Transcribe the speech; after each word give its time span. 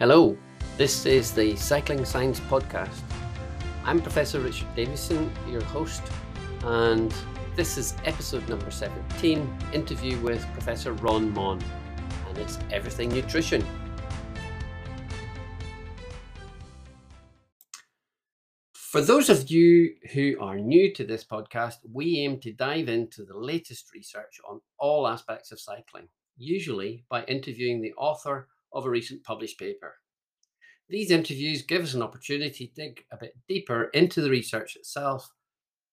Hello, 0.00 0.36
this 0.76 1.06
is 1.06 1.30
the 1.30 1.54
Cycling 1.54 2.04
Science 2.04 2.40
Podcast. 2.40 3.00
I'm 3.84 4.02
Professor 4.02 4.40
Richard 4.40 4.66
Davison, 4.74 5.30
your 5.48 5.62
host, 5.62 6.02
and 6.64 7.14
this 7.54 7.78
is 7.78 7.94
episode 8.04 8.48
number 8.48 8.72
17 8.72 9.48
interview 9.72 10.18
with 10.18 10.44
Professor 10.52 10.94
Ron 10.94 11.32
Maughan, 11.32 11.62
and 12.28 12.38
it's 12.38 12.58
everything 12.72 13.10
nutrition. 13.10 13.64
For 18.72 19.00
those 19.00 19.30
of 19.30 19.48
you 19.48 19.94
who 20.12 20.34
are 20.40 20.58
new 20.58 20.92
to 20.94 21.04
this 21.04 21.24
podcast, 21.24 21.76
we 21.92 22.18
aim 22.18 22.40
to 22.40 22.52
dive 22.52 22.88
into 22.88 23.24
the 23.24 23.38
latest 23.38 23.94
research 23.94 24.40
on 24.50 24.60
all 24.76 25.06
aspects 25.06 25.52
of 25.52 25.60
cycling, 25.60 26.08
usually 26.36 27.04
by 27.08 27.22
interviewing 27.26 27.80
the 27.80 27.92
author 27.92 28.48
of 28.74 28.84
a 28.84 28.90
recent 28.90 29.22
published 29.24 29.58
paper. 29.58 29.94
These 30.88 31.10
interviews 31.10 31.62
give 31.62 31.82
us 31.82 31.94
an 31.94 32.02
opportunity 32.02 32.66
to 32.66 32.74
dig 32.74 33.04
a 33.10 33.16
bit 33.16 33.34
deeper 33.48 33.84
into 33.94 34.20
the 34.20 34.30
research 34.30 34.76
itself, 34.76 35.30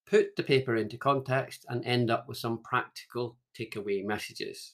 put 0.05 0.35
the 0.35 0.43
paper 0.43 0.75
into 0.75 0.97
context, 0.97 1.65
and 1.69 1.85
end 1.85 2.11
up 2.11 2.27
with 2.27 2.37
some 2.37 2.61
practical 2.63 3.37
takeaway 3.57 4.03
messages. 4.03 4.73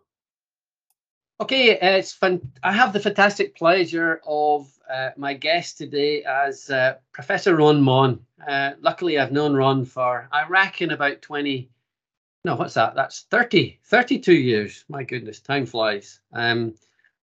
Okay, 1.41 1.77
uh, 1.81 1.97
it's 1.97 2.13
fun. 2.13 2.53
I 2.63 2.71
have 2.71 2.93
the 2.93 3.01
fantastic 3.01 3.57
pleasure 3.57 4.21
of 4.25 4.71
uh, 4.89 5.11
my 5.17 5.35
guest 5.35 5.79
today 5.79 6.23
as 6.23 6.71
uh, 6.71 6.95
Professor 7.11 7.57
Ron 7.57 7.83
Maughan. 7.83 8.21
Uh, 8.47 8.75
luckily, 8.81 9.19
I've 9.19 9.33
known 9.33 9.55
Ron 9.55 9.85
for, 9.85 10.29
I 10.31 10.47
reckon, 10.47 10.93
about 10.93 11.23
20, 11.23 11.69
no, 12.45 12.55
what's 12.55 12.75
that? 12.75 12.95
That's 12.95 13.23
30, 13.33 13.81
32 13.83 14.33
years. 14.33 14.85
My 14.89 15.03
goodness, 15.03 15.41
time 15.41 15.67
flies. 15.67 16.21
Um, 16.33 16.75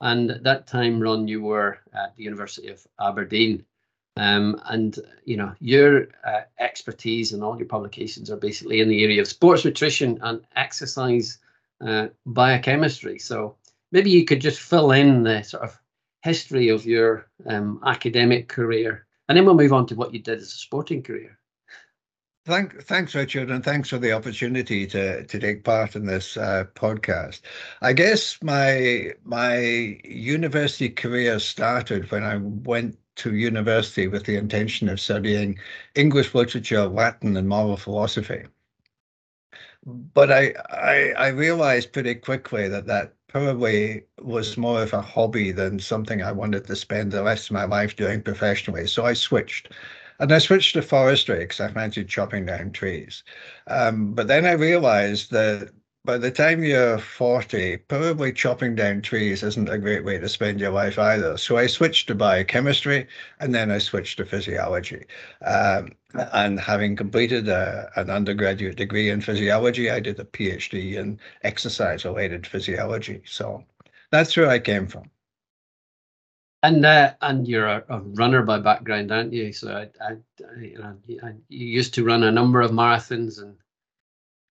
and 0.00 0.30
at 0.30 0.44
that 0.44 0.68
time, 0.68 1.00
Ron, 1.00 1.26
you 1.26 1.42
were 1.42 1.80
at 1.92 2.14
the 2.14 2.22
University 2.22 2.68
of 2.68 2.86
Aberdeen. 3.00 3.64
Um, 4.16 4.60
and, 4.66 4.96
you 5.24 5.36
know, 5.36 5.52
your 5.58 6.06
uh, 6.24 6.42
expertise 6.60 7.32
and 7.32 7.42
all 7.42 7.58
your 7.58 7.66
publications 7.66 8.30
are 8.30 8.36
basically 8.36 8.80
in 8.80 8.88
the 8.88 9.02
area 9.02 9.20
of 9.20 9.26
sports 9.26 9.64
nutrition 9.64 10.20
and 10.22 10.46
exercise 10.54 11.38
biochemistry. 12.24 13.18
So, 13.18 13.56
maybe 13.92 14.10
you 14.10 14.24
could 14.24 14.40
just 14.40 14.60
fill 14.60 14.92
in 14.92 15.22
the 15.22 15.42
sort 15.42 15.62
of 15.62 15.78
history 16.22 16.68
of 16.68 16.84
your 16.86 17.28
um, 17.46 17.80
academic 17.84 18.48
career, 18.48 19.06
and 19.28 19.36
then 19.36 19.44
we'll 19.44 19.54
move 19.54 19.72
on 19.72 19.86
to 19.86 19.94
what 19.94 20.12
you 20.12 20.20
did 20.20 20.38
as 20.38 20.52
a 20.52 20.58
sporting 20.58 21.02
career. 21.02 21.38
Thank, 22.46 22.80
thanks, 22.84 23.12
Richard, 23.12 23.50
and 23.50 23.64
thanks 23.64 23.88
for 23.88 23.98
the 23.98 24.12
opportunity 24.12 24.86
to 24.86 25.24
to 25.24 25.38
take 25.40 25.64
part 25.64 25.96
in 25.96 26.06
this 26.06 26.36
uh, 26.36 26.64
podcast. 26.76 27.40
I 27.82 27.92
guess 27.92 28.38
my 28.40 29.14
my 29.24 29.58
university 30.04 30.88
career 30.88 31.40
started 31.40 32.08
when 32.12 32.22
I 32.22 32.36
went 32.36 32.96
to 33.16 33.34
university 33.34 34.06
with 34.06 34.26
the 34.26 34.36
intention 34.36 34.88
of 34.88 35.00
studying 35.00 35.58
English 35.96 36.34
literature, 36.36 36.86
Latin, 36.86 37.36
and 37.36 37.48
moral 37.48 37.76
philosophy. 37.76 38.44
But 39.84 40.30
I 40.30 40.54
I, 40.70 41.14
I 41.16 41.28
realized 41.28 41.92
pretty 41.92 42.14
quickly 42.14 42.68
that 42.68 42.86
that 42.86 43.14
probably 43.36 44.02
was 44.22 44.56
more 44.56 44.82
of 44.82 44.92
a 44.94 45.02
hobby 45.02 45.52
than 45.52 45.78
something 45.78 46.22
I 46.22 46.32
wanted 46.32 46.66
to 46.66 46.76
spend 46.76 47.12
the 47.12 47.22
rest 47.22 47.50
of 47.50 47.54
my 47.54 47.64
life 47.64 47.94
doing 47.96 48.22
professionally. 48.22 48.86
So 48.86 49.04
I 49.04 49.12
switched. 49.12 49.72
And 50.18 50.32
I 50.32 50.38
switched 50.38 50.72
to 50.74 50.82
forestry 50.82 51.40
because 51.40 51.60
I 51.60 51.68
fancied 51.70 52.08
chopping 52.08 52.46
down 52.46 52.72
trees. 52.72 53.22
Um, 53.66 54.14
but 54.14 54.28
then 54.28 54.46
I 54.46 54.52
realized 54.52 55.30
that 55.32 55.70
by 56.06 56.16
the 56.16 56.30
time 56.30 56.62
you're 56.62 56.98
40, 56.98 57.78
probably 57.88 58.32
chopping 58.32 58.76
down 58.76 59.02
trees 59.02 59.42
isn't 59.42 59.68
a 59.68 59.76
great 59.76 60.04
way 60.04 60.18
to 60.18 60.28
spend 60.28 60.60
your 60.60 60.70
life 60.70 60.98
either. 60.98 61.36
So 61.36 61.56
I 61.56 61.66
switched 61.66 62.06
to 62.06 62.14
biochemistry 62.14 63.08
and 63.40 63.52
then 63.52 63.72
I 63.72 63.78
switched 63.78 64.18
to 64.18 64.24
physiology. 64.24 65.04
Um, 65.44 65.90
and 66.32 66.60
having 66.60 66.94
completed 66.94 67.48
a, 67.48 67.90
an 67.96 68.08
undergraduate 68.08 68.76
degree 68.76 69.10
in 69.10 69.20
physiology, 69.20 69.90
I 69.90 69.98
did 69.98 70.20
a 70.20 70.24
PhD 70.24 70.94
in 70.94 71.18
exercise 71.42 72.04
related 72.04 72.46
physiology. 72.46 73.22
So 73.26 73.64
that's 74.12 74.36
where 74.36 74.48
I 74.48 74.60
came 74.60 74.86
from. 74.86 75.10
And 76.62 76.86
uh, 76.86 77.14
and 77.20 77.46
you're 77.46 77.66
a, 77.66 77.84
a, 77.88 78.00
runner 78.00 78.42
by 78.42 78.58
background, 78.58 79.12
aren't 79.12 79.32
you? 79.32 79.52
So 79.52 79.72
I, 79.72 79.88
I, 80.04 80.16
you 80.58 80.78
know, 80.78 80.96
you 81.48 81.66
used 81.66 81.94
to 81.94 82.04
run 82.04 82.22
a 82.22 82.32
number 82.32 82.60
of 82.60 82.70
marathons 82.70 83.40
and 83.40 83.56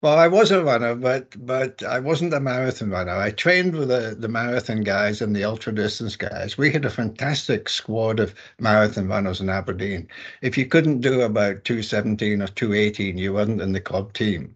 well, 0.02 0.18
I 0.18 0.28
was 0.28 0.52
a 0.52 0.64
runner, 0.64 0.96
but 0.96 1.36
but 1.46 1.82
I 1.84 2.00
wasn't 2.00 2.34
a 2.34 2.40
marathon 2.40 2.92
runner. 2.92 3.16
I 3.16 3.32
trained 3.32 3.76
with 3.76 3.90
the, 3.90 4.16
the 4.18 4.28
marathon 4.28 4.82
guys 4.82 5.22
and 5.22 5.36
the 5.36 5.44
ultra 5.44 5.74
distance 5.74 6.16
guys. 6.16 6.58
We 6.58 6.72
had 6.72 6.86
a 6.86 6.90
fantastic 6.90 7.68
squad 7.70 8.20
of 8.20 8.36
marathon 8.60 9.08
runners 9.08 9.42
in 9.42 9.50
Aberdeen. 9.50 10.08
If 10.42 10.58
you 10.58 10.66
couldn't 10.68 11.02
do 11.02 11.22
about 11.22 11.64
217 11.66 12.42
or 12.42 12.48
218, 12.48 13.18
you 13.18 13.34
weren't 13.34 13.62
in 13.62 13.72
the 13.74 13.82
club 13.82 14.14
team. 14.14 14.56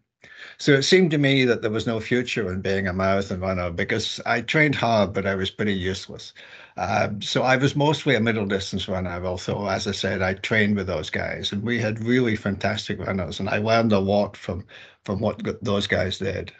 So 0.57 0.73
it 0.73 0.83
seemed 0.83 1.11
to 1.11 1.17
me 1.17 1.45
that 1.45 1.61
there 1.61 1.71
was 1.71 1.87
no 1.87 1.99
future 1.99 2.51
in 2.51 2.61
being 2.61 2.87
a 2.87 2.93
marathon 2.93 3.39
runner 3.39 3.71
because 3.71 4.19
I 4.25 4.41
trained 4.41 4.75
hard, 4.75 5.13
but 5.13 5.25
I 5.25 5.35
was 5.35 5.49
pretty 5.49 5.73
useless. 5.73 6.33
Um, 6.77 7.21
so 7.21 7.43
I 7.43 7.55
was 7.55 7.75
mostly 7.75 8.15
a 8.15 8.19
middle 8.19 8.45
distance 8.45 8.87
runner. 8.87 9.23
Also, 9.25 9.67
as 9.67 9.87
I 9.87 9.91
said, 9.91 10.21
I 10.21 10.33
trained 10.33 10.75
with 10.75 10.87
those 10.87 11.09
guys, 11.09 11.51
and 11.51 11.63
we 11.63 11.79
had 11.79 12.03
really 12.03 12.35
fantastic 12.35 12.99
runners, 12.99 13.39
and 13.39 13.49
I 13.49 13.57
learned 13.57 13.93
a 13.93 13.99
lot 13.99 14.35
from 14.37 14.65
from 15.05 15.19
what 15.19 15.41
those 15.63 15.87
guys 15.87 16.19
did. 16.19 16.51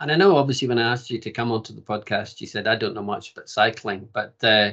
And 0.00 0.10
I 0.10 0.16
know, 0.16 0.36
obviously, 0.36 0.66
when 0.66 0.78
I 0.78 0.92
asked 0.92 1.10
you 1.10 1.18
to 1.18 1.30
come 1.30 1.52
onto 1.52 1.74
the 1.74 1.82
podcast, 1.82 2.40
you 2.40 2.46
said 2.46 2.66
I 2.66 2.74
don't 2.74 2.94
know 2.94 3.02
much 3.02 3.32
about 3.32 3.50
cycling, 3.50 4.08
but 4.12 4.34
uh, 4.42 4.72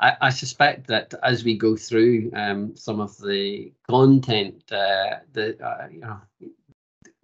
I, 0.00 0.16
I, 0.22 0.30
suspect 0.30 0.86
that 0.86 1.12
as 1.22 1.44
we 1.44 1.56
go 1.56 1.76
through 1.76 2.30
um, 2.34 2.74
some 2.74 2.98
of 2.98 3.16
the 3.18 3.72
content, 3.88 4.64
uh, 4.72 5.18
the 5.32 5.62
uh, 5.62 5.88
you 5.90 6.00
know 6.00 6.20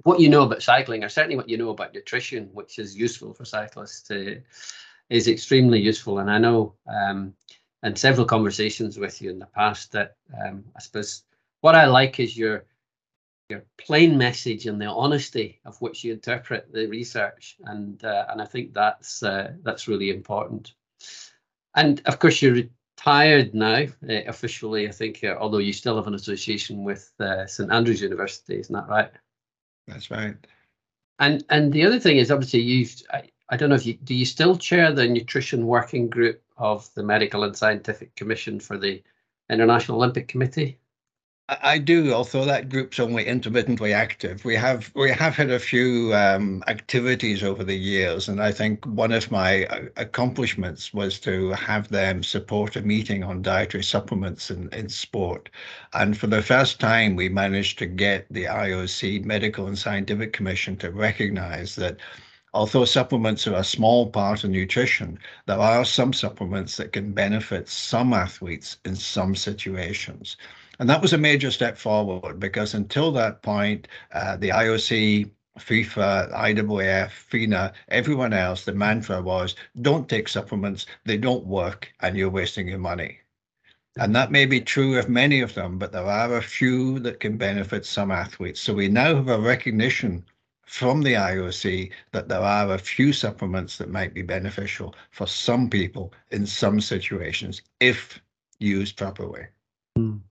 what 0.02 0.20
you 0.20 0.28
know 0.28 0.42
about 0.42 0.62
cycling, 0.62 1.02
or 1.02 1.08
certainly 1.08 1.36
what 1.36 1.48
you 1.48 1.56
know 1.56 1.70
about 1.70 1.94
nutrition, 1.94 2.50
which 2.52 2.78
is 2.78 2.96
useful 2.96 3.32
for 3.32 3.44
cyclists, 3.44 4.02
to, 4.08 4.40
is 5.08 5.26
extremely 5.26 5.80
useful. 5.80 6.18
And 6.18 6.30
I 6.30 6.38
know, 6.38 6.74
um, 6.86 7.34
and 7.82 7.98
several 7.98 8.26
conversations 8.26 8.98
with 8.98 9.20
you 9.20 9.30
in 9.30 9.38
the 9.38 9.46
past, 9.46 9.92
that 9.92 10.16
um, 10.44 10.64
I 10.76 10.80
suppose 10.80 11.22
what 11.62 11.74
I 11.74 11.86
like 11.86 12.20
is 12.20 12.36
your 12.36 12.64
your 13.50 13.64
plain 13.76 14.16
message 14.16 14.66
and 14.66 14.80
the 14.80 14.86
honesty 14.86 15.60
of 15.64 15.80
which 15.80 16.04
you 16.04 16.12
interpret 16.12 16.72
the 16.72 16.86
research, 16.86 17.56
and 17.64 18.02
uh, 18.04 18.26
and 18.30 18.40
I 18.40 18.46
think 18.46 18.72
that's 18.72 19.22
uh, 19.22 19.52
that's 19.62 19.88
really 19.88 20.10
important. 20.10 20.74
And 21.74 22.00
of 22.06 22.18
course, 22.18 22.40
you're 22.40 22.54
retired 22.54 23.54
now 23.54 23.86
uh, 24.08 24.22
officially. 24.26 24.88
I 24.88 24.92
think, 24.92 25.24
uh, 25.24 25.36
although 25.38 25.58
you 25.58 25.72
still 25.72 25.96
have 25.96 26.06
an 26.06 26.14
association 26.14 26.84
with 26.84 27.12
uh, 27.20 27.46
St 27.46 27.72
Andrews 27.72 28.02
University, 28.02 28.58
isn't 28.58 28.74
that 28.74 28.88
right? 28.88 29.10
That's 29.86 30.10
right. 30.10 30.36
And 31.18 31.44
and 31.50 31.72
the 31.72 31.84
other 31.84 32.00
thing 32.00 32.16
is 32.16 32.30
obviously 32.30 32.60
you've. 32.60 32.94
I, 33.12 33.30
I 33.52 33.56
don't 33.56 33.68
know 33.68 33.74
if 33.74 33.86
you 33.86 33.94
do. 33.94 34.14
You 34.14 34.24
still 34.24 34.56
chair 34.56 34.92
the 34.92 35.08
nutrition 35.08 35.66
working 35.66 36.08
group 36.08 36.40
of 36.56 36.88
the 36.94 37.02
Medical 37.02 37.42
and 37.42 37.56
Scientific 37.56 38.14
Commission 38.14 38.60
for 38.60 38.78
the 38.78 39.02
International 39.50 39.98
Olympic 39.98 40.28
Committee. 40.28 40.78
I 41.62 41.78
do, 41.78 42.12
although 42.12 42.44
that 42.44 42.68
group's 42.68 43.00
only 43.00 43.26
intermittently 43.26 43.92
active. 43.92 44.44
We 44.44 44.54
have 44.54 44.92
we 44.94 45.10
have 45.10 45.34
had 45.34 45.50
a 45.50 45.58
few 45.58 46.14
um, 46.14 46.62
activities 46.68 47.42
over 47.42 47.64
the 47.64 47.76
years, 47.76 48.28
and 48.28 48.40
I 48.40 48.52
think 48.52 48.86
one 48.86 49.10
of 49.10 49.32
my 49.32 49.64
uh, 49.64 49.86
accomplishments 49.96 50.94
was 50.94 51.18
to 51.20 51.50
have 51.50 51.88
them 51.88 52.22
support 52.22 52.76
a 52.76 52.82
meeting 52.82 53.24
on 53.24 53.42
dietary 53.42 53.82
supplements 53.82 54.48
in, 54.48 54.68
in 54.72 54.88
sport. 54.88 55.50
And 55.92 56.16
for 56.16 56.28
the 56.28 56.40
first 56.40 56.78
time, 56.78 57.16
we 57.16 57.28
managed 57.28 57.80
to 57.80 57.86
get 57.86 58.26
the 58.30 58.44
IOC 58.44 59.24
Medical 59.24 59.66
and 59.66 59.76
Scientific 59.76 60.32
Commission 60.32 60.76
to 60.76 60.92
recognize 60.92 61.74
that 61.74 61.96
although 62.54 62.84
supplements 62.84 63.48
are 63.48 63.56
a 63.56 63.64
small 63.64 64.08
part 64.08 64.44
of 64.44 64.50
nutrition, 64.50 65.18
there 65.46 65.58
are 65.58 65.84
some 65.84 66.12
supplements 66.12 66.76
that 66.76 66.92
can 66.92 67.12
benefit 67.12 67.68
some 67.68 68.12
athletes 68.12 68.76
in 68.84 68.94
some 68.94 69.34
situations. 69.34 70.36
And 70.80 70.88
that 70.88 71.02
was 71.02 71.12
a 71.12 71.18
major 71.18 71.50
step 71.50 71.76
forward 71.76 72.40
because 72.40 72.72
until 72.72 73.12
that 73.12 73.42
point, 73.42 73.86
uh, 74.14 74.38
the 74.38 74.48
IOC, 74.48 75.30
FIFA, 75.58 76.32
IAAF, 76.32 77.10
FINA, 77.10 77.74
everyone 77.88 78.32
else, 78.32 78.64
the 78.64 78.72
mantra 78.72 79.20
was 79.20 79.56
don't 79.82 80.08
take 80.08 80.26
supplements, 80.26 80.86
they 81.04 81.18
don't 81.18 81.44
work, 81.44 81.92
and 82.00 82.16
you're 82.16 82.30
wasting 82.30 82.66
your 82.66 82.78
money. 82.78 83.18
And 83.98 84.16
that 84.16 84.32
may 84.32 84.46
be 84.46 84.62
true 84.62 84.98
of 84.98 85.10
many 85.10 85.42
of 85.42 85.52
them, 85.52 85.78
but 85.78 85.92
there 85.92 86.06
are 86.06 86.34
a 86.38 86.42
few 86.42 86.98
that 87.00 87.20
can 87.20 87.36
benefit 87.36 87.84
some 87.84 88.10
athletes. 88.10 88.60
So 88.60 88.72
we 88.72 88.88
now 88.88 89.16
have 89.16 89.28
a 89.28 89.38
recognition 89.38 90.24
from 90.64 91.02
the 91.02 91.12
IOC 91.12 91.92
that 92.12 92.28
there 92.28 92.40
are 92.40 92.72
a 92.72 92.78
few 92.78 93.12
supplements 93.12 93.76
that 93.76 93.90
might 93.90 94.14
be 94.14 94.22
beneficial 94.22 94.94
for 95.10 95.26
some 95.26 95.68
people 95.68 96.14
in 96.30 96.46
some 96.46 96.80
situations 96.80 97.60
if 97.80 98.18
used 98.58 98.96
properly. 98.96 99.44
Mm. 99.98 100.22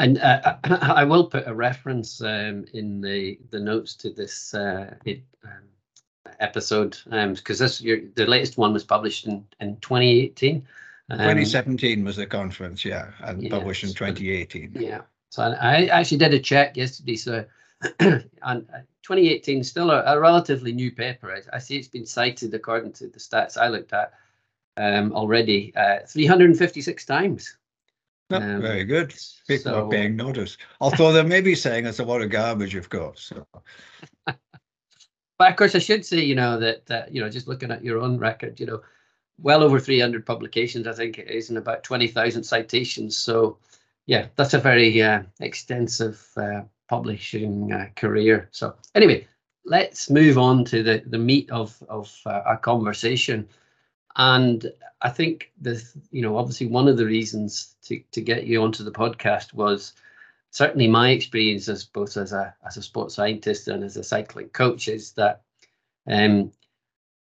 And 0.00 0.16
uh, 0.18 0.56
I 0.64 1.04
will 1.04 1.26
put 1.26 1.46
a 1.46 1.54
reference 1.54 2.22
um, 2.22 2.64
in 2.72 3.02
the 3.02 3.38
the 3.50 3.60
notes 3.60 3.94
to 3.96 4.10
this 4.10 4.54
uh, 4.54 4.94
it, 5.04 5.22
um, 5.44 5.68
episode 6.40 6.96
because 7.04 7.60
um, 7.60 7.64
this 7.64 7.82
your, 7.82 7.98
the 8.14 8.24
latest 8.24 8.56
one 8.56 8.72
was 8.72 8.82
published 8.82 9.26
in 9.26 9.46
in 9.60 9.76
2018. 9.76 10.66
2017 11.10 12.04
was 12.04 12.16
the 12.16 12.26
conference, 12.26 12.82
yeah, 12.84 13.10
and 13.20 13.42
yeah, 13.42 13.50
published 13.50 13.82
in 13.84 13.90
2018. 13.90 14.72
Yeah. 14.80 15.02
So 15.28 15.42
I, 15.42 15.82
I 15.84 16.00
actually 16.00 16.18
did 16.18 16.32
a 16.32 16.38
check 16.38 16.78
yesterday. 16.78 17.16
So 17.16 17.44
and 18.00 18.24
uh, 18.42 18.80
2018 19.02 19.64
still 19.64 19.90
a, 19.90 20.02
a, 20.04 20.18
relatively 20.18 20.72
new 20.72 20.92
paper. 20.92 21.30
I, 21.30 21.56
I, 21.56 21.58
see 21.58 21.76
it's 21.76 21.88
been 21.88 22.06
cited 22.06 22.54
according 22.54 22.92
to 22.94 23.08
the 23.08 23.18
stats 23.18 23.56
I 23.56 23.68
looked 23.68 23.92
at 23.92 24.12
um, 24.76 25.12
already 25.12 25.74
uh, 25.74 26.00
356 26.06 27.04
times. 27.06 27.56
Um, 28.30 28.62
very 28.62 28.84
good. 28.84 29.14
People 29.48 29.72
so, 29.72 29.86
are 29.86 29.88
paying 29.88 30.16
notice. 30.16 30.56
Although 30.80 31.12
they 31.12 31.22
may 31.22 31.40
be 31.40 31.54
saying 31.54 31.86
it's 31.86 31.98
a 31.98 32.04
lot 32.04 32.22
of 32.22 32.30
garbage, 32.30 32.74
of 32.74 32.88
course. 32.88 33.32
So. 33.34 33.46
but 34.26 35.50
of 35.50 35.56
course, 35.56 35.74
I 35.74 35.78
should 35.78 36.04
say, 36.04 36.20
you 36.20 36.34
know, 36.34 36.58
that, 36.60 36.86
that, 36.86 37.12
you 37.12 37.20
know, 37.20 37.28
just 37.28 37.48
looking 37.48 37.70
at 37.70 37.84
your 37.84 37.98
own 37.98 38.18
record, 38.18 38.60
you 38.60 38.66
know, 38.66 38.82
well 39.42 39.62
over 39.62 39.80
300 39.80 40.24
publications, 40.24 40.86
I 40.86 40.92
think 40.92 41.18
it 41.18 41.28
is, 41.28 41.48
and 41.48 41.58
about 41.58 41.82
20,000 41.82 42.44
citations. 42.44 43.16
So, 43.16 43.58
yeah, 44.06 44.26
that's 44.36 44.54
a 44.54 44.58
very 44.58 45.02
uh, 45.02 45.22
extensive 45.40 46.24
uh, 46.36 46.62
publishing 46.88 47.72
uh, 47.72 47.88
career. 47.96 48.48
So, 48.52 48.74
anyway, 48.94 49.26
let's 49.64 50.10
move 50.10 50.38
on 50.38 50.64
to 50.66 50.82
the, 50.82 51.02
the 51.06 51.18
meat 51.18 51.50
of, 51.50 51.82
of 51.88 52.14
uh, 52.26 52.42
our 52.46 52.58
conversation. 52.58 53.48
And 54.16 54.72
I 55.02 55.10
think 55.10 55.52
the 55.60 55.82
you 56.10 56.22
know 56.22 56.36
obviously 56.36 56.66
one 56.66 56.88
of 56.88 56.96
the 56.96 57.06
reasons 57.06 57.76
to 57.84 58.02
to 58.12 58.20
get 58.20 58.46
you 58.46 58.62
onto 58.62 58.84
the 58.84 58.90
podcast 58.90 59.54
was 59.54 59.94
certainly 60.50 60.88
my 60.88 61.10
experience 61.10 61.68
as 61.68 61.84
both 61.84 62.16
as 62.16 62.32
a 62.32 62.54
as 62.66 62.76
a 62.76 62.82
sports 62.82 63.14
scientist 63.14 63.68
and 63.68 63.84
as 63.84 63.96
a 63.96 64.04
cycling 64.04 64.48
coach 64.48 64.88
is 64.88 65.12
that 65.12 65.42
um, 66.06 66.50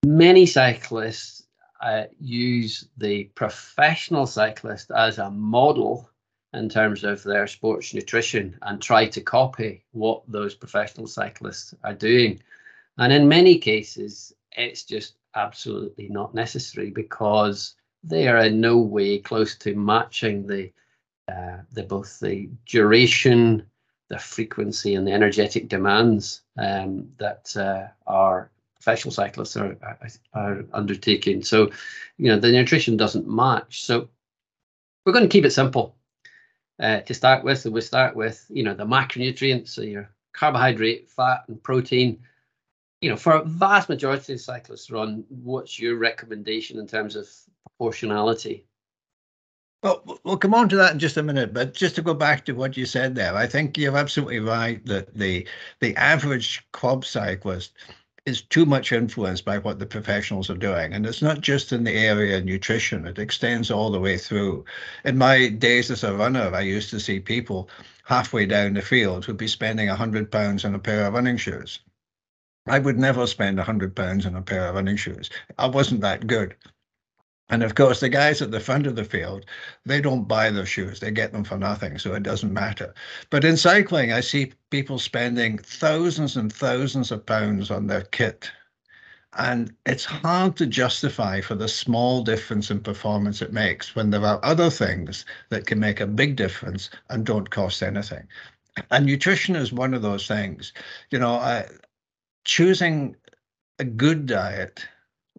many 0.06 0.45
cyclists 0.45 1.44
uh, 1.81 2.03
use 2.19 2.88
the 2.97 3.25
professional 3.35 4.25
cyclist 4.25 4.91
as 4.91 5.18
a 5.18 5.29
model 5.29 6.09
in 6.53 6.69
terms 6.69 7.03
of 7.03 7.21
their 7.24 7.47
sports 7.47 7.94
nutrition 7.94 8.57
and 8.63 8.81
try 8.81 9.06
to 9.06 9.21
copy 9.21 9.83
what 9.91 10.24
those 10.27 10.56
professional 10.56 11.07
cyclists 11.07 11.74
are 11.83 11.94
doing. 11.94 12.41
And 12.97 13.13
in 13.13 13.27
many 13.27 13.57
cases, 13.59 14.33
it's 14.53 14.83
just 14.83 15.15
absolutely 15.38 16.10
not 16.10 16.34
necessary 16.34 16.89
because 16.89 17.75
they 18.04 18.28
are 18.28 18.38
in 18.38 18.60
no 18.60 18.78
way 18.78 19.19
close 19.19 19.56
to 19.57 19.75
matching 19.75 20.48
the 20.48 20.72
uh, 21.30 21.57
the 21.74 21.84
both 21.84 22.19
the 22.19 22.50
duration, 22.66 23.66
the 24.10 24.18
frequency, 24.18 24.95
and 24.95 25.06
the 25.06 25.12
energetic 25.12 25.68
demands 25.68 26.42
um, 26.57 27.10
that 27.18 27.56
uh, 27.57 27.88
our 28.10 28.50
professional 28.75 29.12
cyclists 29.12 29.57
are, 29.57 29.78
are, 30.34 30.63
undertaking. 30.74 31.44
So, 31.44 31.69
you 32.18 32.30
know, 32.30 32.39
the 32.39 32.51
nutrition 32.51 32.95
doesn't 32.95 33.28
match. 33.28 33.84
So, 33.84 34.07
we're 35.06 35.12
going 35.12 35.25
to 35.25 35.31
keep 35.31 35.44
it 35.44 35.51
simple. 35.51 35.95
Uh, 36.80 37.01
to 37.01 37.13
start 37.13 37.44
with, 37.44 37.60
so 37.60 37.72
we 37.72 37.81
start 37.81 38.16
with 38.16 38.45
you 38.50 38.63
know 38.63 38.74
the 38.74 38.86
macronutrients, 38.86 39.69
so 39.69 39.81
your 39.81 40.10
carbohydrate, 40.31 41.10
fat, 41.10 41.44
and 41.48 41.62
protein 41.62 42.19
you 43.02 43.10
know, 43.10 43.16
for 43.16 43.34
a 43.34 43.44
vast 43.44 43.90
majority 43.90 44.34
of 44.34 44.42
cyclists, 44.42 44.90
Ron, 44.90 45.24
what's 45.30 45.80
your 45.80 45.98
recommendation 45.98 46.80
in 46.80 46.88
terms 46.88 47.16
of 47.16 47.30
proportionality? 47.64 48.66
Well, 49.84 50.20
we'll 50.24 50.38
come 50.38 50.56
on 50.56 50.70
to 50.70 50.76
that 50.78 50.94
in 50.94 51.00
just 51.00 51.18
a 51.18 51.24
minute, 51.24 51.54
but 51.54 51.76
just 51.76 51.96
to 51.96 52.02
go 52.02 52.16
back 52.16 52.46
to 52.46 52.54
what 52.54 52.76
you 52.76 52.86
said 52.88 53.14
there, 53.14 53.36
I 53.36 53.46
think 53.46 53.78
you're 53.78 53.96
absolutely 53.96 54.40
right 54.40 54.84
that 54.88 55.14
the 55.14 55.48
the 55.80 55.96
average 55.96 56.66
club 56.72 57.06
cyclist 57.06 57.74
is 58.26 58.42
too 58.42 58.66
much 58.66 58.92
influenced 58.92 59.46
by 59.46 59.58
what 59.60 59.80
the 59.80 59.86
professionals 59.86 60.50
are 60.50 60.58
doing. 60.58 60.94
And 60.94 61.06
it's 61.06 61.22
not 61.22 61.42
just 61.42 61.72
in 61.72 61.84
the 61.86 61.94
area 61.94 62.38
of 62.40 62.46
nutrition, 62.46 63.08
it 63.08 63.20
extends 63.20 63.72
all 63.72 63.92
the 63.92 64.00
way 64.00 64.18
through. 64.18 64.66
In 65.06 65.18
my 65.18 65.48
days 65.48 65.90
as 65.92 66.04
a 66.04 66.14
runner, 66.14 66.54
I 66.54 66.62
used 66.62 66.90
to 66.90 67.00
see 67.00 67.20
people 67.22 67.70
halfway 68.04 68.46
down 68.46 68.74
the 68.74 68.82
field 68.82 69.24
who'd 69.24 69.38
be 69.38 69.48
spending 69.48 69.90
a 69.90 69.96
hundred 69.96 70.32
pounds 70.32 70.66
on 70.66 70.76
a 70.76 70.80
pair 70.80 71.06
of 71.06 71.14
running 71.14 71.38
shoes. 71.38 71.80
I 72.68 72.80
would 72.80 73.00
never 73.00 73.28
spend 73.28 73.60
a 73.60 73.64
hundred 73.64 73.96
pounds 73.96 74.25
on 74.25 74.36
a 74.36 74.42
pair 74.42 74.68
of 74.68 74.75
running 74.75 74.98
shoes. 74.98 75.30
I 75.58 75.68
wasn't 75.68 76.02
that 76.02 76.28
good. 76.28 76.56
And 77.50 77.64
of 77.64 77.75
course, 77.75 78.02
the 78.02 78.10
guys 78.10 78.42
at 78.42 78.52
the 78.52 78.60
front 78.60 78.88
of 78.88 78.98
the 78.98 79.06
field, 79.06 79.46
they 79.86 80.02
don't 80.02 80.28
buy 80.28 80.50
their 80.50 80.66
shoes. 80.66 81.00
They 81.00 81.12
get 81.12 81.31
them 81.31 81.46
for 81.46 81.58
nothing, 81.58 81.98
so 81.98 82.14
it 82.14 82.24
doesn't 82.24 82.52
matter. 82.52 82.94
But 83.30 83.46
in 83.46 83.56
cycling, 83.56 84.12
I 84.12 84.19
see 84.19 84.52
people 84.69 85.00
spending 85.00 85.58
thousands 85.58 86.36
and 86.36 86.52
thousands 86.52 87.10
of 87.10 87.25
pounds 87.25 87.72
on 87.72 87.88
their 87.88 88.02
kit. 88.02 88.52
And 89.38 89.74
it's 89.86 90.04
hard 90.04 90.58
to 90.58 90.66
justify 90.66 91.40
for 91.40 91.56
the 91.56 91.70
small 91.70 92.22
difference 92.24 92.70
in 92.70 92.81
performance 92.81 93.42
it 93.42 93.54
makes 93.54 93.96
when 93.96 94.10
there 94.10 94.25
are 94.25 94.44
other 94.44 94.70
things 94.70 95.25
that 95.50 95.68
can 95.68 95.80
make 95.80 96.02
a 96.02 96.08
big 96.08 96.36
difference 96.36 96.90
and 97.10 97.25
don't 97.25 97.50
cost 97.50 97.81
anything. 97.81 98.28
And 98.92 99.06
nutrition 99.06 99.56
is 99.56 99.72
one 99.72 99.94
of 99.94 100.02
those 100.02 100.28
things. 100.28 100.74
You 101.12 101.20
know, 101.20 101.36
I, 101.36 101.66
choosing 102.48 103.16
a 103.78 103.84
good 103.84 104.26
diet, 104.26 104.84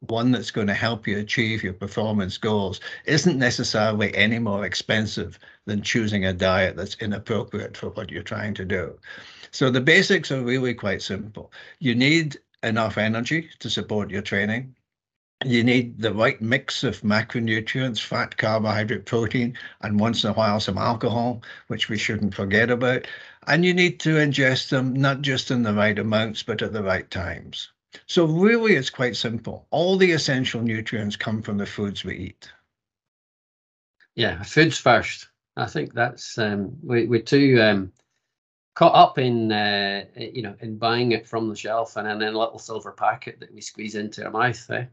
one 0.01 0.31
that's 0.31 0.53
going 0.53 0.67
to 0.67 0.75
help 0.75 1.09
you 1.09 1.19
achieve 1.19 1.65
your 1.65 1.73
performance 1.73 2.37
goals, 2.37 2.81
isn't 3.07 3.39
necessarily 3.39 4.15
any 4.15 4.39
more 4.39 4.65
expensive 4.65 5.39
than 5.65 5.83
choosing 5.83 6.27
a 6.27 6.33
diet 6.33 6.77
that's 6.77 6.97
inappropriate 7.01 7.77
for 7.77 7.89
what 7.91 8.11
you're 8.11 8.23
trying 8.23 8.55
to 8.55 8.65
do. 8.65 8.97
So 9.51 9.71
the 9.71 9.81
basics 9.81 10.31
are 10.31 10.43
really 10.43 10.75
quite 10.75 11.03
simple. 11.03 11.51
You 11.81 11.95
need 11.95 12.37
enough 12.63 12.99
energy 12.99 13.49
to 13.59 13.71
support 13.71 14.11
your 14.11 14.23
training. 14.23 14.77
You 15.45 15.65
need 15.65 16.01
the 16.01 16.13
right 16.13 16.41
mix 16.43 16.85
of 16.85 17.01
macronutrients, 17.01 18.01
fat, 18.01 18.37
carbohydrate, 18.37 19.07
protein, 19.07 19.57
and 19.81 19.99
once 19.99 20.25
in 20.25 20.31
a 20.31 20.35
while 20.35 20.61
some 20.61 20.77
alcohol, 20.77 21.43
which 21.69 21.89
we 21.89 21.97
shouldn't 21.97 22.35
forget 22.35 22.71
about. 22.71 23.07
And 23.49 23.65
you 23.65 23.73
need 23.73 23.99
to 24.01 24.17
ingest 24.17 24.69
them 24.69 24.93
not 24.93 25.23
just 25.23 25.51
in 25.51 25.63
the 25.63 25.73
right 25.73 25.99
amounts, 25.99 26.43
but 26.43 26.61
at 26.61 26.75
the 26.75 26.83
right 26.83 27.11
times. 27.11 27.73
So, 28.07 28.27
really, 28.27 28.75
it's 28.75 28.91
quite 28.91 29.17
simple. 29.17 29.67
All 29.71 29.97
the 29.97 30.13
essential 30.13 30.61
nutrients 30.61 31.17
come 31.17 31.41
from 31.41 31.57
the 31.57 31.65
foods 31.65 32.05
we 32.05 32.17
eat. 32.17 32.53
Yeah, 34.15 34.43
foods 34.43 34.77
first. 34.77 35.29
I 35.57 35.67
think 35.67 35.95
that's 35.95 36.37
um, 36.37 36.77
we, 36.83 37.07
we're 37.07 37.23
too 37.23 37.59
um, 37.63 37.93
caught 38.75 38.95
up 38.95 39.19
in 39.19 39.51
uh, 39.51 40.05
you 40.15 40.43
know 40.43 40.55
in 40.61 40.77
buying 40.77 41.13
it 41.13 41.27
from 41.27 41.49
the 41.49 41.57
shelf 41.57 41.97
and 41.97 42.07
then 42.07 42.35
a 42.35 42.39
little 42.39 42.59
silver 42.59 42.93
packet 42.93 43.41
that 43.41 43.53
we 43.53 43.61
squeeze 43.61 43.95
into 43.95 44.25
our 44.25 44.31
mouth. 44.31 44.71
Eh? 44.71 44.85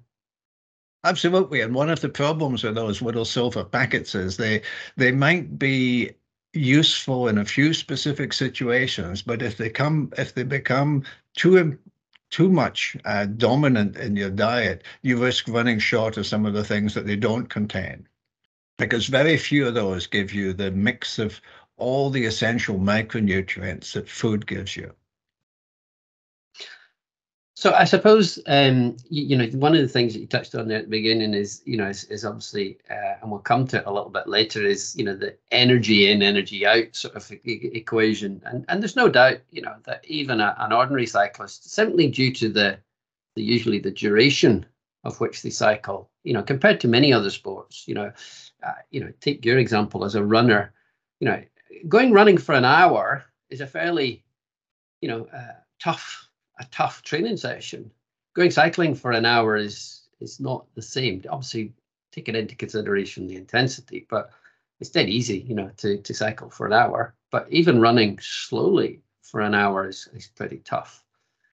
Absolutely, 1.03 1.62
and 1.62 1.75
one 1.75 1.89
of 1.89 2.01
the 2.01 2.09
problems 2.09 2.63
with 2.63 2.75
those 2.75 3.01
little 3.01 3.25
silver 3.25 3.63
packets 3.63 4.15
is 4.15 4.38
they 4.38 4.62
they 4.95 5.12
might 5.12 5.59
be 5.59 6.13
useful 6.55 7.27
in 7.27 7.38
a 7.38 7.45
few 7.45 7.74
specific 7.74 8.33
situations, 8.33 9.21
but 9.21 9.41
if 9.41 9.57
they 9.57 9.69
come 9.69 10.12
if 10.17 10.33
they 10.33 10.43
become 10.43 11.03
too 11.35 11.77
too 12.29 12.50
much 12.50 12.97
uh, 13.05 13.25
dominant 13.25 13.95
in 13.97 14.15
your 14.15 14.29
diet, 14.29 14.83
you 15.01 15.21
risk 15.21 15.47
running 15.47 15.79
short 15.79 16.17
of 16.17 16.25
some 16.25 16.45
of 16.45 16.53
the 16.53 16.63
things 16.63 16.93
that 16.93 17.05
they 17.05 17.15
don't 17.15 17.50
contain, 17.50 18.07
because 18.77 19.07
very 19.07 19.38
few 19.38 19.67
of 19.67 19.74
those 19.74 20.07
give 20.07 20.33
you 20.33 20.53
the 20.53 20.71
mix 20.71 21.19
of 21.19 21.39
all 21.77 22.09
the 22.09 22.25
essential 22.25 22.77
micronutrients 22.79 23.93
that 23.93 24.09
food 24.09 24.47
gives 24.47 24.75
you. 24.75 24.93
So 27.57 27.74
I 27.74 27.85
suppose 27.85 28.38
um, 28.47 28.97
you, 29.09 29.24
you, 29.24 29.38
know 29.38 29.45
one 29.57 29.74
of 29.74 29.81
the 29.81 29.88
things 29.88 30.13
that 30.13 30.19
you 30.19 30.27
touched 30.27 30.55
on 30.55 30.67
there 30.67 30.79
at 30.79 30.85
the 30.85 30.89
beginning 30.89 31.33
is 31.33 31.62
you 31.65 31.77
know 31.77 31.88
is, 31.88 32.03
is 32.05 32.25
obviously 32.25 32.77
uh, 32.89 33.15
and 33.21 33.31
we'll 33.31 33.39
come 33.39 33.65
to 33.67 33.77
it 33.77 33.85
a 33.85 33.93
little 33.93 34.09
bit 34.09 34.27
later 34.27 34.63
is 34.63 34.95
you 34.95 35.05
know 35.05 35.15
the 35.15 35.35
energy 35.51 36.12
in 36.12 36.21
energy 36.21 36.65
out 36.65 36.93
sort 36.95 37.15
of 37.15 37.31
e- 37.31 37.71
equation. 37.74 38.41
And 38.45 38.65
and 38.67 38.81
there's 38.81 38.95
no 38.95 39.09
doubt 39.09 39.39
you 39.51 39.62
know 39.62 39.75
that 39.85 40.03
even 40.05 40.41
a, 40.41 40.55
an 40.59 40.74
ordinary 40.74 41.07
cyclist 41.07 41.71
simply 41.71 42.07
due 42.07 42.33
to 42.33 42.50
the 42.50 42.77
the 43.35 43.43
usually 43.43 43.79
the 43.79 43.91
duration 43.91 44.65
of 45.03 45.19
which 45.19 45.41
they 45.41 45.50
cycle 45.50 46.09
you 46.24 46.33
know 46.33 46.43
compared 46.43 46.79
to 46.81 46.88
many 46.88 47.13
other 47.13 47.29
sports 47.29 47.88
you 47.88 47.93
know 47.93 48.12
uh, 48.63 48.71
you 48.91 49.00
know 49.00 49.12
take 49.21 49.45
your 49.45 49.59
example 49.59 50.03
as 50.03 50.15
a 50.15 50.24
runner 50.24 50.74
you 51.19 51.27
know 51.27 51.41
going 51.88 52.12
running 52.12 52.38
for 52.38 52.53
an 52.53 52.65
hour 52.65 53.25
is 53.50 53.62
a 53.62 53.67
fairly, 53.67 54.24
you 55.01 55.09
know, 55.09 55.27
uh, 55.33 55.53
tough 55.79 56.25
a 56.59 56.65
tough 56.71 57.01
training 57.01 57.38
session. 57.38 57.91
Going 58.33 58.51
cycling 58.51 58.95
for 58.95 59.12
an 59.12 59.25
hour 59.25 59.55
is 59.55 60.01
is 60.19 60.39
not 60.39 60.65
the 60.75 60.81
same. 60.81 61.24
Obviously, 61.29 61.74
taking 62.12 62.35
into 62.35 62.55
consideration 62.55 63.27
the 63.27 63.35
intensity, 63.35 64.05
but 64.09 64.31
it's 64.79 64.89
dead 64.89 65.09
easy, 65.09 65.39
you 65.39 65.55
know, 65.55 65.71
to 65.77 65.97
to 65.97 66.13
cycle 66.13 66.50
for 66.50 66.65
an 66.65 66.74
hour. 66.74 67.15
But 67.31 67.47
even 67.50 67.81
running 67.81 68.19
slowly 68.21 69.01
for 69.21 69.41
an 69.41 69.55
hour 69.55 69.89
is 69.89 70.07
is 70.13 70.27
pretty 70.27 70.57
tough. 70.57 71.03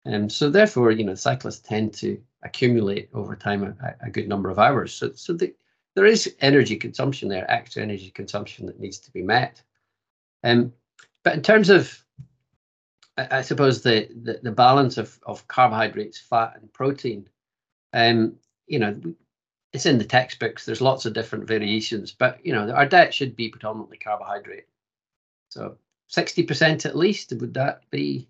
And 0.04 0.24
um, 0.24 0.30
so 0.30 0.50
therefore, 0.50 0.92
you 0.92 1.04
know, 1.04 1.16
cyclists 1.16 1.60
tend 1.60 1.92
to 1.94 2.20
accumulate 2.42 3.08
over 3.12 3.34
time 3.34 3.64
a, 3.64 4.06
a 4.06 4.10
good 4.10 4.28
number 4.28 4.50
of 4.50 4.58
hours. 4.58 4.92
So 4.92 5.12
so 5.14 5.32
the, 5.32 5.54
there 5.96 6.06
is 6.06 6.36
energy 6.40 6.76
consumption 6.76 7.28
there, 7.28 7.50
extra 7.50 7.82
energy 7.82 8.10
consumption 8.10 8.66
that 8.66 8.78
needs 8.78 8.98
to 8.98 9.10
be 9.10 9.22
met. 9.22 9.62
Um, 10.44 10.72
but 11.24 11.34
in 11.34 11.42
terms 11.42 11.70
of, 11.70 12.04
I, 13.18 13.42
suppose 13.42 13.82
the, 13.82 14.08
the, 14.22 14.40
the 14.42 14.52
balance 14.52 14.98
of 14.98 15.18
of 15.24 15.48
carbohydrates, 15.48 16.18
fat, 16.18 16.58
and 16.60 16.72
protein, 16.72 17.28
um, 17.92 18.36
you 18.66 18.78
know, 18.78 19.00
it's 19.72 19.86
in 19.86 19.98
the 19.98 20.04
textbooks. 20.04 20.64
There's 20.64 20.80
lots 20.80 21.06
of 21.06 21.14
different 21.14 21.46
variations, 21.46 22.12
but 22.12 22.44
you 22.44 22.52
know, 22.52 22.70
our 22.70 22.86
diet 22.86 23.14
should 23.14 23.36
be 23.36 23.48
predominantly 23.48 23.98
carbohydrate. 23.98 24.66
So 25.48 25.78
60% 26.10 26.86
at 26.86 26.96
least, 26.96 27.32
would 27.32 27.54
that 27.54 27.88
be, 27.90 28.28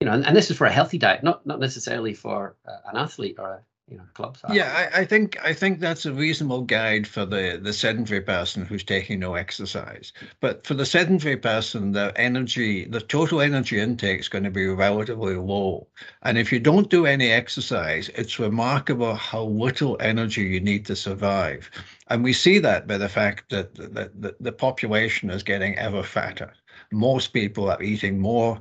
you 0.00 0.06
know, 0.06 0.12
and, 0.12 0.26
and 0.26 0.36
this 0.36 0.50
is 0.50 0.56
for 0.56 0.66
a 0.66 0.72
healthy 0.72 0.98
diet, 0.98 1.22
not 1.22 1.46
not 1.46 1.60
necessarily 1.60 2.14
for 2.14 2.56
uh, 2.66 2.90
an 2.90 2.96
athlete 2.96 3.36
or 3.38 3.50
a 3.50 3.62
you 3.90 3.96
know 3.96 4.04
clubs 4.14 4.42
have. 4.42 4.54
Yeah, 4.54 4.90
I, 4.94 5.00
I, 5.00 5.04
think 5.04 5.38
I 5.42 5.52
think 5.52 5.80
that's 5.80 6.06
a 6.06 6.12
reasonable 6.12 6.62
guide 6.62 7.06
for 7.06 7.24
the 7.24 7.58
the 7.62 7.72
sedentary 7.72 8.20
person 8.20 8.64
who's 8.64 8.84
taking 8.84 9.20
no 9.20 9.34
exercise. 9.34 10.12
But 10.40 10.66
for 10.66 10.74
the 10.74 10.86
sedentary 10.86 11.36
person, 11.36 11.92
the 11.92 12.12
energy, 12.16 12.84
the 12.84 13.00
total 13.00 13.40
energy 13.40 13.80
intake 13.80 14.20
is 14.20 14.28
going 14.28 14.44
to 14.44 14.50
be 14.50 14.66
relatively 14.66 15.36
low. 15.36 15.86
And 16.22 16.36
if 16.36 16.52
you 16.52 16.60
don't 16.60 16.90
do 16.90 17.06
any 17.06 17.30
exercise, 17.30 18.10
it's 18.14 18.38
remarkable 18.38 19.14
how 19.14 19.44
little 19.44 19.96
energy 20.00 20.42
you 20.42 20.60
need 20.60 20.84
to 20.86 20.96
survive. 20.96 21.70
And 22.08 22.22
we 22.22 22.32
see 22.32 22.58
that 22.58 22.86
by 22.86 22.98
the 22.98 23.08
fact 23.08 23.50
that 23.50 23.74
the, 23.74 24.10
the, 24.14 24.36
the 24.40 24.52
population 24.52 25.30
is 25.30 25.42
getting 25.42 25.76
ever 25.78 26.02
fatter. 26.02 26.52
Most 26.90 27.32
people 27.32 27.70
are 27.70 27.82
eating 27.82 28.18
more 28.20 28.60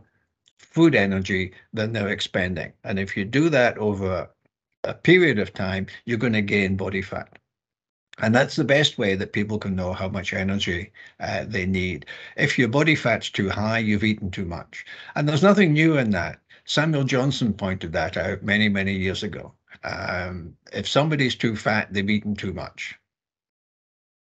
food 0.77 0.95
energy 0.95 1.53
than 1.73 1.91
they're 1.91 2.09
expending. 2.09 2.71
And 2.83 2.99
if 2.99 3.17
you 3.17 3.25
do 3.25 3.49
that 3.49 3.77
over 3.77 4.29
a 4.87 4.93
period 4.93 5.39
of 5.39 5.53
time, 5.53 5.87
you're 6.05 6.17
going 6.17 6.33
to 6.33 6.41
gain 6.41 6.77
body 6.77 7.01
fat. 7.01 7.37
And 8.19 8.33
that's 8.33 8.55
the 8.55 8.63
best 8.63 8.97
way 8.97 9.15
that 9.15 9.33
people 9.33 9.59
can 9.59 9.75
know 9.75 9.93
how 9.93 10.09
much 10.09 10.33
energy 10.33 10.91
uh, 11.19 11.45
they 11.47 11.67
need. 11.67 12.07
If 12.35 12.57
your 12.57 12.67
body 12.67 12.95
fat's 12.95 13.29
too 13.29 13.49
high, 13.49 13.77
you've 13.77 14.03
eaten 14.03 14.31
too 14.31 14.45
much. 14.45 14.85
And 15.15 15.29
there's 15.29 15.43
nothing 15.43 15.73
new 15.73 15.97
in 15.97 16.09
that. 16.11 16.39
Samuel 16.65 17.03
Johnson 17.03 17.53
pointed 17.53 17.93
that 17.93 18.17
out 18.17 18.41
many, 18.43 18.69
many 18.69 18.93
years 18.93 19.21
ago. 19.21 19.53
Um, 19.83 20.55
if 20.73 20.87
somebody's 20.87 21.35
too 21.35 21.55
fat, 21.55 21.93
they've 21.93 22.09
eaten 22.09 22.35
too 22.35 22.53
much. 22.53 22.95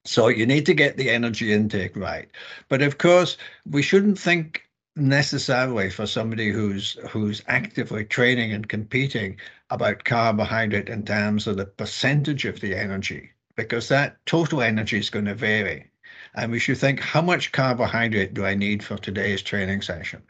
So 0.04 0.28
you 0.28 0.46
need 0.46 0.66
to 0.66 0.74
get 0.74 0.96
the 0.96 1.10
energy 1.10 1.52
intake 1.52 1.96
right. 1.96 2.28
But 2.68 2.82
of 2.82 2.98
course, 2.98 3.36
we 3.70 3.82
shouldn't 3.82 4.18
think 4.18 4.68
necessarily 4.96 5.90
for 5.90 6.06
somebody 6.06 6.50
who's 6.50 6.94
who's 7.08 7.42
actively 7.46 8.04
training 8.04 8.52
and 8.52 8.68
competing 8.68 9.36
about 9.70 10.04
carbohydrate 10.04 10.88
in 10.88 11.04
terms 11.04 11.46
of 11.46 11.56
the 11.56 11.66
percentage 11.66 12.44
of 12.44 12.60
the 12.60 12.74
energy 12.74 13.30
because 13.56 13.88
that 13.88 14.16
total 14.26 14.62
energy 14.62 14.98
is 14.98 15.10
going 15.10 15.24
to 15.24 15.34
vary 15.34 15.90
and 16.34 16.52
we 16.52 16.58
should 16.58 16.78
think 16.78 17.00
how 17.00 17.20
much 17.20 17.52
carbohydrate 17.52 18.34
do 18.34 18.44
i 18.44 18.54
need 18.54 18.82
for 18.82 18.96
today's 18.96 19.42
training 19.42 19.82
session 19.82 20.22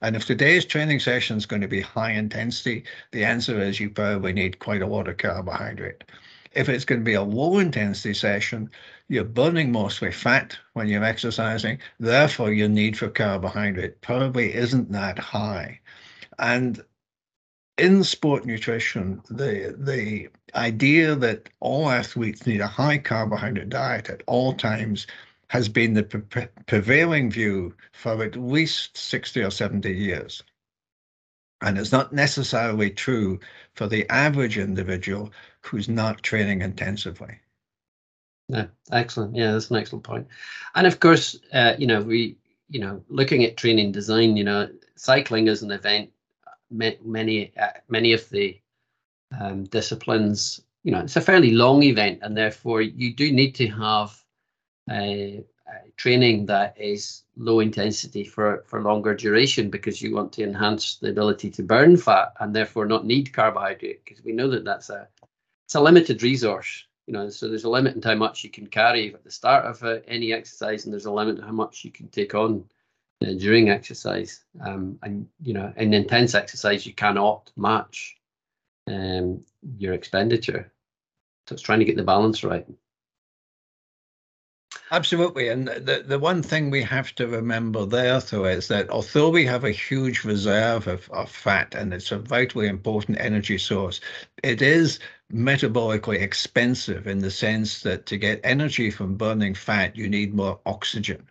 and 0.00 0.14
if 0.14 0.24
today's 0.26 0.64
training 0.64 1.00
session 1.00 1.36
is 1.36 1.46
going 1.46 1.62
to 1.62 1.68
be 1.68 1.80
high 1.80 2.12
intensity 2.12 2.84
the 3.12 3.24
answer 3.24 3.60
is 3.60 3.80
you 3.80 3.90
probably 3.90 4.32
need 4.32 4.58
quite 4.58 4.82
a 4.82 4.86
lot 4.86 5.08
of 5.08 5.16
carbohydrate 5.16 6.04
if 6.52 6.68
it's 6.68 6.84
going 6.84 7.00
to 7.00 7.04
be 7.04 7.14
a 7.14 7.22
low 7.22 7.58
intensity 7.58 8.14
session, 8.14 8.70
you're 9.08 9.24
burning 9.24 9.70
mostly 9.70 10.10
fat 10.10 10.58
when 10.72 10.88
you're 10.88 11.04
exercising. 11.04 11.78
Therefore, 12.00 12.52
your 12.52 12.68
need 12.68 12.98
for 12.98 13.08
carbohydrate 13.08 14.00
probably 14.00 14.54
isn't 14.54 14.90
that 14.92 15.18
high. 15.18 15.80
And 16.38 16.82
in 17.78 18.04
sport 18.04 18.44
nutrition, 18.44 19.22
the 19.30 19.74
the 19.78 20.28
idea 20.54 21.14
that 21.14 21.48
all 21.60 21.88
athletes 21.88 22.46
need 22.46 22.60
a 22.60 22.66
high 22.66 22.98
carbohydrate 22.98 23.68
diet 23.68 24.10
at 24.10 24.22
all 24.26 24.54
times 24.54 25.06
has 25.48 25.68
been 25.68 25.94
the 25.94 26.02
pre 26.02 26.46
prevailing 26.66 27.30
view 27.30 27.74
for 27.92 28.22
at 28.22 28.36
least 28.36 28.96
60 28.96 29.42
or 29.42 29.50
70 29.50 29.92
years. 29.92 30.42
And 31.60 31.78
it's 31.78 31.92
not 31.92 32.12
necessarily 32.12 32.90
true 32.90 33.40
for 33.74 33.86
the 33.88 34.08
average 34.10 34.58
individual 34.58 35.32
who's 35.62 35.88
not 35.88 36.22
training 36.22 36.62
intensively. 36.62 37.40
Yeah, 38.48 38.66
excellent. 38.92 39.34
Yeah, 39.34 39.52
that's 39.52 39.70
an 39.70 39.76
excellent 39.76 40.04
point. 40.04 40.26
And 40.74 40.86
of 40.86 41.00
course, 41.00 41.38
uh, 41.52 41.74
you 41.78 41.86
know, 41.86 42.00
we, 42.00 42.36
you 42.70 42.80
know, 42.80 43.02
looking 43.08 43.44
at 43.44 43.56
training 43.56 43.92
design, 43.92 44.36
you 44.36 44.44
know, 44.44 44.68
cycling 44.96 45.48
is 45.48 45.62
an 45.62 45.70
event. 45.70 46.10
Many, 46.70 47.52
uh, 47.56 47.68
many 47.88 48.12
of 48.12 48.28
the 48.30 48.60
um, 49.38 49.64
disciplines, 49.64 50.60
you 50.84 50.92
know, 50.92 51.00
it's 51.00 51.16
a 51.16 51.20
fairly 51.20 51.52
long 51.52 51.82
event, 51.82 52.20
and 52.22 52.36
therefore 52.36 52.82
you 52.82 53.14
do 53.14 53.32
need 53.32 53.54
to 53.56 53.68
have 53.68 54.18
training 55.98 56.46
that 56.46 56.74
is 56.80 57.24
low 57.36 57.60
intensity 57.60 58.24
for, 58.24 58.64
for 58.66 58.80
longer 58.82 59.14
duration 59.14 59.68
because 59.68 60.00
you 60.00 60.14
want 60.14 60.32
to 60.32 60.44
enhance 60.44 60.96
the 60.96 61.10
ability 61.10 61.50
to 61.50 61.62
burn 61.62 61.96
fat 61.96 62.32
and 62.40 62.54
therefore 62.54 62.86
not 62.86 63.04
need 63.04 63.32
carbohydrate 63.32 64.02
because 64.04 64.24
we 64.24 64.32
know 64.32 64.48
that 64.48 64.64
that's 64.64 64.90
a 64.90 65.06
it's 65.66 65.74
a 65.74 65.80
limited 65.80 66.22
resource 66.22 66.84
you 67.06 67.12
know 67.12 67.28
so 67.28 67.48
there's 67.48 67.64
a 67.64 67.68
limit 67.68 67.96
in 67.96 68.02
how 68.02 68.14
much 68.14 68.44
you 68.44 68.50
can 68.50 68.66
carry 68.66 69.12
at 69.12 69.24
the 69.24 69.30
start 69.30 69.66
of 69.66 69.82
uh, 69.82 69.98
any 70.06 70.32
exercise 70.32 70.84
and 70.84 70.92
there's 70.92 71.06
a 71.06 71.12
limit 71.12 71.36
to 71.36 71.42
how 71.42 71.52
much 71.52 71.84
you 71.84 71.90
can 71.90 72.08
take 72.08 72.34
on 72.34 72.64
uh, 73.22 73.32
during 73.32 73.70
exercise 73.70 74.44
um, 74.64 74.98
and 75.02 75.26
you 75.42 75.52
know 75.52 75.72
in 75.76 75.92
intense 75.94 76.34
exercise 76.34 76.86
you 76.86 76.92
cannot 76.92 77.50
match 77.56 78.16
um, 78.86 79.44
your 79.76 79.92
expenditure 79.94 80.70
so 81.46 81.54
it's 81.54 81.62
trying 81.62 81.78
to 81.80 81.84
get 81.84 81.96
the 81.96 82.02
balance 82.02 82.44
right 82.44 82.66
Absolutely. 84.90 85.48
And 85.48 85.68
the, 85.68 86.02
the 86.06 86.18
one 86.18 86.42
thing 86.42 86.70
we 86.70 86.82
have 86.82 87.14
to 87.16 87.26
remember 87.26 87.84
there, 87.84 88.20
though, 88.20 88.46
is 88.46 88.68
that 88.68 88.88
although 88.90 89.28
we 89.28 89.44
have 89.44 89.64
a 89.64 89.70
huge 89.70 90.24
reserve 90.24 90.86
of, 90.86 91.10
of 91.10 91.30
fat 91.30 91.74
and 91.74 91.92
it's 91.92 92.10
a 92.10 92.18
vitally 92.18 92.68
important 92.68 93.18
energy 93.20 93.58
source, 93.58 94.00
it 94.42 94.62
is 94.62 94.98
metabolically 95.32 96.20
expensive 96.20 97.06
in 97.06 97.18
the 97.18 97.30
sense 97.30 97.82
that 97.82 98.06
to 98.06 98.16
get 98.16 98.40
energy 98.44 98.90
from 98.90 99.16
burning 99.16 99.54
fat, 99.54 99.94
you 99.94 100.08
need 100.08 100.34
more 100.34 100.58
oxygen. 100.64 101.28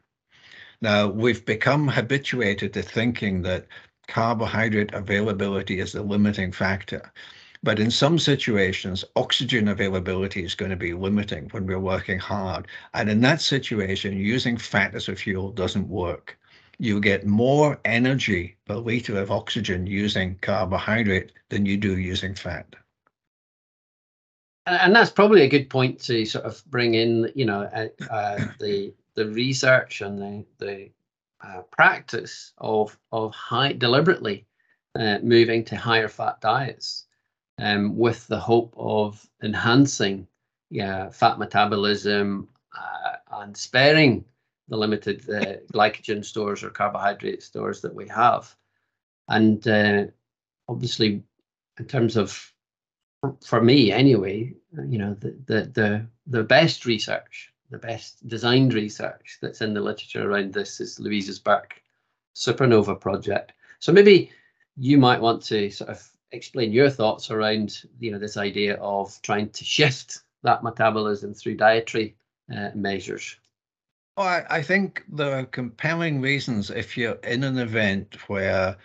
Now, 0.81 1.07
we've 1.07 1.43
become 1.45 1.87
habituated 1.87 2.73
to 2.73 2.83
thinking 2.83 3.41
that 3.43 3.65
carbohydrate 4.07 4.93
availability 4.93 5.79
is 5.79 5.91
the 5.91 6.03
limiting 6.03 6.51
factor. 6.51 7.11
But 7.63 7.79
in 7.79 7.89
some 7.89 8.19
situations, 8.19 9.03
oxygen 9.15 9.67
availability 9.67 10.43
is 10.43 10.55
going 10.55 10.69
to 10.69 10.77
be 10.77 10.93
limiting 10.93 11.49
when 11.49 11.65
we're 11.65 11.79
working 11.79 12.19
hard. 12.19 12.67
And 12.93 13.09
in 13.09 13.21
that 13.21 13.41
situation, 13.41 14.15
using 14.17 14.57
fat 14.57 14.93
as 14.93 15.09
a 15.09 15.15
fuel 15.15 15.51
doesn't 15.51 15.89
work. 15.89 16.37
You 16.77 16.99
get 17.01 17.25
more 17.25 17.79
energy 17.83 18.55
per 18.65 18.75
liter 18.75 19.19
of 19.19 19.31
oxygen 19.31 19.87
using 19.87 20.37
carbohydrate 20.41 21.31
than 21.49 21.65
you 21.65 21.77
do 21.77 21.97
using 21.97 22.35
fat. 22.35 22.75
And 24.67 24.95
that's 24.95 25.09
probably 25.09 25.41
a 25.41 25.49
good 25.49 25.69
point 25.69 25.99
to 26.01 26.25
sort 26.25 26.45
of 26.45 26.61
bring 26.67 26.93
in, 26.93 27.31
you 27.33 27.45
know, 27.45 27.61
uh, 28.11 28.45
the 28.59 28.93
the 29.17 29.27
research 29.27 30.01
and 30.01 30.17
the 30.21 30.45
the 30.65 30.89
uh, 31.45 31.61
practice 31.71 32.53
of 32.57 32.97
of 33.11 33.33
high 33.33 33.73
deliberately 33.73 34.45
uh, 34.95 35.19
moving 35.21 35.65
to 35.65 35.75
higher 35.75 36.07
fat 36.07 36.39
diets 36.41 37.07
um, 37.59 37.97
with 37.97 38.25
the 38.27 38.39
hope 38.39 38.73
of 38.77 39.27
enhancing 39.43 40.27
yeah, 40.69 41.09
fat 41.09 41.39
metabolism 41.39 42.47
uh, 42.77 43.15
and 43.39 43.55
sparing 43.55 44.25
the 44.67 44.77
limited 44.77 45.29
uh, 45.29 45.57
glycogen 45.73 46.23
stores 46.23 46.63
or 46.63 46.69
carbohydrate 46.69 47.41
stores 47.41 47.81
that 47.81 47.93
we 47.93 48.07
have. 48.07 48.53
And 49.29 49.65
uh, 49.67 50.05
obviously, 50.67 51.23
in 51.79 51.85
terms 51.85 52.17
of, 52.17 52.53
for 53.43 53.61
me 53.61 53.91
anyway, 53.91 54.53
you 54.87 54.97
know, 54.97 55.15
the, 55.19 55.37
the, 55.45 55.71
the, 55.73 56.07
the 56.27 56.43
best 56.43 56.85
research, 56.85 57.53
the 57.69 57.77
best 57.77 58.27
designed 58.27 58.73
research 58.73 59.37
that's 59.41 59.61
in 59.61 59.73
the 59.73 59.81
literature 59.81 60.29
around 60.29 60.53
this 60.53 60.79
is 60.79 60.99
Louise's 60.99 61.39
Burke 61.39 61.81
Supernova 62.35 62.99
project. 62.99 63.53
So 63.79 63.91
maybe 63.91 64.31
you 64.77 64.97
might 64.97 65.21
want 65.21 65.43
to 65.43 65.69
sort 65.69 65.89
of 65.89 66.07
explain 66.31 66.71
your 66.71 66.89
thoughts 66.89 67.31
around 67.31 67.83
you 67.99 68.11
know 68.11 68.19
this 68.19 68.37
idea 68.37 68.75
of 68.75 69.19
trying 69.21 69.49
to 69.49 69.63
shift 69.63 70.19
that 70.43 70.63
metabolism 70.63 71.33
through 71.33 71.55
dietary 71.55 72.15
uh, 72.55 72.69
measures. 72.75 73.35
Well, 74.15 74.27
I, 74.27 74.45
I 74.49 74.61
think 74.61 75.03
there 75.09 75.37
are 75.37 75.45
compelling 75.45 76.21
reasons 76.21 76.69
if 76.69 76.97
you're 76.97 77.19
in 77.23 77.43
an 77.43 77.57
event 77.57 78.17
where 78.27 78.77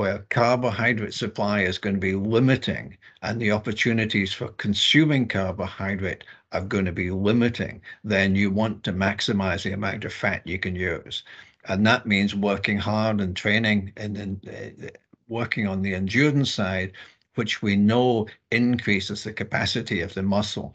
where 0.00 0.24
carbohydrate 0.30 1.12
supply 1.12 1.60
is 1.60 1.76
going 1.76 1.94
to 1.94 2.00
be 2.00 2.14
limiting 2.14 2.96
and 3.20 3.38
the 3.38 3.52
opportunities 3.52 4.32
for 4.32 4.48
consuming 4.52 5.28
carbohydrate 5.28 6.24
are 6.52 6.62
going 6.62 6.86
to 6.86 6.90
be 6.90 7.10
limiting, 7.10 7.82
then 8.02 8.34
you 8.34 8.50
want 8.50 8.82
to 8.82 8.94
maximize 8.94 9.62
the 9.62 9.72
amount 9.72 10.02
of 10.06 10.10
fat 10.10 10.40
you 10.46 10.58
can 10.58 10.74
use. 10.74 11.22
And 11.66 11.86
that 11.86 12.06
means 12.06 12.34
working 12.34 12.78
hard 12.78 13.20
and 13.20 13.36
training 13.36 13.92
and 13.98 14.16
then 14.16 14.40
uh, 14.48 14.88
working 15.28 15.66
on 15.66 15.82
the 15.82 15.94
endurance 15.94 16.50
side, 16.50 16.92
which 17.34 17.60
we 17.60 17.76
know 17.76 18.26
increases 18.50 19.22
the 19.22 19.34
capacity 19.34 20.00
of 20.00 20.14
the 20.14 20.22
muscle 20.22 20.72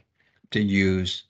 to 0.51 0.61
use 0.61 1.23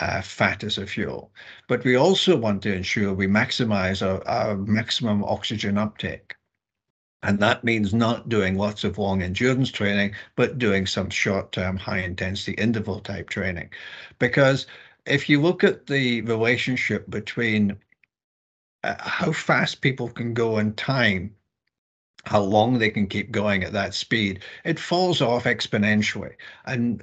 uh, 0.00 0.22
fat 0.22 0.64
as 0.64 0.78
a 0.78 0.86
fuel. 0.86 1.30
But 1.68 1.84
we 1.84 1.96
also 1.96 2.34
want 2.34 2.62
to 2.62 2.74
ensure 2.74 3.12
we 3.12 3.26
maximize 3.26 4.00
our, 4.00 4.26
our 4.26 4.56
maximum 4.56 5.22
oxygen 5.22 5.76
uptake. 5.76 6.34
And 7.22 7.38
that 7.38 7.62
means 7.62 7.94
not 7.94 8.28
doing 8.28 8.56
lots 8.58 8.82
of 8.82 8.98
long 8.98 9.22
endurance 9.22 9.70
training, 9.70 10.14
but 10.34 10.58
doing 10.58 10.86
some 10.86 11.08
short 11.08 11.52
term, 11.52 11.76
high 11.76 12.00
intensity 12.00 12.52
interval 12.52 13.00
type 13.00 13.30
training. 13.30 13.70
Because 14.18 14.66
if 15.06 15.28
you 15.28 15.40
look 15.40 15.62
at 15.62 15.86
the 15.86 16.22
relationship 16.22 17.08
between 17.08 17.76
uh, 18.82 18.96
how 18.98 19.32
fast 19.32 19.80
people 19.80 20.08
can 20.08 20.34
go 20.34 20.58
in 20.58 20.74
time, 20.74 21.34
how 22.24 22.40
long 22.40 22.78
they 22.78 22.90
can 22.90 23.06
keep 23.06 23.30
going 23.30 23.64
at 23.64 23.72
that 23.72 23.94
speed, 23.94 24.40
it 24.64 24.78
falls 24.78 25.20
off 25.20 25.44
exponentially. 25.44 26.34
And 26.66 27.02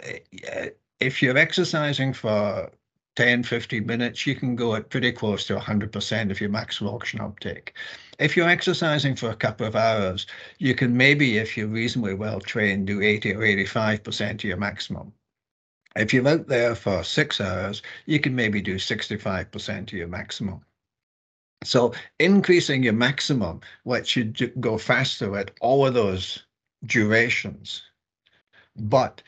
uh, 0.51 0.67
if 0.99 1.21
you're 1.21 1.37
exercising 1.37 2.13
for 2.13 2.71
10, 3.15 3.43
15 3.43 3.85
minutes, 3.85 4.25
you 4.25 4.35
can 4.35 4.55
go 4.55 4.75
at 4.75 4.89
pretty 4.89 5.11
close 5.11 5.45
to 5.45 5.57
100% 5.57 6.31
of 6.31 6.39
your 6.39 6.49
maximal 6.49 6.93
oxygen 6.93 7.21
uptake. 7.21 7.73
If 8.19 8.35
you're 8.35 8.49
exercising 8.49 9.15
for 9.15 9.29
a 9.29 9.35
couple 9.35 9.65
of 9.65 9.77
hours, 9.77 10.27
you 10.57 10.75
can 10.75 10.95
maybe, 10.95 11.37
if 11.37 11.55
you're 11.55 11.67
reasonably 11.67 12.13
well 12.13 12.41
trained, 12.41 12.87
do 12.87 13.01
80 13.01 13.33
or 13.35 13.39
85% 13.39 14.33
of 14.33 14.43
your 14.43 14.57
maximum. 14.57 15.13
If 15.95 16.13
you're 16.13 16.27
out 16.27 16.47
there 16.47 16.75
for 16.75 17.03
six 17.03 17.39
hours, 17.39 17.81
you 18.05 18.19
can 18.19 18.35
maybe 18.35 18.61
do 18.61 18.75
65% 18.75 19.81
of 19.83 19.93
your 19.93 20.07
maximum. 20.07 20.61
So 21.63 21.93
increasing 22.19 22.83
your 22.83 22.93
maximum 22.93 23.61
lets 23.85 24.15
you 24.15 24.25
go 24.59 24.77
faster 24.77 25.37
at 25.37 25.51
all 25.61 25.87
of 25.87 25.93
those 25.93 26.45
durations. 26.85 27.83
But 28.75 29.21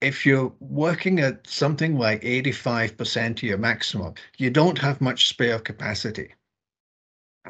if 0.00 0.26
you're 0.26 0.52
working 0.60 1.20
at 1.20 1.46
something 1.46 1.96
like 1.96 2.22
85% 2.22 3.30
of 3.30 3.42
your 3.42 3.58
maximum, 3.58 4.14
you 4.36 4.50
don't 4.50 4.78
have 4.78 5.00
much 5.00 5.28
spare 5.28 5.58
capacity. 5.58 6.34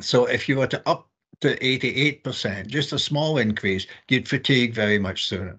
So 0.00 0.26
if 0.26 0.48
you 0.48 0.56
were 0.56 0.66
to 0.68 0.88
up 0.88 1.08
to 1.40 1.56
88%, 1.56 2.66
just 2.66 2.92
a 2.92 2.98
small 2.98 3.38
increase, 3.38 3.86
you'd 4.08 4.28
fatigue 4.28 4.74
very 4.74 4.98
much 4.98 5.26
sooner. 5.26 5.58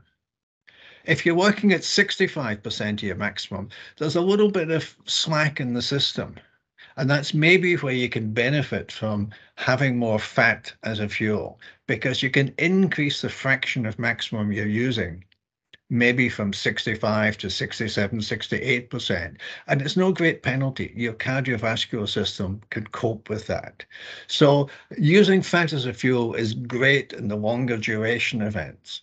If 1.05 1.25
you're 1.25 1.36
working 1.36 1.72
at 1.74 1.81
65% 1.81 2.93
of 2.93 3.03
your 3.03 3.15
maximum, 3.15 3.69
there's 3.98 4.15
a 4.15 4.22
little 4.22 4.51
bit 4.51 4.69
of 4.69 4.96
slack 5.05 5.60
in 5.60 5.74
the 5.74 5.81
system. 5.81 6.36
And 6.98 7.10
that's 7.10 7.34
maybe 7.34 7.75
where 7.75 7.93
you 7.93 8.10
can 8.10 8.34
benefit 8.34 8.91
from 8.91 9.29
having 9.55 9.98
more 9.98 10.19
fat 10.19 10.74
as 10.84 11.00
a 11.00 11.08
fuel 11.08 11.60
because 11.88 12.22
you 12.22 12.29
can 12.29 12.53
increase 12.58 13.22
the 13.22 13.29
fraction 13.29 13.86
of 13.86 13.98
maximum 13.98 14.51
you're 14.51 14.67
using 14.67 15.24
maybe 15.89 16.29
from 16.29 16.53
65 16.53 17.38
to 17.39 17.50
67, 17.50 18.19
68%. 18.19 19.38
And 19.67 19.81
it's 19.81 19.98
no 19.98 20.12
great 20.12 20.43
penalty. 20.43 20.93
Your 20.96 21.13
cardiovascular 21.13 22.08
system 22.08 22.62
can 22.69 22.86
cope 22.88 23.29
with 23.29 23.48
that. 23.48 23.86
So 24.27 24.69
using 24.98 25.41
fat 25.41 25.74
as 25.74 25.86
a 25.86 25.93
fuel 25.93 26.36
is 26.36 26.53
great 26.53 27.13
in 27.13 27.28
the 27.28 27.36
longer 27.36 27.78
duration 27.78 28.41
events. 28.41 29.02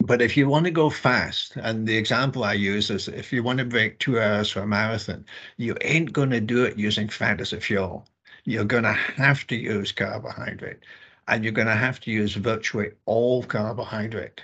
But 0.00 0.22
if 0.22 0.36
you 0.36 0.48
want 0.48 0.64
to 0.64 0.70
go 0.70 0.88
fast, 0.88 1.56
and 1.56 1.86
the 1.86 1.96
example 1.96 2.44
I 2.44 2.54
use 2.54 2.88
is 2.88 3.08
if 3.08 3.32
you 3.32 3.42
want 3.42 3.58
to 3.58 3.64
break 3.64 3.98
two 3.98 4.18
hours 4.18 4.50
for 4.50 4.60
a 4.60 4.66
marathon, 4.66 5.26
you 5.56 5.76
ain't 5.82 6.12
going 6.12 6.30
to 6.30 6.40
do 6.40 6.64
it 6.64 6.78
using 6.78 7.08
fat 7.08 7.40
as 7.40 7.52
a 7.52 7.60
fuel. 7.60 8.06
You're 8.44 8.64
going 8.64 8.84
to 8.84 8.92
have 8.92 9.46
to 9.48 9.56
use 9.56 9.92
carbohydrate, 9.92 10.78
and 11.26 11.44
you're 11.44 11.52
going 11.52 11.68
to 11.68 11.74
have 11.74 12.00
to 12.00 12.10
use 12.10 12.34
virtually 12.34 12.92
all 13.04 13.42
carbohydrate 13.42 14.40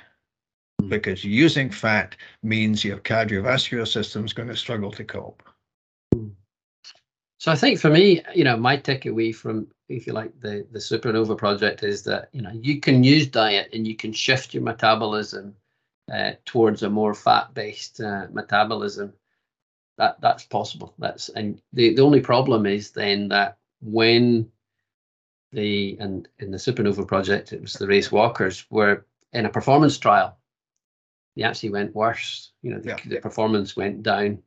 because 0.89 1.25
using 1.25 1.71
fat 1.71 2.17
means 2.43 2.85
your 2.85 2.99
cardiovascular 2.99 3.87
system 3.87 4.25
is 4.25 4.33
going 4.33 4.49
to 4.49 4.57
struggle 4.57 4.91
to 4.93 5.05
cope. 5.05 5.43
So 7.39 7.53
I 7.53 7.57
think 7.57 7.79
for 7.79 7.91
me, 7.91 8.23
you 8.35 8.45
know, 8.45 8.57
my 8.57 8.77
takeaway 8.77 9.35
from, 9.35 9.67
if 9.89 10.07
you 10.07 10.13
like, 10.13 10.39
the 10.41 10.67
the 10.73 10.79
Supernova 10.79 11.37
project 11.37 11.83
is 11.83 12.03
that 12.05 12.29
you 12.33 12.41
know 12.41 12.53
you 12.53 12.81
can 12.81 13.05
use 13.05 13.27
diet 13.27 13.71
and 13.73 13.87
you 13.87 13.97
can 13.97 14.13
shift 14.13 14.55
your 14.55 14.63
metabolism 14.63 15.55
uh, 16.13 16.33
towards 16.47 16.83
a 16.83 16.91
more 16.91 17.13
fat-based 17.13 18.01
uh, 18.01 18.29
metabolism. 18.33 19.13
That 19.99 20.21
that's 20.21 20.45
possible. 20.45 20.95
That's 20.99 21.29
and 21.29 21.61
the 21.73 21.95
the 21.95 22.03
only 22.03 22.21
problem 22.21 22.65
is 22.67 22.93
then 22.93 23.29
that 23.29 23.59
when 23.83 24.51
the 25.53 25.99
and 26.01 26.27
in 26.39 26.51
the 26.51 26.57
Supernova 26.59 27.07
project, 27.07 27.53
it 27.53 27.61
was 27.61 27.75
the 27.75 27.87
race 27.87 28.11
walkers 28.11 28.65
were 28.71 29.05
in 29.35 29.45
a 29.45 29.51
performance 29.51 29.99
trial 29.99 30.39
they 31.37 31.43
actually 31.43 31.71
went 31.71 31.95
worse. 31.95 32.53
You 32.63 32.73
know, 32.73 32.81
the, 32.81 32.91
yeah. 32.91 32.99
the 33.07 33.21
performance 33.21 33.77
went 33.77 34.03
down, 34.03 34.43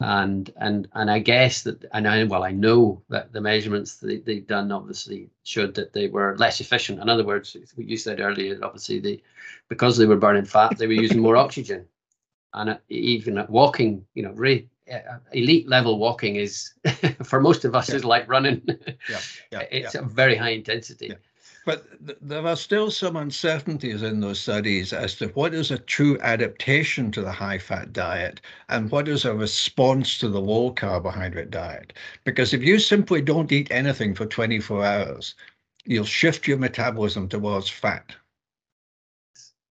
and 0.00 0.50
and 0.56 0.88
and 0.94 1.10
I 1.10 1.18
guess 1.18 1.62
that 1.62 1.84
and 1.92 2.08
I 2.08 2.24
well 2.24 2.42
I 2.42 2.52
know 2.52 3.02
that 3.08 3.32
the 3.32 3.40
measurements 3.40 3.96
they 3.96 4.18
they've 4.18 4.46
done 4.46 4.72
obviously 4.72 5.30
showed 5.44 5.74
that 5.74 5.92
they 5.92 6.08
were 6.08 6.36
less 6.38 6.60
efficient. 6.60 7.00
In 7.00 7.08
other 7.08 7.24
words, 7.24 7.56
what 7.74 7.86
you 7.86 7.96
said 7.96 8.20
earlier, 8.20 8.58
obviously 8.62 8.98
they 8.98 9.22
because 9.68 9.96
they 9.96 10.06
were 10.06 10.16
burning 10.16 10.44
fat, 10.44 10.78
they 10.78 10.86
were 10.86 10.92
using 10.92 11.20
more 11.20 11.36
oxygen, 11.36 11.86
and 12.54 12.78
even 12.88 13.38
at 13.38 13.50
walking, 13.50 14.04
you 14.14 14.22
know, 14.22 14.32
re, 14.32 14.66
uh, 14.92 15.18
elite 15.32 15.68
level 15.68 15.98
walking 15.98 16.36
is 16.36 16.72
for 17.22 17.40
most 17.40 17.64
of 17.64 17.74
us 17.74 17.90
yeah. 17.90 17.96
is 17.96 18.04
like 18.04 18.28
running. 18.28 18.62
yeah, 19.08 19.20
yeah, 19.52 19.60
it's 19.70 19.94
a 19.94 20.02
very 20.02 20.34
high 20.34 20.50
intensity. 20.50 21.14
But 21.70 22.04
th- 22.04 22.18
there 22.20 22.44
are 22.48 22.56
still 22.56 22.90
some 22.90 23.14
uncertainties 23.14 24.02
in 24.02 24.18
those 24.18 24.40
studies 24.40 24.92
as 24.92 25.14
to 25.16 25.28
what 25.28 25.54
is 25.54 25.70
a 25.70 25.78
true 25.78 26.18
adaptation 26.20 27.12
to 27.12 27.22
the 27.22 27.30
high 27.30 27.58
fat 27.58 27.92
diet 27.92 28.40
and 28.68 28.90
what 28.90 29.06
is 29.06 29.24
a 29.24 29.36
response 29.36 30.18
to 30.18 30.28
the 30.28 30.40
low 30.40 30.72
carbohydrate 30.72 31.50
diet. 31.52 31.92
Because 32.24 32.52
if 32.52 32.64
you 32.64 32.80
simply 32.80 33.22
don't 33.22 33.52
eat 33.52 33.70
anything 33.70 34.16
for 34.16 34.26
24 34.26 34.84
hours, 34.84 35.36
you'll 35.84 36.04
shift 36.04 36.48
your 36.48 36.58
metabolism 36.58 37.28
towards 37.28 37.70
fat. 37.70 38.16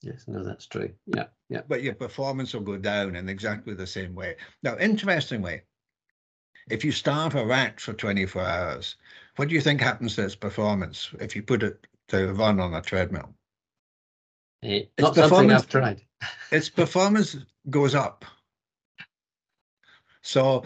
Yes, 0.02 0.24
no, 0.26 0.42
that's 0.42 0.68
true. 0.68 0.94
Yeah, 1.06 1.28
yeah. 1.50 1.64
But 1.68 1.84
your 1.84 1.96
performance 1.96 2.54
will 2.54 2.62
go 2.62 2.78
down 2.78 3.18
in 3.18 3.28
exactly 3.28 3.74
the 3.74 3.86
same 3.86 4.16
way. 4.16 4.38
Now, 4.64 4.78
interestingly, 4.78 5.64
if 6.70 6.86
you 6.86 6.92
starve 6.92 7.36
a 7.36 7.46
rat 7.46 7.80
for 7.80 7.94
24 7.94 8.42
hours, 8.42 8.96
what 9.36 9.50
do 9.50 9.56
you 9.56 9.62
think 9.62 9.82
happens 9.82 10.16
to 10.16 10.26
its 10.26 10.36
performance 10.36 11.10
if 11.20 11.36
you 11.36 11.44
put 11.44 11.64
it 11.64 11.88
to 12.10 12.34
run 12.34 12.60
on 12.60 12.74
a 12.74 12.82
treadmill? 12.82 13.34
Uh, 14.64 14.80
not 15.00 15.16
something 15.16 15.52
I've 15.52 15.68
tried. 15.68 16.02
its 16.52 16.70
performance 16.70 17.38
goes 17.70 17.96
up. 17.96 18.26
So 20.22 20.64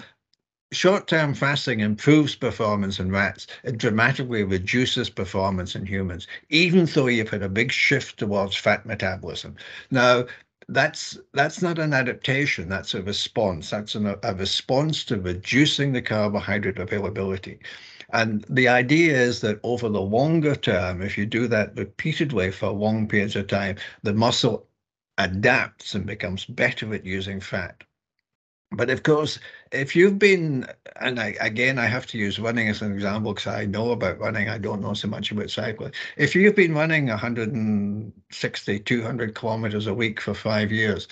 short-term 0.71 1.35
fasting 1.35 1.81
improves 1.81 2.35
performance 2.35 2.99
in 2.99 3.11
rats. 3.11 3.47
It 3.63 3.77
dramatically 3.77 4.43
reduces 4.43 5.09
performance 5.09 5.75
in 5.75 5.85
humans, 5.85 6.27
even 6.49 6.85
though 6.85 7.07
you've 7.07 7.29
had 7.29 7.43
a 7.43 7.49
big 7.49 7.71
shift 7.71 8.17
towards 8.17 8.55
fat 8.55 8.85
metabolism. 8.85 9.55
Now, 9.91 10.25
that's 10.69 11.17
that's 11.33 11.61
not 11.61 11.79
an 11.79 11.93
adaptation 11.93 12.69
that's 12.69 12.93
a 12.93 13.01
response. 13.03 13.69
That's 13.69 13.95
an, 13.95 14.15
a 14.23 14.35
response 14.35 15.03
to 15.05 15.19
reducing 15.19 15.93
the 15.93 16.01
carbohydrate 16.01 16.79
availability. 16.79 17.59
And 18.11 18.45
the 18.49 18.67
idea 18.67 19.17
is 19.17 19.41
that 19.41 19.59
over 19.63 19.89
the 19.89 20.01
longer 20.01 20.55
term 20.55 21.01
if 21.01 21.17
you 21.17 21.25
do 21.25 21.47
that 21.47 21.75
repeatedly 21.77 22.51
for 22.51 22.69
long 22.69 23.07
periods 23.07 23.35
of 23.35 23.47
time 23.47 23.77
the 24.03 24.13
muscle 24.13 24.67
adapts 25.17 25.95
and 25.95 26.05
becomes 26.05 26.45
better 26.45 26.93
at 26.93 27.05
using 27.05 27.39
fat 27.39 27.83
but 28.75 28.89
of 28.89 29.03
course, 29.03 29.39
if 29.71 29.95
you've 29.95 30.17
been, 30.17 30.65
and 30.99 31.19
I, 31.19 31.35
again, 31.39 31.77
I 31.77 31.85
have 31.85 32.07
to 32.07 32.17
use 32.17 32.39
running 32.39 32.69
as 32.69 32.81
an 32.81 32.91
example 32.91 33.33
because 33.33 33.47
I 33.47 33.65
know 33.65 33.91
about 33.91 34.19
running, 34.19 34.49
I 34.49 34.57
don't 34.57 34.81
know 34.81 34.93
so 34.93 35.07
much 35.07 35.31
about 35.31 35.51
cycling. 35.51 35.93
If 36.17 36.35
you've 36.35 36.55
been 36.55 36.73
running 36.73 37.07
160, 37.07 38.79
200 38.79 39.35
kilometers 39.35 39.87
a 39.87 39.93
week 39.93 40.19
for 40.19 40.33
five 40.33 40.71
years, 40.71 41.07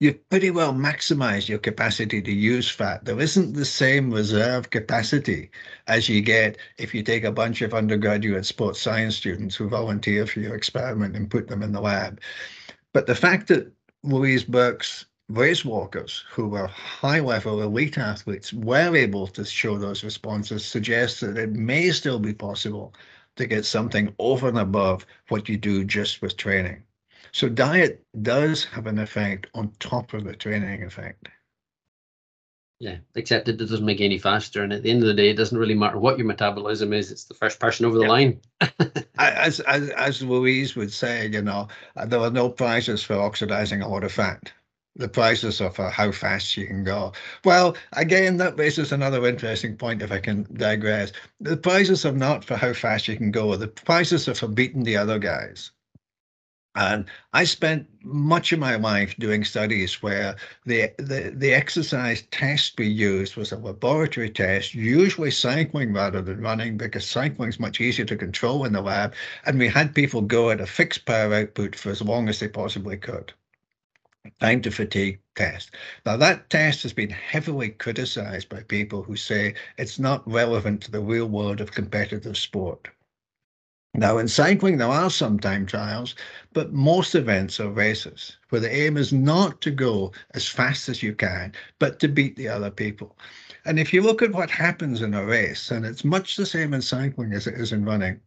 you've 0.00 0.28
pretty 0.30 0.50
well 0.50 0.74
maximized 0.74 1.48
your 1.48 1.60
capacity 1.60 2.20
to 2.20 2.32
use 2.32 2.68
fat. 2.68 3.04
There 3.04 3.20
isn't 3.20 3.52
the 3.52 3.64
same 3.64 4.10
reserve 4.10 4.70
capacity 4.70 5.48
as 5.86 6.08
you 6.08 6.20
get 6.20 6.58
if 6.76 6.92
you 6.92 7.04
take 7.04 7.22
a 7.22 7.30
bunch 7.30 7.62
of 7.62 7.72
undergraduate 7.72 8.46
sports 8.46 8.80
science 8.80 9.14
students 9.14 9.54
who 9.54 9.68
volunteer 9.68 10.26
for 10.26 10.40
your 10.40 10.56
experiment 10.56 11.14
and 11.14 11.30
put 11.30 11.46
them 11.46 11.62
in 11.62 11.70
the 11.70 11.80
lab. 11.80 12.20
But 12.92 13.06
the 13.06 13.14
fact 13.14 13.46
that 13.48 13.72
Louise 14.02 14.42
Burke's 14.42 15.06
race 15.28 15.64
walkers 15.64 16.24
who 16.30 16.48
were 16.48 16.66
high 16.66 17.20
level 17.20 17.62
elite 17.62 17.98
athletes 17.98 18.52
were 18.52 18.94
able 18.94 19.26
to 19.26 19.44
show 19.44 19.78
those 19.78 20.04
responses 20.04 20.64
suggests 20.64 21.20
that 21.20 21.38
it 21.38 21.50
may 21.50 21.90
still 21.90 22.18
be 22.18 22.34
possible 22.34 22.94
to 23.36 23.46
get 23.46 23.64
something 23.64 24.14
over 24.18 24.48
and 24.48 24.58
above 24.58 25.06
what 25.28 25.48
you 25.48 25.56
do 25.56 25.84
just 25.84 26.20
with 26.20 26.36
training. 26.36 26.82
So 27.32 27.48
diet 27.48 28.04
does 28.20 28.64
have 28.64 28.86
an 28.86 28.98
effect 28.98 29.46
on 29.54 29.72
top 29.78 30.12
of 30.12 30.24
the 30.24 30.36
training 30.36 30.82
effect. 30.82 31.28
Yeah, 32.78 32.96
except 33.14 33.48
it 33.48 33.58
doesn't 33.58 33.84
make 33.84 34.00
you 34.00 34.06
any 34.06 34.18
faster. 34.18 34.64
And 34.64 34.72
at 34.72 34.82
the 34.82 34.90
end 34.90 35.02
of 35.02 35.06
the 35.06 35.14
day, 35.14 35.30
it 35.30 35.36
doesn't 35.36 35.56
really 35.56 35.76
matter 35.76 35.98
what 35.98 36.18
your 36.18 36.26
metabolism 36.26 36.92
is. 36.92 37.12
It's 37.12 37.24
the 37.24 37.34
first 37.34 37.60
person 37.60 37.86
over 37.86 37.96
the 37.96 38.02
yeah. 38.02 38.08
line. 38.08 38.40
as, 39.18 39.60
as 39.60 39.88
as 39.90 40.20
Louise 40.20 40.74
would 40.74 40.92
say, 40.92 41.28
you 41.28 41.42
know, 41.42 41.68
there 42.06 42.18
are 42.18 42.30
no 42.30 42.48
prizes 42.48 43.04
for 43.04 43.14
oxidizing 43.14 43.82
a 43.82 43.88
lot 43.88 44.02
of 44.02 44.10
fat. 44.10 44.52
The 44.96 45.08
prices 45.08 45.60
of 45.60 45.76
for 45.76 45.88
how 45.90 46.12
fast 46.12 46.56
you 46.56 46.66
can 46.66 46.84
go. 46.84 47.12
Well, 47.44 47.76
again, 47.94 48.36
that 48.36 48.58
raises 48.58 48.92
another 48.92 49.26
interesting 49.26 49.76
point. 49.76 50.02
If 50.02 50.12
I 50.12 50.18
can 50.18 50.46
digress, 50.52 51.12
the 51.40 51.56
prices 51.56 52.04
are 52.04 52.12
not 52.12 52.44
for 52.44 52.56
how 52.56 52.72
fast 52.74 53.08
you 53.08 53.16
can 53.16 53.30
go. 53.30 53.56
The 53.56 53.68
prices 53.68 54.28
are 54.28 54.34
for 54.34 54.48
beating 54.48 54.84
the 54.84 54.96
other 54.98 55.18
guys. 55.18 55.70
And 56.74 57.04
I 57.34 57.44
spent 57.44 57.86
much 58.02 58.50
of 58.52 58.58
my 58.58 58.76
life 58.76 59.14
doing 59.16 59.44
studies 59.44 60.02
where 60.02 60.36
the, 60.64 60.92
the, 60.96 61.32
the 61.36 61.52
exercise 61.52 62.22
test 62.30 62.78
we 62.78 62.86
used 62.86 63.36
was 63.36 63.52
a 63.52 63.58
laboratory 63.58 64.30
test, 64.30 64.74
usually 64.74 65.30
cycling 65.30 65.92
rather 65.92 66.22
than 66.22 66.40
running, 66.40 66.78
because 66.78 67.06
cycling 67.06 67.50
is 67.50 67.60
much 67.60 67.80
easier 67.80 68.06
to 68.06 68.16
control 68.16 68.64
in 68.64 68.72
the 68.72 68.80
lab. 68.80 69.14
And 69.44 69.58
we 69.58 69.68
had 69.68 69.94
people 69.94 70.22
go 70.22 70.50
at 70.50 70.62
a 70.62 70.66
fixed 70.66 71.04
power 71.04 71.34
output 71.34 71.76
for 71.76 71.90
as 71.90 72.00
long 72.00 72.28
as 72.30 72.40
they 72.40 72.48
possibly 72.48 72.96
could. 72.96 73.34
Time 74.38 74.62
to 74.62 74.70
fatigue 74.70 75.20
test. 75.34 75.72
Now, 76.06 76.16
that 76.16 76.48
test 76.48 76.84
has 76.84 76.92
been 76.92 77.10
heavily 77.10 77.70
criticized 77.70 78.48
by 78.48 78.62
people 78.62 79.02
who 79.02 79.16
say 79.16 79.54
it's 79.78 79.98
not 79.98 80.22
relevant 80.30 80.80
to 80.82 80.92
the 80.92 81.00
real 81.00 81.26
world 81.26 81.60
of 81.60 81.72
competitive 81.72 82.36
sport. 82.36 82.86
Now, 83.94 84.18
in 84.18 84.28
cycling, 84.28 84.78
there 84.78 84.86
are 84.86 85.10
some 85.10 85.40
time 85.40 85.66
trials, 85.66 86.14
but 86.52 86.72
most 86.72 87.16
events 87.16 87.58
are 87.58 87.68
races 87.68 88.38
where 88.50 88.60
the 88.60 88.72
aim 88.72 88.96
is 88.96 89.12
not 89.12 89.60
to 89.62 89.72
go 89.72 90.12
as 90.34 90.48
fast 90.48 90.88
as 90.88 91.02
you 91.02 91.16
can, 91.16 91.52
but 91.80 91.98
to 91.98 92.06
beat 92.06 92.36
the 92.36 92.48
other 92.48 92.70
people. 92.70 93.18
And 93.64 93.78
if 93.78 93.92
you 93.92 94.02
look 94.02 94.22
at 94.22 94.32
what 94.32 94.50
happens 94.50 95.02
in 95.02 95.14
a 95.14 95.24
race, 95.24 95.72
and 95.72 95.84
it's 95.84 96.04
much 96.04 96.36
the 96.36 96.46
same 96.46 96.74
in 96.74 96.82
cycling 96.82 97.32
as 97.32 97.48
it 97.48 97.54
is 97.54 97.72
in 97.72 97.84
running, 97.84 98.20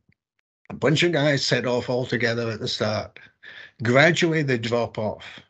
a 0.70 0.74
bunch 0.74 1.04
of 1.04 1.14
guys 1.14 1.46
set 1.46 1.66
off 1.66 1.90
all 1.90 2.06
together 2.06 2.52
at 2.52 2.60
the 2.60 2.68
start. 2.68 3.18
Gradually, 3.82 4.44
they 4.44 4.58
drop 4.58 4.98
off 4.98 5.42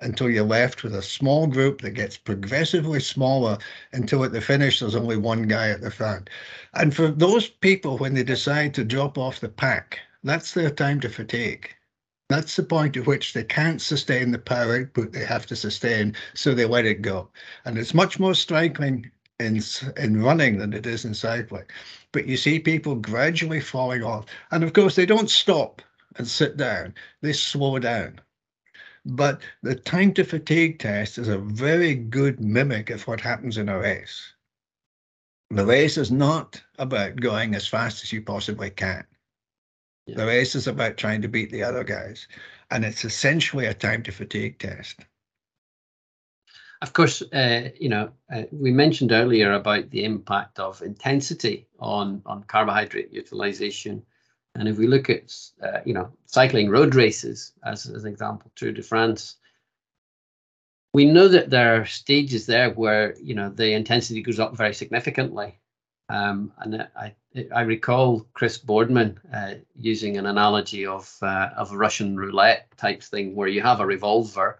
until 0.00 0.30
you're 0.30 0.44
left 0.44 0.82
with 0.82 0.94
a 0.94 1.02
small 1.02 1.46
group 1.46 1.82
that 1.82 1.90
gets 1.90 2.16
progressively 2.16 3.00
smaller 3.00 3.58
until 3.92 4.24
at 4.24 4.32
the 4.32 4.40
finish 4.40 4.80
there's 4.80 4.94
only 4.94 5.16
one 5.16 5.42
guy 5.42 5.68
at 5.68 5.80
the 5.80 5.90
front. 5.90 6.30
And 6.74 6.94
for 6.94 7.08
those 7.08 7.48
people, 7.48 7.98
when 7.98 8.14
they 8.14 8.22
decide 8.24 8.74
to 8.74 8.84
drop 8.84 9.18
off 9.18 9.40
the 9.40 9.48
pack, 9.48 9.98
that's 10.24 10.52
their 10.52 10.70
time 10.70 11.00
to 11.00 11.08
fatigue. 11.08 11.68
That's 12.28 12.56
the 12.56 12.62
point 12.62 12.96
at 12.96 13.06
which 13.06 13.32
they 13.32 13.44
can't 13.44 13.82
sustain 13.82 14.30
the 14.30 14.38
power 14.38 14.80
output 14.80 15.12
they 15.12 15.24
have 15.24 15.46
to 15.46 15.56
sustain, 15.56 16.14
so 16.34 16.54
they 16.54 16.64
let 16.64 16.86
it 16.86 17.02
go. 17.02 17.28
And 17.64 17.76
it's 17.76 17.92
much 17.92 18.20
more 18.20 18.34
striking 18.34 19.10
in, 19.38 19.60
in 19.96 20.22
running 20.22 20.58
than 20.58 20.72
it 20.72 20.86
is 20.86 21.04
in 21.04 21.14
cycling. 21.14 21.64
But 22.12 22.26
you 22.26 22.36
see 22.36 22.58
people 22.58 22.94
gradually 22.94 23.60
falling 23.60 24.04
off. 24.04 24.26
And 24.52 24.62
of 24.62 24.72
course, 24.72 24.94
they 24.94 25.06
don't 25.06 25.30
stop 25.30 25.82
and 26.16 26.26
sit 26.26 26.56
down, 26.56 26.94
they 27.20 27.32
slow 27.32 27.78
down 27.78 28.20
but 29.04 29.40
the 29.62 29.74
time 29.74 30.12
to 30.14 30.24
fatigue 30.24 30.78
test 30.78 31.18
is 31.18 31.28
a 31.28 31.38
very 31.38 31.94
good 31.94 32.40
mimic 32.40 32.90
of 32.90 33.06
what 33.06 33.20
happens 33.20 33.56
in 33.56 33.68
a 33.68 33.78
race. 33.78 34.34
The 35.50 35.66
race 35.66 35.96
is 35.96 36.10
not 36.10 36.62
about 36.78 37.16
going 37.16 37.54
as 37.54 37.66
fast 37.66 38.04
as 38.04 38.12
you 38.12 38.22
possibly 38.22 38.70
can. 38.70 39.04
Yeah. 40.06 40.16
The 40.16 40.26
race 40.26 40.54
is 40.54 40.66
about 40.66 40.96
trying 40.96 41.22
to 41.22 41.28
beat 41.28 41.50
the 41.50 41.62
other 41.62 41.82
guys. 41.82 42.28
And 42.70 42.84
it's 42.84 43.04
essentially 43.04 43.66
a 43.66 43.74
time 43.74 44.02
to 44.04 44.12
fatigue 44.12 44.58
test. 44.58 45.04
Of 46.82 46.92
course, 46.92 47.20
uh, 47.20 47.70
you 47.78 47.88
know, 47.88 48.10
uh, 48.34 48.44
we 48.52 48.70
mentioned 48.70 49.12
earlier 49.12 49.52
about 49.52 49.90
the 49.90 50.04
impact 50.04 50.58
of 50.58 50.80
intensity 50.82 51.66
on, 51.78 52.22
on 52.24 52.44
carbohydrate 52.44 53.12
utilization 53.12 54.02
and 54.54 54.68
if 54.68 54.76
we 54.78 54.86
look 54.86 55.08
at, 55.08 55.34
uh, 55.62 55.80
you 55.84 55.94
know, 55.94 56.10
cycling 56.26 56.70
road 56.70 56.94
races 56.94 57.52
as, 57.64 57.86
as 57.86 58.04
an 58.04 58.10
example, 58.10 58.50
Tour 58.56 58.72
de 58.72 58.82
France, 58.82 59.36
we 60.92 61.04
know 61.04 61.28
that 61.28 61.50
there 61.50 61.80
are 61.80 61.86
stages 61.86 62.46
there 62.46 62.70
where, 62.70 63.14
you 63.22 63.34
know, 63.34 63.48
the 63.48 63.72
intensity 63.72 64.22
goes 64.22 64.40
up 64.40 64.56
very 64.56 64.74
significantly. 64.74 65.58
Um, 66.08 66.52
and 66.58 66.88
I, 66.96 67.14
I 67.54 67.60
recall 67.60 68.26
Chris 68.32 68.58
Boardman 68.58 69.20
uh, 69.32 69.54
using 69.76 70.16
an 70.16 70.26
analogy 70.26 70.84
of 70.84 71.16
uh, 71.22 71.50
of 71.56 71.70
a 71.70 71.76
Russian 71.76 72.16
roulette 72.16 72.66
type 72.76 73.02
thing, 73.04 73.36
where 73.36 73.46
you 73.46 73.62
have 73.62 73.78
a 73.78 73.86
revolver 73.86 74.58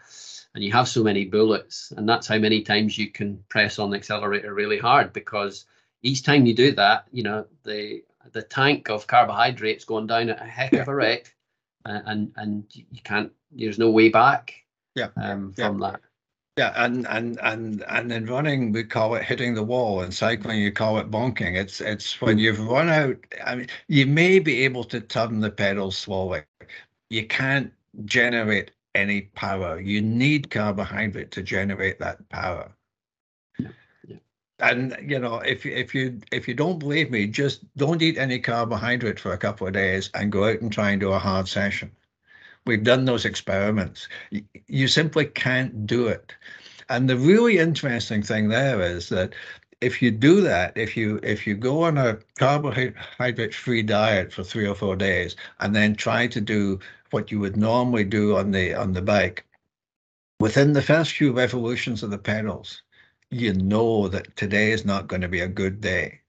and 0.55 0.62
you 0.62 0.70
have 0.70 0.87
so 0.88 1.03
many 1.03 1.24
bullets, 1.24 1.92
and 1.96 2.09
that's 2.09 2.29
how 2.29 2.38
many 2.38 2.62
times 2.62 2.96
you 2.96 3.11
can 3.11 3.42
press 3.48 3.81
on 3.81 3.90
the 3.90 3.96
accelerator 3.96 4.55
really 4.55 4.79
hard 4.79 5.12
because 5.12 5.64
each 6.03 6.22
time 6.22 6.46
you 6.46 6.55
do 6.55 6.70
that, 6.72 7.07
you 7.11 7.24
know 7.24 7.44
the 7.64 8.05
the 8.33 8.42
tank 8.42 8.90
of 8.90 9.06
carbohydrates 9.06 9.85
going 9.85 10.06
down 10.06 10.28
at 10.28 10.40
a 10.40 10.44
heck 10.44 10.72
of 10.72 10.88
a 10.88 10.94
rate, 10.94 11.33
uh, 11.85 12.00
and 12.06 12.33
and 12.37 12.64
you 12.70 13.00
can't. 13.04 13.33
There's 13.50 13.78
no 13.78 13.90
way 13.90 14.09
back. 14.09 14.54
Yeah. 14.94 15.09
Um, 15.16 15.52
from 15.52 15.80
yeah. 15.80 15.90
that. 15.90 16.00
Yeah, 16.56 16.72
and 16.76 17.06
and 17.06 17.38
and 17.42 17.85
and 17.88 18.12
in 18.12 18.26
running 18.26 18.72
we 18.72 18.85
call 18.85 19.14
it 19.14 19.24
hitting 19.24 19.54
the 19.54 19.62
wall. 19.62 20.02
In 20.02 20.12
cycling 20.12 20.61
you 20.61 20.72
call 20.72 20.98
it 20.98 21.11
bonking. 21.11 21.56
It's 21.56 21.80
it's 21.80 22.20
when 22.20 22.38
you've 22.38 22.61
run 22.61 22.88
out. 22.88 23.16
I 23.44 23.54
mean, 23.56 23.68
you 23.88 24.06
may 24.06 24.38
be 24.38 24.64
able 24.64 24.85
to 24.85 25.00
turn 25.00 25.40
the 25.40 25.50
pedals 25.50 25.96
slowly. 25.96 26.42
You 27.09 27.26
can't 27.26 27.72
generate 28.04 28.72
any 28.94 29.22
power. 29.22 29.80
You 29.80 30.02
need 30.02 30.50
carbohydrate 30.50 31.30
to 31.33 31.42
generate 31.42 31.98
that 32.00 32.28
power 32.28 32.70
and 34.60 34.96
you 35.06 35.18
know 35.18 35.36
if 35.38 35.64
if 35.66 35.94
you 35.94 36.20
if 36.32 36.46
you 36.46 36.54
don't 36.54 36.78
believe 36.78 37.10
me 37.10 37.26
just 37.26 37.62
don't 37.76 38.02
eat 38.02 38.18
any 38.18 38.38
carbohydrate 38.38 39.20
for 39.20 39.32
a 39.32 39.38
couple 39.38 39.66
of 39.66 39.72
days 39.72 40.10
and 40.14 40.32
go 40.32 40.44
out 40.44 40.60
and 40.60 40.72
try 40.72 40.90
and 40.90 41.00
do 41.00 41.12
a 41.12 41.18
hard 41.18 41.48
session. 41.48 41.90
We've 42.66 42.84
done 42.84 43.06
those 43.06 43.24
experiments. 43.24 44.06
You 44.68 44.86
simply 44.86 45.24
can't 45.24 45.86
do 45.86 46.08
it. 46.08 46.34
And 46.90 47.08
the 47.08 47.16
really 47.16 47.58
interesting 47.58 48.22
thing 48.22 48.48
there 48.48 48.80
is 48.82 49.08
that 49.08 49.34
if 49.80 50.02
you 50.02 50.10
do 50.10 50.42
that 50.42 50.76
if 50.76 50.96
you 50.96 51.18
if 51.22 51.46
you 51.46 51.54
go 51.54 51.82
on 51.82 51.96
a 51.96 52.18
carbohydrate 52.38 53.54
free 53.54 53.82
diet 53.82 54.32
for 54.32 54.44
three 54.44 54.66
or 54.66 54.74
four 54.74 54.94
days 54.94 55.36
and 55.60 55.74
then 55.74 55.94
try 55.94 56.26
to 56.26 56.40
do 56.40 56.78
what 57.10 57.30
you 57.30 57.40
would 57.40 57.56
normally 57.56 58.04
do 58.04 58.36
on 58.36 58.50
the 58.50 58.74
on 58.74 58.92
the 58.92 59.02
bike 59.02 59.46
within 60.38 60.72
the 60.72 60.82
first 60.82 61.12
few 61.12 61.32
revolutions 61.32 62.02
of 62.02 62.10
the 62.10 62.18
pedals 62.18 62.82
you 63.30 63.54
know 63.54 64.08
that 64.08 64.36
today 64.36 64.72
is 64.72 64.84
not 64.84 65.06
going 65.06 65.22
to 65.22 65.28
be 65.28 65.40
a 65.40 65.48
good 65.48 65.80
day. 65.80 66.20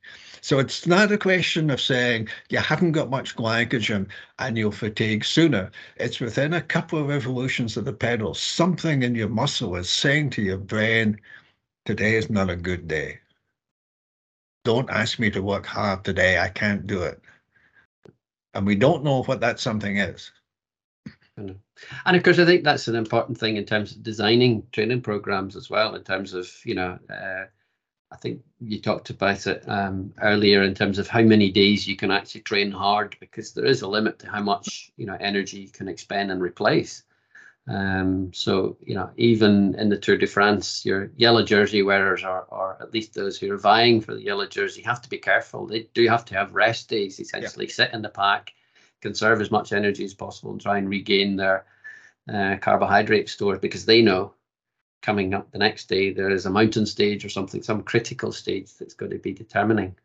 So 0.42 0.58
it's 0.58 0.88
not 0.88 1.12
a 1.12 1.18
question 1.18 1.70
of 1.70 1.80
saying 1.80 2.28
you 2.50 2.58
haven't 2.58 2.94
got 2.94 3.12
much 3.12 3.36
glycogen 3.36 4.08
and 4.40 4.58
you'll 4.58 4.72
fatigue 4.72 5.24
sooner. 5.24 5.72
It's 5.98 6.20
within 6.20 6.54
a 6.54 6.62
couple 6.62 7.00
of 7.00 7.08
revolutions 7.08 7.78
of 7.78 7.86
the 7.86 7.94
pedal, 7.94 8.34
something 8.34 9.04
in 9.04 9.14
your 9.14 9.30
muscle 9.30 9.76
is 9.76 9.90
saying 9.90 10.32
to 10.32 10.42
your 10.42 10.58
brain, 10.58 11.20
today 11.86 12.16
is 12.16 12.30
not 12.30 12.50
a 12.50 12.56
good 12.56 12.88
day. 12.88 13.20
Don't 14.64 14.90
ask 14.90 15.20
me 15.20 15.30
to 15.32 15.42
work 15.44 15.66
hard 15.66 16.04
today. 16.04 16.40
I 16.40 16.50
can't 16.50 16.88
do 16.88 17.04
it. 17.04 17.22
And 18.54 18.66
we 18.66 18.76
don't 18.76 19.04
know 19.04 19.24
what 19.24 19.42
that 19.42 19.60
something 19.60 19.98
is. 19.98 20.32
Hmm. 21.38 21.52
And 22.06 22.16
of 22.16 22.24
course, 22.24 22.40
I 22.40 22.46
think 22.46 22.64
that's 22.64 22.88
an 22.88 22.96
important 22.96 23.38
thing 23.38 23.58
in 23.58 23.66
terms 23.66 23.92
of 23.92 24.04
designing 24.04 24.64
training 24.72 25.02
programs 25.02 25.56
as 25.56 25.70
well. 25.70 25.96
In 25.96 26.04
terms 26.04 26.34
of 26.34 26.50
you 26.66 26.76
know, 26.76 27.00
uh, 27.10 27.46
I 28.12 28.18
think 28.18 28.42
you 28.60 28.80
talked 28.80 29.10
about 29.10 29.48
it 29.48 29.64
um, 29.68 30.14
earlier 30.22 30.64
in 30.64 30.76
terms 30.76 31.00
of 31.00 31.08
how 31.08 31.22
many 31.22 31.52
days 31.52 31.88
you 31.88 31.96
can 31.96 32.12
actually 32.12 32.42
train 32.42 32.72
hard 32.72 33.16
because 33.20 33.54
there 33.54 33.66
is 33.66 33.82
a 33.82 33.88
limit 33.88 34.20
to 34.20 34.30
how 34.30 34.42
much 34.42 34.92
you 34.98 35.06
know 35.06 35.18
energy 35.20 35.60
you 35.60 35.70
can 35.70 35.88
expend 35.88 36.32
and 36.32 36.42
replace. 36.42 37.04
Um, 37.68 38.34
so 38.34 38.78
you 38.82 38.96
know, 38.96 39.12
even 39.18 39.76
in 39.76 39.90
the 39.90 39.98
Tour 39.98 40.18
de 40.18 40.28
France, 40.28 40.86
your 40.86 41.12
yellow 41.16 41.44
jersey 41.44 41.84
wearers, 41.84 42.24
or 42.24 42.44
or 42.50 42.78
at 42.82 42.94
least 42.94 43.14
those 43.14 43.38
who 43.38 43.52
are 43.54 43.58
vying 43.58 44.02
for 44.02 44.16
the 44.16 44.24
yellow 44.24 44.48
jersey, 44.48 44.82
have 44.82 45.02
to 45.04 45.10
be 45.10 45.18
careful. 45.18 45.68
They 45.68 45.88
do 45.94 46.08
have 46.08 46.26
to 46.26 46.36
have 46.36 46.54
rest 46.54 46.90
days, 46.90 47.20
essentially, 47.20 47.68
yeah. 47.68 47.74
sit 47.74 47.94
in 47.94 48.02
the 48.02 48.10
pack 48.10 48.54
conserve 49.02 49.42
as 49.42 49.52
much 49.52 49.74
energy 49.74 50.06
as 50.06 50.14
possible 50.14 50.52
and 50.52 50.62
try 50.62 50.78
and 50.78 50.90
regain 50.90 51.36
their 51.36 51.66
uh, 52.32 52.56
carbohydrate 52.58 53.30
stores 53.30 53.60
because 53.60 53.86
they 53.86 54.02
know 54.02 54.34
coming 55.02 55.34
up 55.34 55.52
the 55.52 55.58
next 55.58 55.90
day 55.90 56.14
there 56.14 56.30
is 56.30 56.46
a 56.46 56.50
mountain 56.50 56.86
stage 56.86 57.26
or 57.26 57.30
something, 57.30 57.64
some 57.64 57.82
critical 57.82 58.32
stage 58.32 58.72
that's 58.78 58.94
going 58.94 59.12
to 59.12 59.18
be 59.18 59.34
determining. 59.34 59.96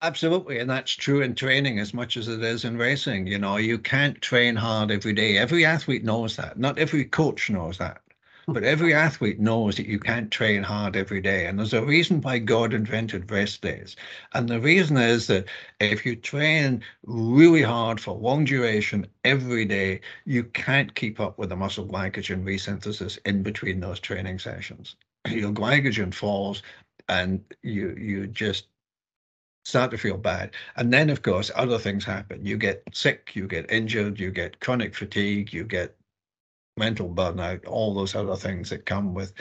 Absolutely, 0.00 0.60
and 0.60 0.70
that's 0.70 0.92
true 0.92 1.22
in 1.22 1.34
training 1.34 1.80
as 1.80 1.92
much 1.92 2.16
as 2.16 2.28
it 2.28 2.40
is 2.42 2.64
in 2.64 2.76
racing. 2.76 3.26
You 3.26 3.38
know, 3.38 3.56
you 3.56 3.78
can't 3.78 4.20
train 4.22 4.54
hard 4.54 4.92
every 4.92 5.12
day. 5.12 5.38
Every 5.38 5.64
athlete 5.64 6.04
knows 6.04 6.36
that. 6.36 6.56
Not 6.56 6.78
every 6.78 7.04
coach 7.04 7.50
knows 7.50 7.78
that. 7.78 8.00
But 8.48 8.64
every 8.64 8.94
athlete 8.94 9.38
knows 9.38 9.76
that 9.76 9.86
you 9.86 9.98
can't 9.98 10.30
train 10.30 10.62
hard 10.62 10.96
every 10.96 11.20
day. 11.20 11.46
And 11.46 11.58
there's 11.58 11.74
a 11.74 11.84
reason 11.84 12.22
why 12.22 12.38
God 12.38 12.72
invented 12.72 13.30
rest 13.30 13.60
days. 13.60 13.94
And 14.32 14.48
the 14.48 14.58
reason 14.58 14.96
is 14.96 15.26
that 15.26 15.44
if 15.80 16.06
you 16.06 16.16
train 16.16 16.82
really 17.04 17.60
hard 17.60 18.00
for 18.00 18.14
long 18.14 18.46
duration 18.46 19.06
every 19.24 19.66
day, 19.66 20.00
you 20.24 20.44
can't 20.44 20.94
keep 20.94 21.20
up 21.20 21.38
with 21.38 21.50
the 21.50 21.56
muscle 21.56 21.86
glycogen 21.86 22.42
resynthesis 22.42 23.18
in 23.26 23.42
between 23.42 23.80
those 23.80 24.00
training 24.00 24.38
sessions. 24.38 24.96
Your 25.28 25.52
glycogen 25.52 26.14
falls 26.14 26.62
and 27.10 27.44
you 27.62 27.94
you 27.98 28.26
just 28.26 28.66
start 29.64 29.90
to 29.90 29.98
feel 29.98 30.16
bad. 30.16 30.52
And 30.76 30.90
then, 30.90 31.10
of 31.10 31.20
course, 31.20 31.50
other 31.54 31.78
things 31.78 32.04
happen. 32.04 32.46
You 32.46 32.56
get 32.56 32.82
sick, 32.92 33.32
you 33.34 33.46
get 33.46 33.70
injured, 33.70 34.18
you 34.18 34.30
get 34.30 34.60
chronic 34.60 34.94
fatigue, 34.94 35.52
you 35.52 35.64
get 35.64 35.94
mental 36.78 37.08
burnout, 37.08 37.66
all 37.66 37.94
those 37.94 38.14
other 38.14 38.36
things 38.36 38.70
that 38.70 38.86
come 38.86 39.14
with 39.14 39.32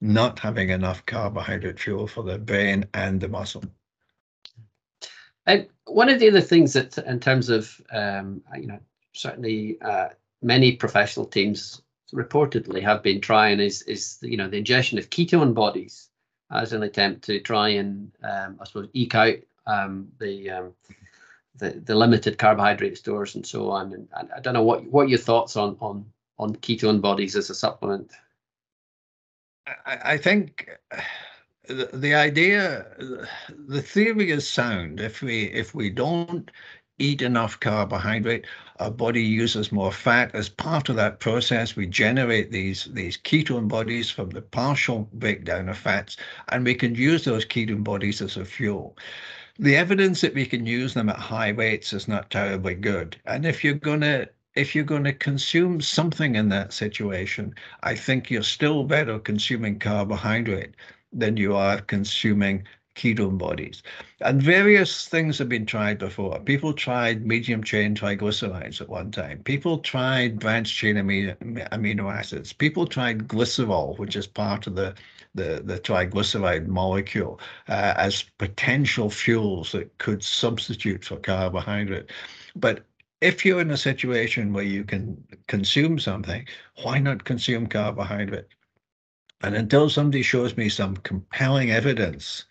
not 0.00 0.38
having 0.38 0.70
enough 0.70 1.04
carbohydrate 1.06 1.78
fuel 1.78 2.06
for 2.06 2.22
the 2.22 2.38
brain 2.38 2.86
and 2.94 3.20
the 3.20 3.28
muscle. 3.28 3.64
And 5.46 5.68
one 5.86 6.08
of 6.08 6.18
the 6.18 6.28
other 6.28 6.40
things 6.40 6.72
that, 6.72 6.96
in 6.98 7.20
terms 7.20 7.50
of, 7.50 7.80
um, 7.92 8.42
you 8.58 8.66
know, 8.66 8.80
certainly 9.12 9.78
uh, 9.82 10.08
many 10.42 10.72
professional 10.72 11.26
teams 11.26 11.82
reportedly 12.14 12.82
have 12.82 13.02
been 13.02 13.20
trying 13.20 13.60
is, 13.60 13.82
is 13.82 14.18
you 14.22 14.36
know, 14.36 14.48
the 14.48 14.58
ingestion 14.58 14.98
of 14.98 15.10
ketone 15.10 15.54
bodies 15.54 16.08
as 16.50 16.72
an 16.72 16.82
attempt 16.82 17.24
to 17.24 17.40
try 17.40 17.70
and, 17.70 18.12
um, 18.22 18.58
I 18.60 18.64
suppose, 18.64 18.88
eke 18.92 19.14
out 19.14 19.36
um, 19.66 20.08
the, 20.18 20.50
um, 20.50 20.72
the 21.56 21.70
the 21.84 21.94
limited 21.94 22.38
carbohydrate 22.38 22.98
stores 22.98 23.34
and 23.34 23.46
so 23.46 23.70
on. 23.70 23.92
And, 23.92 24.08
and 24.16 24.28
I 24.32 24.40
don't 24.40 24.54
know 24.54 24.62
what 24.62 24.84
what 24.86 25.08
your 25.08 25.18
thoughts 25.18 25.56
on 25.56 25.76
on 25.80 26.04
on 26.38 26.56
ketone 26.56 27.00
bodies 27.00 27.36
as 27.36 27.50
a 27.50 27.54
supplement. 27.54 28.12
I, 29.66 29.98
I 30.04 30.16
think 30.18 30.68
the, 31.66 31.90
the 31.92 32.14
idea, 32.14 32.86
the 33.48 33.82
theory 33.82 34.30
is 34.30 34.48
sound. 34.48 35.00
If 35.00 35.22
we 35.22 35.44
if 35.44 35.74
we 35.74 35.90
don't 35.90 36.50
eat 36.98 37.22
enough 37.22 37.58
carbohydrate, 37.58 38.46
our 38.78 38.90
body 38.90 39.22
uses 39.22 39.72
more 39.72 39.90
fat. 39.90 40.32
As 40.34 40.48
part 40.48 40.88
of 40.88 40.96
that 40.96 41.18
process, 41.18 41.74
we 41.74 41.86
generate 41.86 42.52
these, 42.52 42.84
these 42.92 43.16
ketone 43.16 43.66
bodies 43.66 44.10
from 44.10 44.30
the 44.30 44.42
partial 44.42 45.08
breakdown 45.14 45.68
of 45.68 45.76
fats, 45.76 46.16
and 46.50 46.64
we 46.64 46.74
can 46.76 46.94
use 46.94 47.24
those 47.24 47.44
ketone 47.44 47.82
bodies 47.82 48.22
as 48.22 48.36
a 48.36 48.44
fuel 48.44 48.96
the 49.58 49.76
evidence 49.76 50.20
that 50.20 50.34
we 50.34 50.46
can 50.46 50.66
use 50.66 50.94
them 50.94 51.08
at 51.08 51.16
high 51.16 51.50
rates 51.50 51.92
is 51.92 52.08
not 52.08 52.30
terribly 52.30 52.74
good. 52.74 53.16
And 53.24 53.46
if 53.46 53.62
you're 53.62 53.74
going 53.74 54.00
to 54.00 54.28
if 54.54 54.74
you're 54.74 54.84
going 54.84 55.04
to 55.04 55.12
consume 55.12 55.80
something 55.80 56.36
in 56.36 56.48
that 56.50 56.72
situation, 56.72 57.54
I 57.82 57.94
think 57.94 58.30
you're 58.30 58.42
still 58.42 58.84
better 58.84 59.18
consuming 59.18 59.78
carbohydrate 59.78 60.74
than 61.12 61.36
you 61.36 61.56
are 61.56 61.80
consuming 61.80 62.64
ketone 62.94 63.36
bodies. 63.36 63.82
And 64.20 64.40
various 64.40 65.08
things 65.08 65.38
have 65.38 65.48
been 65.48 65.66
tried 65.66 65.98
before. 65.98 66.38
People 66.40 66.72
tried 66.72 67.26
medium 67.26 67.64
chain 67.64 67.94
triglycerides 67.94 68.80
at 68.80 68.88
one 68.88 69.10
time. 69.10 69.42
People 69.42 69.78
tried 69.78 70.38
branched 70.38 70.76
chain 70.76 70.96
amino, 70.96 72.14
acids. 72.14 72.52
People 72.52 72.86
tried 72.86 73.26
glycerol, 73.26 73.98
which 73.98 74.16
is 74.16 74.26
part 74.26 74.66
of 74.66 74.76
the 74.76 74.94
the, 75.36 75.62
the 75.64 75.80
triglyceride 75.80 76.68
molecule 76.68 77.40
uh, 77.68 77.94
as 77.96 78.22
potential 78.38 79.10
fuels 79.10 79.72
that 79.72 79.98
could 79.98 80.22
substitute 80.22 81.04
for 81.04 81.16
carbohydrate. 81.16 82.08
But 82.54 82.84
if 83.24 83.42
you're 83.42 83.62
in 83.62 83.70
a 83.70 83.76
situation 83.76 84.52
where 84.52 84.64
you 84.64 84.84
can 84.84 85.24
consume 85.48 85.98
something, 85.98 86.46
why 86.82 86.98
not 86.98 87.24
consume 87.24 87.66
carbohydrate? 87.66 88.48
And 89.42 89.54
until 89.56 89.88
somebody 89.88 90.22
shows 90.22 90.58
me 90.58 90.68
some 90.68 90.98
compelling 90.98 91.70
evidence 91.70 92.44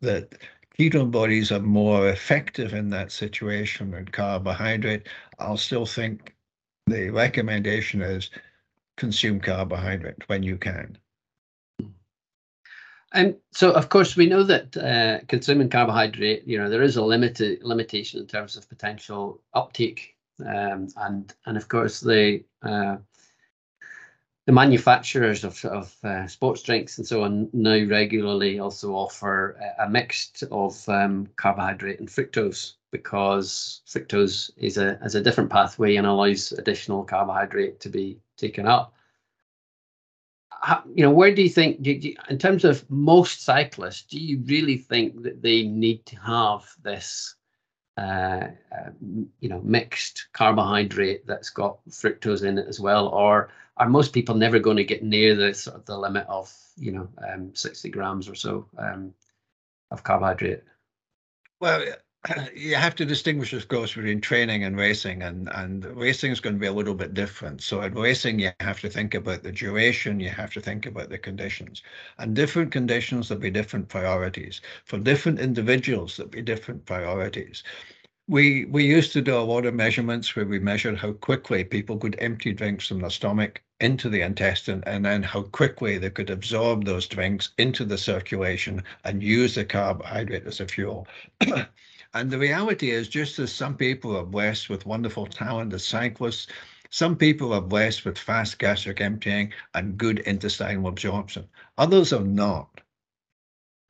that 0.00 0.34
ketone 0.76 1.12
bodies 1.12 1.52
are 1.52 1.60
more 1.60 2.08
effective 2.08 2.74
in 2.74 2.90
that 2.90 3.12
situation 3.12 3.92
than 3.92 4.06
carbohydrate, 4.06 5.06
I'll 5.38 5.56
still 5.56 5.86
think 5.86 6.34
the 6.88 7.10
recommendation 7.10 8.02
is 8.02 8.30
consume 8.96 9.38
carbohydrate 9.38 10.28
when 10.28 10.42
you 10.42 10.58
can. 10.58 10.98
And 13.12 13.36
so, 13.52 13.72
of 13.72 13.88
course, 13.88 14.16
we 14.16 14.26
know 14.26 14.42
that 14.42 14.76
uh, 14.76 15.24
consuming 15.28 15.70
carbohydrate, 15.70 16.46
you 16.46 16.58
know, 16.58 16.68
there 16.68 16.82
is 16.82 16.96
a 16.96 17.02
limited 17.02 17.62
limitation 17.62 18.20
in 18.20 18.26
terms 18.26 18.56
of 18.56 18.68
potential 18.68 19.40
uptake, 19.54 20.14
um, 20.46 20.88
and 20.96 21.34
and 21.46 21.56
of 21.56 21.68
course 21.68 22.00
the 22.00 22.44
uh, 22.62 22.96
the 24.46 24.52
manufacturers 24.52 25.42
of 25.44 25.64
of 25.64 25.94
uh, 26.04 26.26
sports 26.26 26.62
drinks 26.62 26.98
and 26.98 27.06
so 27.06 27.22
on 27.22 27.48
now 27.52 27.82
regularly 27.86 28.58
also 28.58 28.92
offer 28.92 29.58
a, 29.78 29.84
a 29.84 29.88
mix 29.88 30.42
of 30.50 30.88
um, 30.88 31.28
carbohydrate 31.36 32.00
and 32.00 32.08
fructose 32.08 32.74
because 32.90 33.82
fructose 33.86 34.50
is 34.56 34.78
a 34.78 34.98
is 35.04 35.14
a 35.14 35.20
different 35.20 35.50
pathway 35.50 35.96
and 35.96 36.06
allows 36.06 36.52
additional 36.52 37.04
carbohydrate 37.04 37.80
to 37.80 37.88
be 37.88 38.18
taken 38.36 38.66
up 38.66 38.94
you 40.94 41.02
know, 41.02 41.10
where 41.10 41.34
do 41.34 41.42
you 41.42 41.48
think, 41.48 41.82
do 41.82 41.92
you, 41.92 42.16
in 42.28 42.38
terms 42.38 42.64
of 42.64 42.88
most 42.90 43.44
cyclists, 43.44 44.02
do 44.02 44.18
you 44.18 44.42
really 44.44 44.76
think 44.76 45.22
that 45.22 45.42
they 45.42 45.62
need 45.62 46.04
to 46.06 46.16
have 46.16 46.64
this, 46.82 47.36
uh, 47.96 48.48
uh, 48.72 48.90
you 49.40 49.48
know, 49.48 49.60
mixed 49.62 50.28
carbohydrate 50.32 51.26
that's 51.26 51.50
got 51.50 51.78
fructose 51.88 52.44
in 52.44 52.58
it 52.58 52.66
as 52.68 52.80
well, 52.80 53.08
or 53.08 53.50
are 53.76 53.88
most 53.88 54.12
people 54.12 54.34
never 54.34 54.58
going 54.58 54.76
to 54.76 54.84
get 54.84 55.02
near 55.04 55.34
the 55.34 55.54
sort 55.54 55.76
of 55.76 55.84
the 55.86 55.96
limit 55.96 56.26
of, 56.28 56.52
you 56.76 56.92
know, 56.92 57.08
um, 57.28 57.54
60 57.54 57.88
grams 57.90 58.28
or 58.28 58.34
so 58.34 58.66
um, 58.78 59.14
of 59.90 60.02
carbohydrate? 60.02 60.64
Well, 61.60 61.84
you 62.54 62.74
have 62.74 62.94
to 62.96 63.04
distinguish, 63.04 63.52
of 63.52 63.68
course, 63.68 63.94
between 63.94 64.20
training 64.20 64.64
and 64.64 64.76
racing, 64.76 65.22
and 65.22 65.48
and 65.54 65.84
racing 65.96 66.32
is 66.32 66.40
going 66.40 66.56
to 66.56 66.60
be 66.60 66.66
a 66.66 66.72
little 66.72 66.94
bit 66.94 67.14
different. 67.14 67.62
So 67.62 67.80
at 67.82 67.96
racing, 67.96 68.38
you 68.38 68.50
have 68.60 68.80
to 68.80 68.88
think 68.88 69.14
about 69.14 69.42
the 69.42 69.52
duration, 69.52 70.20
you 70.20 70.30
have 70.30 70.52
to 70.54 70.60
think 70.60 70.86
about 70.86 71.08
the 71.10 71.18
conditions, 71.18 71.82
and 72.18 72.34
different 72.34 72.72
conditions 72.72 73.28
there'll 73.28 73.40
be 73.40 73.50
different 73.50 73.88
priorities 73.88 74.60
for 74.84 74.98
different 74.98 75.40
individuals. 75.40 76.16
There'll 76.16 76.30
be 76.30 76.42
different 76.42 76.84
priorities. 76.86 77.62
We 78.28 78.66
we 78.66 78.84
used 78.84 79.12
to 79.14 79.22
do 79.22 79.36
a 79.36 79.40
lot 79.52 79.66
of 79.66 79.74
measurements 79.74 80.36
where 80.36 80.46
we 80.46 80.58
measured 80.58 80.98
how 80.98 81.12
quickly 81.12 81.64
people 81.64 81.96
could 81.98 82.16
empty 82.18 82.52
drinks 82.52 82.88
from 82.88 83.00
their 83.00 83.10
stomach 83.10 83.62
into 83.80 84.08
the 84.08 84.22
intestine 84.22 84.82
and 84.86 85.04
then 85.04 85.22
how 85.22 85.42
quickly 85.42 85.98
they 85.98 86.10
could 86.10 86.30
absorb 86.30 86.84
those 86.84 87.06
drinks 87.08 87.50
into 87.58 87.84
the 87.84 87.98
circulation 87.98 88.82
and 89.04 89.22
use 89.22 89.54
the 89.54 89.64
carbohydrate 89.64 90.46
as 90.46 90.60
a 90.60 90.66
fuel. 90.66 91.06
And 92.14 92.30
the 92.30 92.38
reality 92.38 92.90
is, 92.90 93.08
just 93.08 93.38
as 93.38 93.52
some 93.52 93.76
people 93.76 94.16
are 94.16 94.24
blessed 94.24 94.70
with 94.70 94.86
wonderful 94.86 95.26
talent 95.26 95.72
as 95.74 95.86
cyclists, 95.86 96.46
some 96.90 97.16
people 97.16 97.52
are 97.52 97.60
blessed 97.60 98.04
with 98.06 98.16
fast 98.18 98.58
gastric 98.58 99.00
emptying 99.00 99.52
and 99.74 99.98
good 99.98 100.20
intestinal 100.20 100.88
absorption. 100.88 101.48
Others 101.76 102.14
are 102.14 102.24
not. 102.24 102.80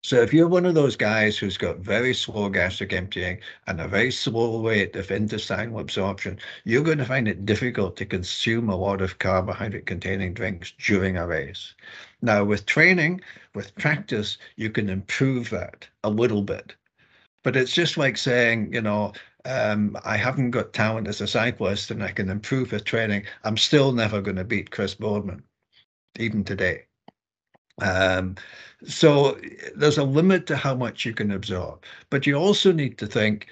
So 0.03 0.21
if 0.23 0.33
you're 0.33 0.49
one 0.49 0.67
of 0.67 0.75
those 0.75 0.97
guys 0.97 1.39
who's 1.39 1.57
got 1.57 1.79
very 1.79 2.15
slow 2.15 2.49
gastric 2.49 2.93
emptying 2.93 3.39
and 3.67 3.81
a 3.81 3.87
very 3.87 4.11
slow 4.11 4.65
rate 4.67 4.97
of 4.97 5.11
intestinal 5.11 5.79
absorption, 5.79 6.39
you're 6.65 6.83
going 6.83 6.99
to 6.99 7.05
find 7.05 7.29
it 7.29 7.47
difficult 7.47 7.97
to 7.99 8.07
consume 8.07 8.69
a 8.69 8.77
lot 8.77 9.01
of 9.01 9.19
carbohydrate 9.19 9.87
containing 9.87 10.35
drinks 10.35 10.73
during 10.79 11.17
a 11.17 11.27
race. 11.27 11.75
Now, 12.23 12.45
with 12.45 12.67
training, 12.67 13.21
with 13.55 13.75
practice, 13.77 14.39
you 14.57 14.71
can 14.71 14.89
improve 14.89 15.51
that 15.51 15.89
a 16.03 16.11
little 16.11 16.43
bit. 16.43 16.75
But 17.49 17.57
it's 17.57 17.73
just 17.73 17.97
like 17.97 18.19
saying, 18.19 18.75
you 18.75 18.83
know, 18.83 19.15
um, 19.47 19.97
I 20.05 20.19
haven't 20.19 20.51
got 20.51 20.75
talent 20.75 21.09
as 21.09 21.23
a 21.23 21.27
cyclist 21.27 21.91
and 21.91 22.05
I 22.05 22.11
can 22.11 22.29
improve 22.29 22.73
with 22.73 22.85
training. 22.85 23.25
I'm 23.43 23.57
still 23.57 23.91
never 23.91 24.21
going 24.21 24.37
to 24.37 24.45
beat 24.45 24.71
Chris 24.71 24.95
Boardman, 24.95 25.43
even 26.19 26.45
today. 26.45 26.85
Um, 27.81 28.37
so 28.87 29.41
there's 29.75 29.97
a 29.97 30.05
limit 30.05 30.47
to 30.49 30.59
how 30.59 30.75
much 30.75 31.07
you 31.07 31.15
can 31.15 31.31
absorb, 31.31 31.85
but 32.11 32.27
you 32.27 32.35
also 32.35 32.71
need 32.71 32.99
to 32.99 33.07
think, 33.07 33.47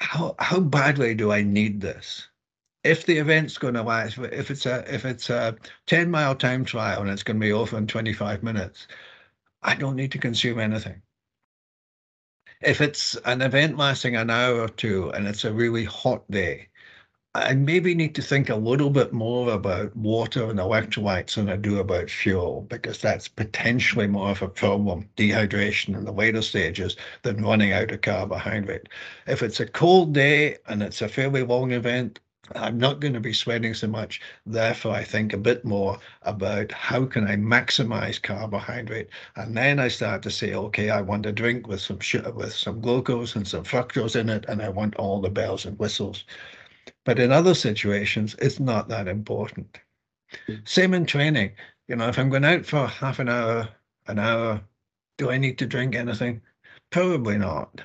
how 0.00 0.34
how 0.40 0.58
badly 0.58 1.14
do 1.14 1.30
I 1.30 1.44
need 1.44 1.80
this? 1.80 2.26
If 2.82 3.06
the 3.06 3.18
event's 3.18 3.58
going 3.58 3.74
to 3.74 3.84
last, 3.84 4.18
if 4.18 4.50
it's 4.50 4.66
a 4.66 4.84
if 4.92 5.04
it's 5.04 5.30
a 5.30 5.56
10 5.86 6.10
mile 6.10 6.34
time 6.34 6.64
trial 6.64 7.02
and 7.02 7.10
it's 7.10 7.22
going 7.22 7.38
to 7.38 7.46
be 7.46 7.52
over 7.52 7.78
in 7.78 7.86
25 7.86 8.42
minutes, 8.42 8.88
I 9.62 9.76
don't 9.76 9.94
need 9.94 10.10
to 10.10 10.18
consume 10.18 10.58
anything 10.58 11.00
if 12.60 12.80
it's 12.80 13.16
an 13.24 13.42
event 13.42 13.76
lasting 13.76 14.16
an 14.16 14.30
hour 14.30 14.60
or 14.60 14.68
two 14.68 15.10
and 15.10 15.26
it's 15.26 15.44
a 15.44 15.52
really 15.52 15.84
hot 15.84 16.28
day, 16.30 16.68
I 17.34 17.54
maybe 17.54 17.94
need 17.94 18.14
to 18.16 18.22
think 18.22 18.48
a 18.48 18.56
little 18.56 18.90
bit 18.90 19.12
more 19.12 19.52
about 19.52 19.94
water 19.96 20.50
and 20.50 20.58
electrolytes 20.58 21.34
than 21.36 21.48
I 21.48 21.56
do 21.56 21.78
about 21.78 22.10
fuel, 22.10 22.62
because 22.68 23.00
that's 23.00 23.28
potentially 23.28 24.06
more 24.06 24.30
of 24.30 24.42
a 24.42 24.48
problem, 24.48 25.08
dehydration 25.16 25.96
in 25.96 26.04
the 26.04 26.12
later 26.12 26.42
stages, 26.42 26.96
than 27.22 27.44
running 27.44 27.72
out 27.72 27.92
of 27.92 28.00
carbohydrate. 28.00 28.88
If 29.26 29.42
it's 29.42 29.60
a 29.60 29.66
cold 29.66 30.14
day 30.14 30.58
and 30.66 30.82
it's 30.82 31.02
a 31.02 31.08
fairly 31.08 31.42
long 31.44 31.72
event, 31.72 32.20
I'm 32.54 32.78
not 32.78 33.00
going 33.00 33.14
to 33.14 33.20
be 33.20 33.32
sweating 33.32 33.74
so 33.74 33.86
much. 33.88 34.20
Therefore, 34.46 34.94
I 34.94 35.04
think 35.04 35.32
a 35.32 35.38
bit 35.38 35.64
more 35.64 35.98
about 36.22 36.72
how 36.72 37.04
can 37.04 37.26
I 37.26 37.36
maximize 37.36 38.22
carbohydrate, 38.22 39.08
and 39.36 39.56
then 39.56 39.78
I 39.78 39.88
start 39.88 40.22
to 40.22 40.30
say, 40.30 40.54
okay, 40.54 40.90
I 40.90 41.00
want 41.00 41.26
a 41.26 41.32
drink 41.32 41.66
with 41.66 41.80
some 41.80 42.00
sugar, 42.00 42.30
with 42.30 42.54
some 42.54 42.80
glucose 42.80 43.36
and 43.36 43.46
some 43.46 43.64
fructose 43.64 44.16
in 44.16 44.28
it, 44.28 44.44
and 44.48 44.62
I 44.62 44.68
want 44.68 44.96
all 44.96 45.20
the 45.20 45.30
bells 45.30 45.66
and 45.66 45.78
whistles. 45.78 46.24
But 47.04 47.18
in 47.18 47.32
other 47.32 47.54
situations, 47.54 48.34
it's 48.38 48.60
not 48.60 48.88
that 48.88 49.08
important. 49.08 49.78
Same 50.64 50.94
in 50.94 51.06
training. 51.06 51.52
You 51.86 51.96
know, 51.96 52.08
if 52.08 52.18
I'm 52.18 52.30
going 52.30 52.44
out 52.44 52.66
for 52.66 52.86
half 52.86 53.18
an 53.18 53.28
hour, 53.28 53.68
an 54.06 54.18
hour, 54.18 54.60
do 55.16 55.30
I 55.30 55.38
need 55.38 55.58
to 55.58 55.66
drink 55.66 55.94
anything? 55.94 56.40
Probably 56.90 57.38
not. 57.38 57.80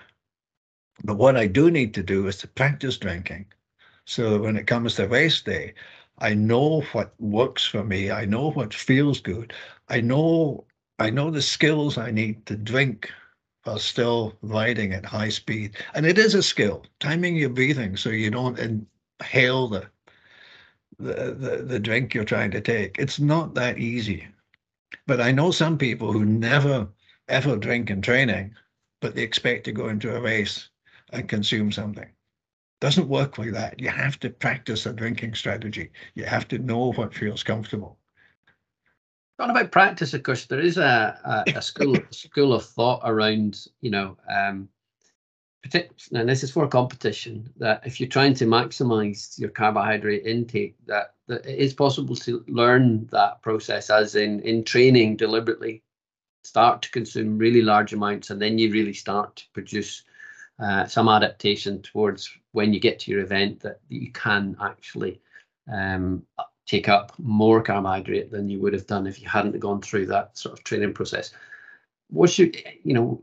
But 1.04 1.18
what 1.18 1.36
I 1.36 1.48
do 1.48 1.72
need 1.72 1.94
to 1.96 2.04
do 2.04 2.28
is 2.28 2.38
to 2.38 2.48
practice 2.48 2.98
drinking 2.98 3.48
so 4.06 4.42
when 4.42 4.58
it 4.58 4.68
comes 4.68 4.96
to 4.96 5.08
race 5.08 5.42
day, 5.42 5.74
I 6.20 6.34
know 6.34 6.82
what 6.92 7.20
works 7.20 7.66
for 7.66 7.84
me. 7.84 8.12
I 8.12 8.26
know 8.26 8.52
what 8.52 8.74
feels 8.74 9.22
good. 9.22 9.54
I 9.90 10.02
know 10.02 10.66
I 11.00 11.10
know 11.10 11.32
the 11.32 11.42
skills 11.42 11.98
I 11.98 12.12
need 12.12 12.46
to 12.46 12.56
drink 12.56 13.12
while 13.64 13.80
still 13.80 14.38
riding 14.42 14.94
at 14.94 15.06
high 15.06 15.30
speed. 15.30 15.78
And 15.94 16.06
it 16.06 16.18
is 16.18 16.36
a 16.36 16.44
skill, 16.44 16.86
timing 17.00 17.36
your 17.36 17.50
breathing 17.50 17.98
so 17.98 18.10
you 18.10 18.30
don't 18.30 18.60
inhale 18.60 19.68
the 19.68 19.90
the, 21.00 21.34
the, 21.34 21.64
the 21.64 21.80
drink 21.80 22.14
you're 22.14 22.24
trying 22.26 22.52
to 22.52 22.62
take. 22.62 22.98
It's 23.00 23.20
not 23.20 23.56
that 23.56 23.80
easy. 23.80 24.28
But 25.08 25.22
I 25.22 25.32
know 25.32 25.52
some 25.52 25.78
people 25.78 26.12
who 26.12 26.26
never 26.26 26.88
ever 27.30 27.56
drink 27.56 27.90
in 27.90 28.02
training, 28.02 28.54
but 29.02 29.16
they 29.16 29.24
expect 29.24 29.64
to 29.66 29.72
go 29.72 29.88
into 29.88 30.16
a 30.16 30.22
race 30.22 30.70
and 31.12 31.30
consume 31.30 31.72
something 31.72 32.10
doesn't 32.84 33.08
work 33.08 33.38
like 33.38 33.54
that. 33.54 33.80
You 33.80 33.88
have 33.88 34.20
to 34.20 34.30
practice 34.30 34.86
a 34.86 34.92
drinking 34.92 35.36
strategy. 35.36 35.90
You 36.16 36.26
have 36.26 36.50
to 36.50 36.58
know 36.58 36.92
what 36.92 37.14
feels 37.14 37.42
comfortable. 37.42 37.98
What 39.38 39.50
about 39.50 39.72
practice? 39.72 40.14
Of 40.14 40.24
course, 40.24 40.48
there 40.48 40.60
is 40.60 40.78
a, 40.78 41.18
a, 41.24 41.60
a 41.60 41.62
school 41.62 41.96
school 42.10 42.52
of 42.52 42.66
thought 42.66 43.00
around, 43.06 43.68
you 43.80 43.90
know, 43.90 44.18
um, 44.30 44.68
and 45.74 46.28
this 46.28 46.44
is 46.44 46.52
for 46.52 46.68
competition, 46.68 47.50
that 47.56 47.88
if 47.88 48.02
you're 48.02 48.10
trying 48.10 48.34
to 48.34 48.46
maximize 48.46 49.40
your 49.40 49.50
carbohydrate 49.50 50.26
intake, 50.26 50.76
that, 50.88 51.14
that 51.28 51.46
it 51.46 51.58
is 51.58 51.74
possible 51.74 52.18
to 52.18 52.44
learn 52.50 53.08
that 53.14 53.42
process 53.42 53.90
as 53.90 54.16
in 54.16 54.42
in 54.42 54.62
training 54.66 55.16
deliberately, 55.16 55.84
start 56.44 56.82
to 56.82 56.92
consume 56.92 57.38
really 57.38 57.62
large 57.62 57.94
amounts, 57.94 58.30
and 58.30 58.42
then 58.42 58.58
you 58.58 58.74
really 58.74 58.92
start 58.94 59.38
to 59.38 59.46
produce 59.54 60.04
uh, 60.60 60.86
some 60.86 61.08
adaptation 61.08 61.82
towards 61.82 62.30
when 62.54 62.74
you 62.74 62.80
get 62.80 63.00
to 63.00 63.12
your 63.12 63.22
event 63.22 63.60
that, 63.60 63.80
you 63.90 64.12
can 64.12 64.56
actually 64.62 65.20
um, 65.72 66.24
take 66.66 66.88
up 66.88 67.12
more 67.20 67.62
carbohydrate 67.62 68.32
than 68.32 68.50
you 68.50 68.60
would 68.62 68.74
have 68.74 68.88
done 68.88 69.06
if 69.06 69.22
you 69.22 69.28
hadn't 69.28 69.60
gone 69.60 69.82
through 69.82 70.06
that 70.06 70.38
sort 70.38 70.58
of 70.58 70.64
training 70.64 70.94
process. 70.94 71.34
What's 72.10 72.40
your, 72.40 72.50
you 72.84 72.94
know, 72.94 73.22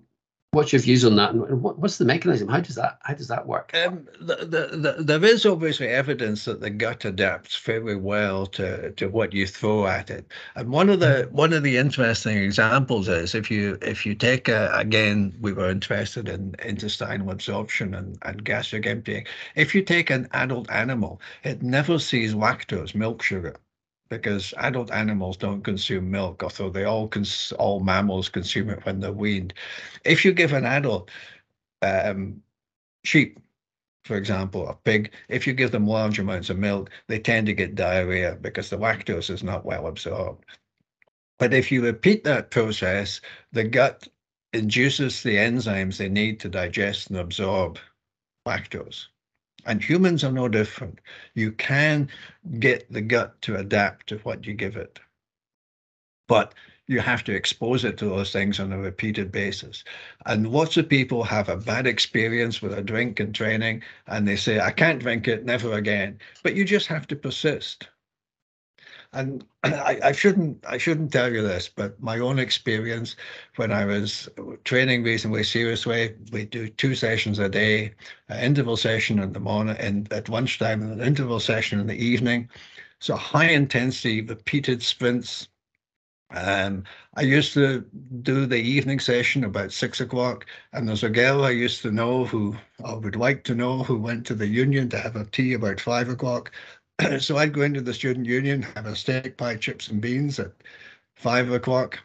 What's 0.52 0.72
your 0.72 0.82
views 0.82 1.04
on 1.04 1.14
that, 1.14 1.30
and 1.30 1.62
what, 1.62 1.78
what's 1.78 1.98
the 1.98 2.04
mechanism? 2.04 2.48
How 2.48 2.58
does 2.58 2.74
that 2.74 2.98
how 3.02 3.14
does 3.14 3.28
that 3.28 3.46
work? 3.46 3.70
Um, 3.72 4.08
the, 4.20 4.34
the, 4.34 4.76
the, 4.76 4.96
there 4.98 5.24
is 5.24 5.46
obviously 5.46 5.86
evidence 5.86 6.44
that 6.46 6.60
the 6.60 6.70
gut 6.70 7.04
adapts 7.04 7.56
very 7.56 7.94
well 7.94 8.46
to, 8.46 8.90
to 8.90 9.06
what 9.06 9.32
you 9.32 9.46
throw 9.46 9.86
at 9.86 10.10
it. 10.10 10.26
And 10.56 10.70
one 10.70 10.88
of 10.88 10.98
the 10.98 11.28
one 11.30 11.52
of 11.52 11.62
the 11.62 11.76
interesting 11.76 12.36
examples 12.36 13.06
is 13.06 13.36
if 13.36 13.48
you 13.48 13.78
if 13.80 14.04
you 14.04 14.16
take 14.16 14.48
a, 14.48 14.72
again 14.74 15.36
we 15.40 15.52
were 15.52 15.70
interested 15.70 16.28
in 16.28 16.56
intestinal 16.64 17.30
absorption 17.30 17.94
and, 17.94 18.18
and 18.22 18.44
gastric 18.44 18.88
emptying. 18.88 19.26
If 19.54 19.72
you 19.72 19.82
take 19.82 20.10
an 20.10 20.26
adult 20.32 20.68
animal, 20.68 21.20
it 21.44 21.62
never 21.62 22.00
sees 22.00 22.34
lactose, 22.34 22.92
milk 22.92 23.22
sugar 23.22 23.54
because 24.10 24.52
adult 24.58 24.90
animals 24.90 25.36
don't 25.36 25.62
consume 25.62 26.10
milk, 26.10 26.42
although 26.42 26.68
they 26.68 26.84
all 26.84 27.08
cons- 27.08 27.52
all 27.58 27.80
mammals 27.80 28.28
consume 28.28 28.68
it 28.70 28.84
when 28.84 29.00
they're 29.00 29.12
weaned. 29.12 29.54
If 30.04 30.24
you 30.24 30.32
give 30.32 30.52
an 30.52 30.66
adult 30.66 31.10
um, 31.82 32.42
sheep, 33.04 33.38
for 34.04 34.16
example, 34.16 34.68
a 34.68 34.74
pig, 34.74 35.12
if 35.28 35.46
you 35.46 35.52
give 35.52 35.70
them 35.70 35.86
large 35.86 36.18
amounts 36.18 36.50
of 36.50 36.58
milk, 36.58 36.90
they 37.06 37.18
tend 37.20 37.46
to 37.46 37.54
get 37.54 37.74
diarrhea 37.76 38.36
because 38.40 38.68
the 38.68 38.78
lactose 38.78 39.30
is 39.30 39.42
not 39.42 39.64
well 39.64 39.86
absorbed. 39.86 40.44
But 41.38 41.54
if 41.54 41.72
you 41.72 41.82
repeat 41.82 42.24
that 42.24 42.50
process, 42.50 43.20
the 43.52 43.64
gut 43.64 44.08
induces 44.52 45.22
the 45.22 45.36
enzymes 45.36 45.96
they 45.96 46.08
need 46.08 46.40
to 46.40 46.48
digest 46.48 47.08
and 47.10 47.18
absorb 47.18 47.78
lactose. 48.46 49.06
And 49.66 49.82
humans 49.82 50.24
are 50.24 50.32
no 50.32 50.48
different. 50.48 51.00
You 51.34 51.52
can 51.52 52.08
get 52.58 52.90
the 52.92 53.00
gut 53.00 53.40
to 53.42 53.56
adapt 53.56 54.08
to 54.08 54.18
what 54.18 54.46
you 54.46 54.54
give 54.54 54.76
it. 54.76 55.00
But 56.28 56.54
you 56.86 57.00
have 57.00 57.22
to 57.24 57.34
expose 57.34 57.84
it 57.84 57.96
to 57.98 58.06
those 58.06 58.32
things 58.32 58.58
on 58.58 58.72
a 58.72 58.78
repeated 58.78 59.30
basis. 59.30 59.84
And 60.26 60.50
lots 60.50 60.76
of 60.76 60.88
people 60.88 61.22
have 61.22 61.48
a 61.48 61.56
bad 61.56 61.86
experience 61.86 62.60
with 62.60 62.76
a 62.76 62.82
drink 62.82 63.20
and 63.20 63.32
training, 63.32 63.82
and 64.08 64.26
they 64.26 64.36
say, 64.36 64.58
I 64.58 64.72
can't 64.72 64.98
drink 64.98 65.28
it, 65.28 65.44
never 65.44 65.74
again. 65.74 66.18
But 66.42 66.56
you 66.56 66.64
just 66.64 66.88
have 66.88 67.06
to 67.08 67.16
persist 67.16 67.88
and 69.12 69.44
I, 69.64 69.98
I, 70.04 70.12
shouldn't 70.12 70.64
I 70.66 70.78
shouldn't 70.78 71.12
tell 71.12 71.32
you 71.32 71.42
this, 71.42 71.68
but 71.68 72.00
my 72.02 72.18
own 72.18 72.38
experience 72.38 73.16
when 73.56 73.72
I 73.72 73.84
was 73.84 74.28
training 74.64 75.02
reasonably 75.02 75.44
seriously, 75.44 76.14
we 76.32 76.44
do 76.44 76.68
two 76.68 76.94
sessions 76.94 77.38
a 77.38 77.48
day, 77.48 77.92
an 78.28 78.40
interval 78.40 78.76
session 78.76 79.18
in 79.18 79.32
the 79.32 79.40
morning 79.40 79.76
and 79.78 80.12
at 80.12 80.28
lunchtime, 80.28 80.82
and 80.82 80.92
an 81.00 81.06
interval 81.06 81.40
session 81.40 81.80
in 81.80 81.86
the 81.86 81.96
evening. 81.96 82.48
So 83.00 83.16
high 83.16 83.48
intensity, 83.48 84.20
repeated 84.20 84.82
sprints. 84.82 85.48
Um, 86.32 86.84
I 87.14 87.22
used 87.22 87.54
to 87.54 87.84
do 88.22 88.46
the 88.46 88.56
evening 88.56 89.00
session 89.00 89.42
about 89.42 89.72
six 89.72 90.00
o'clock, 90.00 90.46
and 90.72 90.86
there's 90.86 91.02
a 91.02 91.10
girl 91.10 91.44
I 91.44 91.50
used 91.50 91.82
to 91.82 91.90
know 91.90 92.24
who 92.24 92.56
I 92.84 92.94
would 92.94 93.16
like 93.16 93.42
to 93.44 93.54
know 93.54 93.82
who 93.82 93.98
went 93.98 94.26
to 94.26 94.34
the 94.34 94.46
union 94.46 94.88
to 94.90 94.98
have 95.00 95.16
a 95.16 95.24
tea 95.24 95.54
about 95.54 95.80
five 95.80 96.08
o'clock. 96.08 96.52
so 97.18 97.36
I'd 97.36 97.52
go 97.52 97.62
into 97.62 97.80
the 97.80 97.94
student 97.94 98.26
union, 98.26 98.62
have 98.62 98.86
a 98.86 98.96
steak 98.96 99.36
pie, 99.36 99.56
chips 99.56 99.88
and 99.88 100.00
beans 100.00 100.38
at 100.38 100.52
five 101.16 101.50
o'clock. 101.50 101.98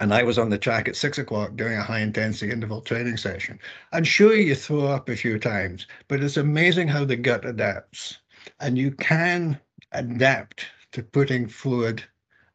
And 0.00 0.12
I 0.12 0.22
was 0.24 0.38
on 0.38 0.50
the 0.50 0.58
track 0.58 0.88
at 0.88 0.96
six 0.96 1.18
o'clock 1.18 1.54
doing 1.54 1.74
a 1.74 1.82
high 1.82 2.00
intensity 2.00 2.50
interval 2.50 2.80
training 2.80 3.16
session. 3.16 3.58
And 3.92 4.06
sure, 4.06 4.34
you 4.34 4.54
throw 4.54 4.86
up 4.86 5.08
a 5.08 5.16
few 5.16 5.38
times, 5.38 5.86
but 6.08 6.22
it's 6.22 6.36
amazing 6.36 6.88
how 6.88 7.04
the 7.04 7.16
gut 7.16 7.44
adapts. 7.44 8.18
And 8.58 8.76
you 8.76 8.90
can 8.90 9.60
adapt 9.92 10.66
to 10.92 11.02
putting 11.02 11.46
fluid 11.46 12.02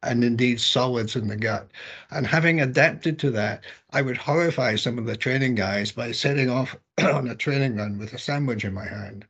and 0.03 0.23
indeed 0.23 0.59
solids 0.59 1.15
in 1.15 1.27
the 1.27 1.37
gut. 1.37 1.71
And 2.11 2.27
having 2.27 2.61
adapted 2.61 3.17
to 3.19 3.31
that, 3.31 3.63
I 3.91 4.01
would 4.01 4.17
horrify 4.17 4.75
some 4.75 4.97
of 4.97 5.05
the 5.05 5.17
training 5.17 5.55
guys 5.55 5.91
by 5.91 6.11
setting 6.11 6.49
off 6.49 6.75
on 7.01 7.29
a 7.29 7.35
training 7.35 7.77
run 7.77 7.97
with 7.97 8.13
a 8.13 8.19
sandwich 8.19 8.65
in 8.65 8.73
my 8.73 8.85
hand. 8.85 9.25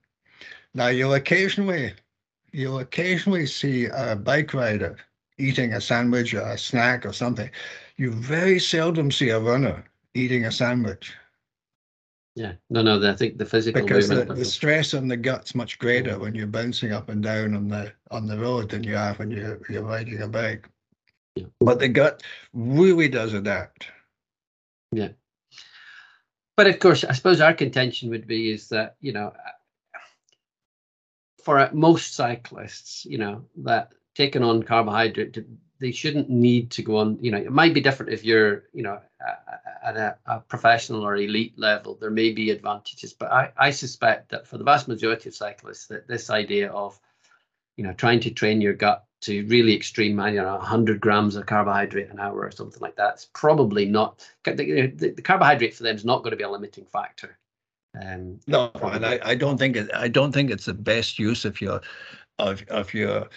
Now, 0.73 0.87
you'll 0.87 1.13
occasionally 1.13 1.93
you'll 2.57 2.79
occasionally 2.79 3.45
see 3.45 3.85
a 3.85 4.15
bike 4.15 4.51
rider 4.53 4.97
eating 5.37 5.73
a 5.73 5.81
sandwich 5.81 6.33
or 6.33 6.41
a 6.41 6.57
snack 6.57 7.05
or 7.05 7.13
something. 7.13 7.49
You 7.97 8.11
very 8.11 8.59
seldom 8.59 9.11
see 9.11 9.29
a 9.29 9.39
runner 9.39 9.85
eating 10.15 10.45
a 10.45 10.51
sandwich. 10.51 11.13
Yeah, 12.35 12.53
no, 12.71 12.81
no. 12.81 13.07
I 13.07 13.15
think 13.15 13.37
the 13.37 13.45
physical 13.45 13.83
because 13.83 14.09
the, 14.09 14.25
the 14.25 14.45
stress 14.45 14.95
on 14.95 15.07
the 15.07 15.17
gut's 15.17 15.53
much 15.53 15.77
greater 15.77 16.19
when 16.19 16.33
you're 16.33 16.47
bouncing 16.47 16.91
up 16.91 17.09
and 17.09 17.21
down 17.21 17.55
on 17.55 17.67
the 17.67 17.93
on 18.11 18.27
the 18.27 18.37
road 18.37 18.69
than 18.69 18.83
you 18.83 18.95
are 18.95 19.13
when 19.15 19.31
you're 19.31 19.59
you're 19.69 19.83
riding 19.83 20.21
a 20.21 20.27
bike. 20.27 20.67
Yeah. 21.35 21.45
But 21.59 21.79
the 21.79 21.87
gut 21.87 22.23
really 22.53 23.07
does 23.07 23.33
adapt. 23.33 23.87
Yeah. 24.91 25.09
But 26.55 26.67
of 26.67 26.79
course, 26.79 27.03
I 27.03 27.13
suppose 27.13 27.41
our 27.41 27.53
contention 27.53 28.09
would 28.09 28.27
be 28.27 28.51
is 28.51 28.69
that 28.69 28.97
you 29.01 29.13
know 29.13 29.33
for 31.47 31.59
uh, 31.59 31.69
most 31.71 32.13
cyclists, 32.13 33.05
you 33.05 33.17
know, 33.17 33.41
that 33.55 33.93
taking 34.15 34.43
on 34.43 34.61
carbohydrate, 34.61 35.37
they 35.79 35.93
shouldn't 35.93 36.29
need 36.29 36.71
to 36.71 36.81
go 36.83 36.97
on. 36.97 37.17
You 37.21 37.31
know, 37.31 37.37
it 37.37 37.53
might 37.53 37.73
be 37.73 37.79
different 37.79 38.11
if 38.11 38.25
you're, 38.25 38.65
you 38.73 38.83
know, 38.83 38.99
at 39.81 39.95
a, 39.95 40.17
a 40.25 40.39
professional 40.41 41.05
or 41.07 41.15
elite 41.15 41.53
level. 41.57 41.95
There 41.95 42.09
may 42.09 42.33
be 42.33 42.51
advantages, 42.51 43.13
but 43.13 43.31
I, 43.31 43.53
I 43.55 43.71
suspect 43.71 44.31
that 44.31 44.45
for 44.45 44.57
the 44.57 44.65
vast 44.65 44.89
majority 44.89 45.29
of 45.29 45.35
cyclists, 45.35 45.87
that 45.87 46.05
this 46.05 46.29
idea 46.29 46.69
of, 46.69 46.99
you 47.77 47.85
know, 47.85 47.93
trying 47.93 48.19
to 48.21 48.31
train 48.31 48.59
your 48.59 48.73
gut 48.73 49.05
to 49.21 49.47
really 49.47 49.73
extreme, 49.73 50.19
you 50.19 50.41
know, 50.41 50.57
100 50.57 50.99
grams 50.99 51.37
of 51.37 51.45
carbohydrate 51.45 52.09
an 52.09 52.19
hour 52.19 52.41
or 52.41 52.51
something 52.51 52.81
like 52.81 52.97
that, 52.97 53.13
it's 53.13 53.29
probably 53.33 53.85
not. 53.85 54.27
The, 54.43 54.53
the, 54.53 55.11
the 55.11 55.21
carbohydrate 55.21 55.75
for 55.75 55.83
them 55.83 55.95
is 55.95 56.03
not 56.03 56.23
going 56.23 56.31
to 56.31 56.37
be 56.37 56.43
a 56.43 56.49
limiting 56.49 56.87
factor. 56.87 57.37
Um, 58.01 58.39
no, 58.47 58.71
and 58.83 59.05
I, 59.05 59.19
I 59.23 59.35
don't 59.35 59.57
think 59.57 59.75
it, 59.75 59.89
I 59.93 60.07
don't 60.07 60.31
think 60.31 60.51
it's 60.51 60.65
the 60.65 60.73
best 60.73 61.19
use 61.19 61.45
of 61.45 61.61
your 61.61 61.81
of 62.39 62.63
of 62.69 62.93
your 62.93 63.27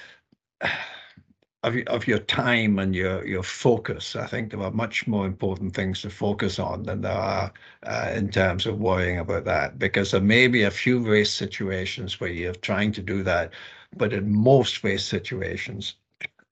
of, 1.62 1.76
of 1.86 2.06
your 2.06 2.18
time 2.18 2.78
and 2.78 2.94
your 2.94 3.26
your 3.26 3.42
focus. 3.42 4.16
I 4.16 4.26
think 4.26 4.50
there 4.50 4.62
are 4.62 4.70
much 4.70 5.06
more 5.06 5.26
important 5.26 5.74
things 5.74 6.02
to 6.02 6.10
focus 6.10 6.58
on 6.58 6.82
than 6.84 7.02
there 7.02 7.12
are 7.12 7.52
uh, 7.84 8.12
in 8.14 8.30
terms 8.30 8.66
of 8.66 8.80
worrying 8.80 9.18
about 9.18 9.44
that. 9.44 9.78
Because 9.78 10.10
there 10.10 10.20
may 10.20 10.46
be 10.46 10.62
a 10.62 10.70
few 10.70 11.00
race 11.00 11.32
situations 11.32 12.20
where 12.20 12.30
you're 12.30 12.54
trying 12.54 12.92
to 12.92 13.02
do 13.02 13.22
that, 13.22 13.52
but 13.96 14.12
in 14.12 14.30
most 14.30 14.82
race 14.84 15.04
situations, 15.04 15.94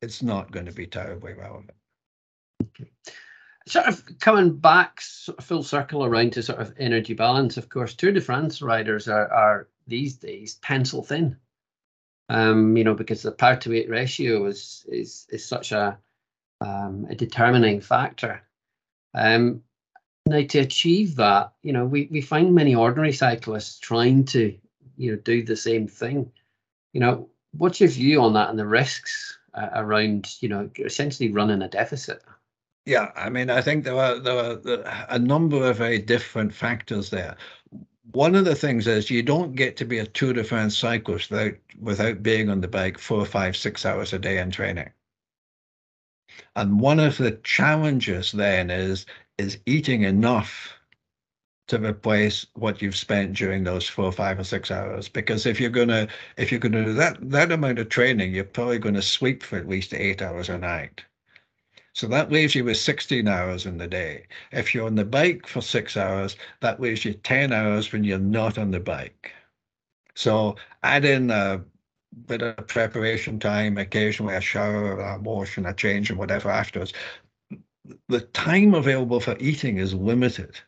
it's 0.03 0.23
not 0.23 0.51
going 0.51 0.67
to 0.67 0.73
be 0.73 0.87
terribly 0.87 1.33
relevant. 1.33 1.71
Sort 3.69 3.87
of 3.87 4.19
coming 4.19 4.57
back 4.57 5.01
full 5.41 5.63
circle 5.63 6.05
around 6.05 6.33
to 6.33 6.43
sort 6.43 6.61
of 6.61 6.75
energy 6.79 7.15
balance. 7.15 7.57
Of 7.57 7.69
course, 7.69 7.95
Tour 7.95 8.13
de 8.13 8.21
France 8.21 8.63
riders 8.63 9.09
are 9.09 9.31
are 9.31 9.69
these 9.87 10.17
days 10.17 10.55
pencil 10.57 11.03
thin 11.03 11.37
um, 12.29 12.77
you 12.77 12.85
know, 12.85 12.95
because 12.95 13.23
the 13.23 13.33
power 13.33 13.57
to 13.57 13.71
weight 13.71 13.89
ratio 13.89 14.47
is 14.47 14.85
is 14.89 15.27
is 15.31 15.45
such 15.45 15.73
a 15.73 15.99
um, 16.61 17.07
a 17.09 17.15
determining 17.15 17.81
factor. 17.81 18.43
Um, 19.15 19.63
now, 20.27 20.43
to 20.43 20.59
achieve 20.59 21.17
that, 21.17 21.53
you 21.63 21.73
know, 21.73 21.87
we 21.87 22.09
we 22.11 22.21
find 22.21 22.55
many 22.55 22.75
ordinary 22.75 23.13
cyclists 23.13 23.79
trying 23.79 24.25
to, 24.27 24.57
you 24.97 25.13
know, 25.13 25.19
do 25.19 25.43
the 25.43 25.57
same 25.57 25.89
thing. 25.89 26.31
You 26.93 27.01
know, 27.01 27.31
what's 27.53 27.81
your 27.81 27.89
view 27.89 28.21
on 28.23 28.35
that 28.35 28.51
and 28.51 28.59
the 28.59 28.67
risks 28.67 29.39
uh, 29.55 29.69
around, 29.75 30.35
you 30.41 30.49
know, 30.49 30.71
essentially 30.79 31.31
running 31.31 31.63
a 31.63 31.69
deficit? 31.69 32.23
Yeah, 32.89 33.13
I 33.17 33.29
mean, 33.31 33.51
I 33.51 33.61
think 33.61 33.85
there 33.85 33.97
are 33.97 34.19
there 34.19 35.07
a 35.09 35.19
number 35.19 35.71
of 35.71 35.77
very 35.77 35.99
different 35.99 36.55
factors 36.55 37.11
there 37.11 37.37
one 38.13 38.35
of 38.35 38.45
the 38.45 38.55
things 38.55 38.87
is 38.87 39.11
you 39.11 39.23
don't 39.23 39.55
get 39.55 39.77
to 39.77 39.85
be 39.85 39.99
a 39.99 40.07
Tour 40.07 40.33
de 40.33 40.43
France 40.45 40.77
cyclist 40.77 41.31
without, 41.31 41.55
without 41.81 42.23
being 42.23 42.49
on 42.49 42.61
the 42.61 42.69
bike 42.69 42.99
four, 42.99 43.27
five, 43.27 43.57
six 43.57 43.85
hours 43.85 44.13
a 44.13 44.19
day 44.19 44.39
in 44.39 44.51
training. 44.51 44.91
And 46.57 46.81
one 46.81 47.01
of 47.01 47.19
the 47.19 47.33
challenges 47.45 48.33
then 48.33 48.71
is 48.71 49.07
is 49.39 49.59
eating 49.67 50.03
enough 50.03 50.75
to 51.69 51.79
replace 51.79 52.47
what 52.55 52.83
you've 52.83 52.97
spent 52.97 53.35
during 53.37 53.65
those 53.65 53.89
four, 53.89 54.11
five, 54.13 54.39
or 54.39 54.45
six 54.45 54.71
hours. 54.71 55.09
Because 55.09 55.47
if 55.47 55.61
you're 55.61 55.71
gonna 55.71 56.09
if 56.39 56.51
you're 56.51 56.61
gonna 56.61 56.85
do 56.85 56.95
that 56.95 57.19
that 57.31 57.53
amount 57.53 57.79
of 57.79 57.89
training, 57.89 58.35
you're 58.35 58.45
probably 58.45 58.79
going 58.79 58.95
to 58.97 59.03
sleep 59.03 59.43
for 59.43 59.57
at 59.59 59.69
least 59.69 59.95
eight 59.95 60.23
hours 60.23 60.49
a 60.49 60.59
night. 60.59 61.05
So 61.93 62.07
that 62.09 62.31
leaves 62.31 62.55
you 62.55 62.65
with 62.65 62.77
16 62.77 63.27
hours 63.27 63.67
in 63.67 63.79
the 63.79 63.89
day. 63.89 64.27
If 64.53 64.75
you're 64.75 64.87
on 64.87 64.95
the 64.95 65.05
bike 65.05 65.47
for 65.47 65.61
six 65.61 65.97
hours, 65.97 66.37
that 66.61 66.81
leaves 66.81 67.05
you 67.05 67.15
10 67.15 67.53
hours 67.53 67.93
when 67.93 68.05
you're 68.05 68.19
not 68.19 68.59
on 68.59 68.71
the 68.71 68.81
bike. 68.81 69.33
So 70.15 70.57
add 70.83 71.05
in 71.05 71.31
a 71.31 71.63
bit 72.27 72.43
of 72.43 72.67
preparation 72.67 73.39
time, 73.39 73.79
occasionally 73.79 74.35
a 74.35 74.41
shower, 74.41 75.01
a 75.01 75.19
wash, 75.19 75.57
and 75.57 75.67
a 75.67 75.75
change, 75.75 76.11
and 76.11 76.19
whatever 76.19 76.51
afterwards. 76.51 76.93
The 78.09 78.21
time 78.21 78.75
available 78.75 79.21
for 79.21 79.37
eating 79.39 79.79
is 79.79 79.95
limited. 79.95 80.61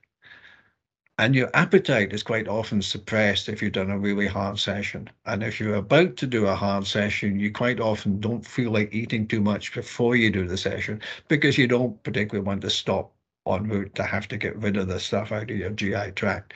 And 1.21 1.35
your 1.35 1.51
appetite 1.53 2.14
is 2.14 2.23
quite 2.23 2.49
often 2.49 2.81
suppressed 2.81 3.51
if 3.51 3.61
you've 3.61 3.75
done 3.75 3.91
a 3.91 3.99
really 3.99 4.27
hard 4.27 4.59
session. 4.59 5.11
And 5.27 5.43
if 5.43 5.61
you're 5.61 5.75
about 5.75 6.16
to 6.16 6.27
do 6.27 6.47
a 6.47 6.55
hard 6.55 6.87
session, 6.87 7.39
you 7.39 7.53
quite 7.53 7.79
often 7.79 8.21
don't 8.21 8.47
feel 8.47 8.71
like 8.71 8.95
eating 8.95 9.29
too 9.29 9.43
much 9.43 9.75
before 9.75 10.16
you 10.16 10.31
do 10.31 10.49
the 10.49 10.57
session 10.57 10.99
because 11.29 11.59
you 11.59 11.68
don't 11.68 12.03
particularly 12.05 12.47
want 12.47 12.62
to 12.62 12.71
stop 12.71 13.12
en 13.47 13.68
route 13.68 13.95
to 13.97 14.03
have 14.03 14.29
to 14.29 14.39
get 14.39 14.57
rid 14.57 14.79
of 14.79 14.89
the 14.89 14.99
stuff 14.99 15.31
out 15.31 15.51
of 15.51 15.57
your 15.59 15.68
GI 15.68 16.12
tract. 16.12 16.55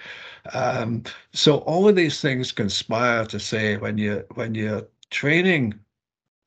Um, 0.55 1.03
so 1.35 1.59
all 1.59 1.87
of 1.87 1.95
these 1.95 2.23
things 2.23 2.51
conspire 2.51 3.27
to 3.27 3.39
say 3.39 3.77
when 3.77 3.99
you 3.99 4.25
when 4.33 4.55
you're 4.55 4.89
training 5.11 5.79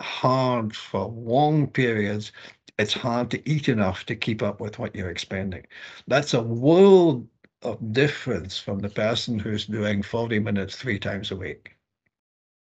hard 0.01 0.76
for 0.76 1.05
long 1.05 1.68
periods, 1.68 2.32
it's 2.80 2.93
hard 2.93 3.30
to 3.30 3.47
eat 3.47 3.70
enough 3.70 4.07
to 4.07 4.15
keep 4.15 4.41
up 4.41 4.59
with 4.59 4.80
what 4.80 4.95
you're 4.95 5.11
expending. 5.11 5.68
That's 6.07 6.34
a 6.34 6.41
world 6.41 7.28
of 7.68 7.93
difference 7.93 8.57
from 8.57 8.80
the 8.80 8.89
person 8.89 9.38
who's 9.38 9.65
doing 9.65 10.01
40 10.01 10.39
minutes 10.39 10.76
three 10.76 10.97
times 10.97 11.32
a 11.32 11.36
week. 11.36 11.76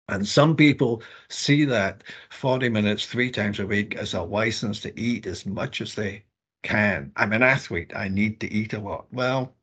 And 0.08 0.26
some 0.26 0.56
people 0.56 1.02
see 1.28 1.64
that 1.64 2.04
40 2.30 2.68
minutes 2.68 3.06
three 3.06 3.30
times 3.30 3.58
a 3.58 3.66
week 3.66 3.96
as 3.96 4.14
a 4.14 4.22
license 4.22 4.80
to 4.80 4.98
eat 4.98 5.26
as 5.26 5.44
much 5.44 5.80
as 5.80 5.94
they 5.94 6.24
can. 6.62 7.12
I'm 7.16 7.32
an 7.32 7.42
athlete. 7.42 7.92
I 7.96 8.08
need 8.08 8.40
to 8.40 8.52
eat 8.52 8.74
a 8.74 8.78
lot. 8.78 9.06
Well, 9.12 9.54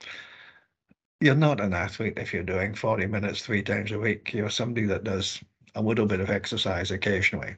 you're 1.21 1.35
not 1.35 1.61
an 1.61 1.73
athlete 1.73 2.17
if 2.17 2.33
you're 2.33 2.43
doing 2.43 2.73
40 2.73 3.05
minutes 3.07 3.41
three 3.41 3.63
times 3.63 3.91
a 3.91 3.99
week. 3.99 4.33
You're 4.33 4.49
somebody 4.49 4.85
that 4.87 5.03
does 5.03 5.41
a 5.75 5.81
little 5.81 6.05
bit 6.05 6.19
of 6.19 6.29
exercise 6.29 6.91
occasionally. 6.91 7.55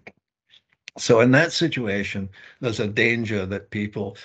So 0.98 1.22
in 1.22 1.32
that 1.32 1.52
situation, 1.52 2.30
there's 2.60 2.80
a 2.80 2.88
danger 2.88 3.46
that 3.46 3.72
people 3.72 4.18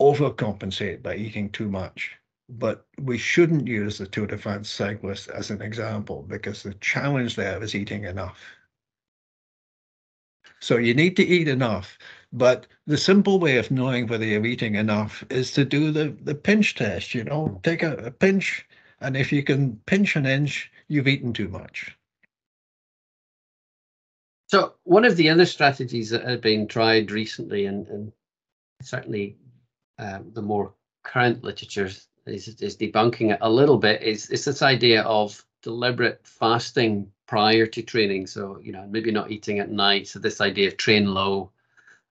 overcompensate 0.00 1.02
by 1.02 1.16
eating 1.16 1.50
too 1.50 1.68
much 1.68 2.16
but 2.48 2.86
we 3.00 3.18
shouldn't 3.18 3.66
use 3.66 3.98
the 3.98 4.06
Tour 4.06 4.26
de 4.26 4.38
France 4.38 4.70
cyclist 4.70 5.28
as 5.28 5.50
an 5.50 5.62
example 5.62 6.24
because 6.28 6.62
the 6.62 6.74
challenge 6.74 7.36
there 7.36 7.62
is 7.62 7.74
eating 7.74 8.04
enough. 8.04 8.40
So 10.60 10.78
you 10.78 10.94
need 10.94 11.16
to 11.16 11.26
eat 11.26 11.48
enough, 11.48 11.98
but 12.32 12.66
the 12.86 12.96
simple 12.96 13.38
way 13.38 13.58
of 13.58 13.70
knowing 13.70 14.06
whether 14.06 14.24
you're 14.24 14.46
eating 14.46 14.76
enough 14.76 15.24
is 15.28 15.52
to 15.52 15.64
do 15.64 15.90
the, 15.90 16.16
the 16.22 16.34
pinch 16.34 16.74
test, 16.74 17.14
you 17.14 17.24
know, 17.24 17.60
take 17.62 17.82
a, 17.82 17.96
a 17.96 18.10
pinch, 18.10 18.66
and 19.00 19.16
if 19.16 19.32
you 19.32 19.42
can 19.42 19.76
pinch 19.86 20.16
an 20.16 20.24
inch, 20.24 20.70
you've 20.88 21.08
eaten 21.08 21.32
too 21.32 21.48
much. 21.48 21.96
So 24.48 24.74
one 24.84 25.04
of 25.04 25.16
the 25.16 25.28
other 25.28 25.44
strategies 25.44 26.10
that 26.10 26.24
have 26.24 26.40
been 26.40 26.68
tried 26.68 27.10
recently, 27.10 27.66
and, 27.66 27.86
and 27.88 28.12
certainly 28.80 29.36
um, 29.98 30.30
the 30.32 30.42
more 30.42 30.72
current 31.02 31.42
literature 31.42 31.90
is, 32.26 32.48
is 32.60 32.76
debunking 32.76 33.32
it 33.32 33.38
a 33.40 33.50
little 33.50 33.78
bit 33.78 34.02
is, 34.02 34.30
is 34.30 34.44
this 34.44 34.62
idea 34.62 35.02
of 35.02 35.44
deliberate 35.62 36.20
fasting 36.24 37.10
prior 37.26 37.66
to 37.66 37.82
training. 37.82 38.26
So, 38.26 38.60
you 38.62 38.72
know, 38.72 38.86
maybe 38.88 39.10
not 39.10 39.30
eating 39.30 39.58
at 39.58 39.70
night. 39.70 40.08
So 40.08 40.18
this 40.18 40.40
idea 40.40 40.68
of 40.68 40.76
train 40.76 41.12
low 41.12 41.50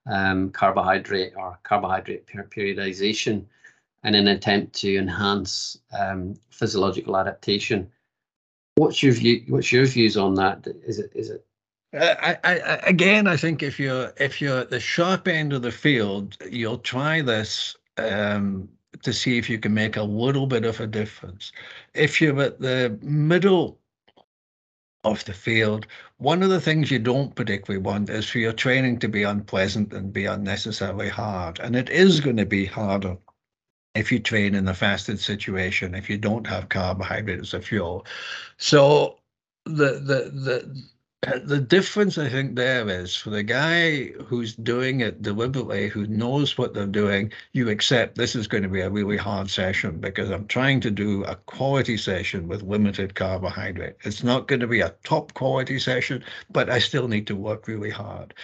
um, 0.06 0.50
carbohydrate 0.50 1.32
or 1.36 1.58
carbohydrate 1.62 2.26
periodization 2.26 3.44
in 4.04 4.14
an 4.14 4.28
attempt 4.28 4.74
to 4.80 4.96
enhance 4.96 5.78
um, 5.98 6.34
physiological 6.50 7.16
adaptation. 7.16 7.90
What's 8.76 9.02
your 9.02 9.12
view? 9.12 9.42
What's 9.48 9.72
your 9.72 9.86
views 9.86 10.16
on 10.16 10.34
that? 10.34 10.66
Is 10.86 10.98
it 10.98 11.10
is 11.14 11.30
it 11.30 11.44
uh, 11.94 12.14
I, 12.20 12.38
I, 12.44 12.54
again, 12.86 13.26
I 13.26 13.36
think 13.36 13.62
if 13.62 13.80
you're 13.80 14.12
if 14.18 14.40
you're 14.40 14.60
at 14.60 14.70
the 14.70 14.80
sharp 14.80 15.28
end 15.28 15.54
of 15.54 15.62
the 15.62 15.72
field, 15.72 16.36
you'll 16.50 16.78
try 16.78 17.22
this 17.22 17.74
um, 17.96 18.68
to 19.02 19.12
see 19.12 19.38
if 19.38 19.48
you 19.50 19.58
can 19.58 19.74
make 19.74 19.96
a 19.96 20.02
little 20.02 20.46
bit 20.46 20.64
of 20.64 20.80
a 20.80 20.86
difference. 20.86 21.52
If 21.94 22.20
you're 22.20 22.40
at 22.40 22.60
the 22.60 22.98
middle 23.02 23.78
of 25.04 25.24
the 25.24 25.32
field, 25.32 25.86
one 26.18 26.42
of 26.42 26.50
the 26.50 26.60
things 26.60 26.90
you 26.90 26.98
don't 26.98 27.34
particularly 27.34 27.82
want 27.82 28.10
is 28.10 28.28
for 28.28 28.38
your 28.38 28.52
training 28.52 28.98
to 29.00 29.08
be 29.08 29.22
unpleasant 29.22 29.92
and 29.92 30.12
be 30.12 30.26
unnecessarily 30.26 31.08
hard. 31.08 31.60
And 31.60 31.76
it 31.76 31.88
is 31.88 32.20
going 32.20 32.38
to 32.38 32.46
be 32.46 32.66
harder 32.66 33.16
if 33.94 34.12
you 34.12 34.18
train 34.18 34.54
in 34.54 34.68
a 34.68 34.74
fasted 34.74 35.18
situation, 35.18 35.94
if 35.94 36.10
you 36.10 36.18
don't 36.18 36.46
have 36.46 36.68
carbohydrates 36.68 37.54
as 37.54 37.54
a 37.54 37.60
fuel. 37.62 38.06
So 38.58 39.18
the 39.64 40.00
the 40.00 40.30
the 40.32 40.84
the 41.44 41.58
difference 41.58 42.18
I 42.18 42.28
think 42.28 42.54
there 42.54 42.88
is 42.88 43.16
for 43.16 43.30
the 43.30 43.42
guy 43.42 44.06
who's 44.26 44.54
doing 44.54 45.00
it 45.00 45.22
deliberately, 45.22 45.88
who 45.88 46.06
knows 46.06 46.56
what 46.56 46.74
they're 46.74 46.86
doing, 46.86 47.32
you 47.52 47.68
accept 47.68 48.16
this 48.16 48.36
is 48.36 48.46
going 48.46 48.62
to 48.62 48.68
be 48.68 48.80
a 48.80 48.90
really 48.90 49.16
hard 49.16 49.50
session 49.50 49.98
because 49.98 50.30
I'm 50.30 50.46
trying 50.46 50.80
to 50.80 50.90
do 50.90 51.24
a 51.24 51.34
quality 51.34 51.96
session 51.96 52.48
with 52.48 52.62
limited 52.62 53.14
carbohydrate. 53.14 53.96
It's 54.04 54.22
not 54.22 54.46
going 54.46 54.60
to 54.60 54.66
be 54.66 54.80
a 54.80 54.94
top 55.04 55.34
quality 55.34 55.78
session, 55.78 56.22
but 56.50 56.70
I 56.70 56.78
still 56.78 57.08
need 57.08 57.26
to 57.28 57.36
work 57.36 57.66
really 57.66 57.90
hard. 57.90 58.34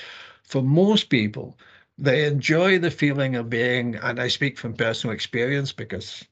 For 0.43 0.63
most 0.63 1.09
people, 1.09 1.59
they 1.99 2.27
enjoy 2.27 2.79
the 2.79 2.91
feeling 2.91 3.37
of 3.37 3.51
being, 3.51 3.97
and 3.97 4.21
I 4.21 4.29
speak 4.29 4.59
from 4.59 4.75
personal 4.75 5.15
experience 5.15 5.73
because 5.73 6.25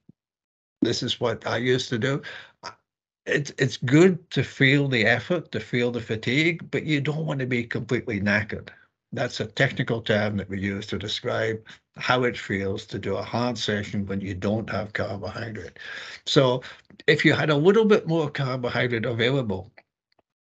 this 0.83 1.03
is 1.03 1.21
what 1.21 1.47
I 1.47 1.59
used 1.59 1.91
to 1.91 1.99
do 1.99 2.23
it's 3.27 3.53
it's 3.59 3.77
good 3.77 4.31
to 4.31 4.43
feel 4.43 4.89
the 4.89 5.07
effort, 5.07 5.53
to 5.53 5.61
feel 5.61 5.91
the 5.91 6.01
fatigue, 6.01 6.71
but 6.71 6.85
you 6.85 7.01
don't 7.01 7.27
want 7.27 7.41
to 7.41 7.47
be 7.47 7.65
completely 7.65 8.21
knackered. 8.21 8.69
That's 9.13 9.41
a 9.41 9.47
technical 9.47 10.01
term 10.03 10.37
that 10.37 10.49
we 10.49 10.61
use 10.61 10.87
to 10.89 10.99
describe 10.99 11.65
how 11.97 12.25
it 12.25 12.39
feels 12.39 12.87
to 12.87 12.99
do 12.99 13.17
a 13.17 13.23
hard 13.23 13.59
session 13.59 14.07
when 14.07 14.21
you 14.21 14.35
don't 14.35 14.71
have 14.71 14.93
carbohydrate. 14.93 15.79
So 16.27 16.63
if 17.07 17.25
you 17.25 17.33
had 17.35 17.51
a 17.51 17.57
little 17.57 17.85
bit 17.85 18.07
more 18.07 18.31
carbohydrate 18.31 19.05
available, 19.05 19.73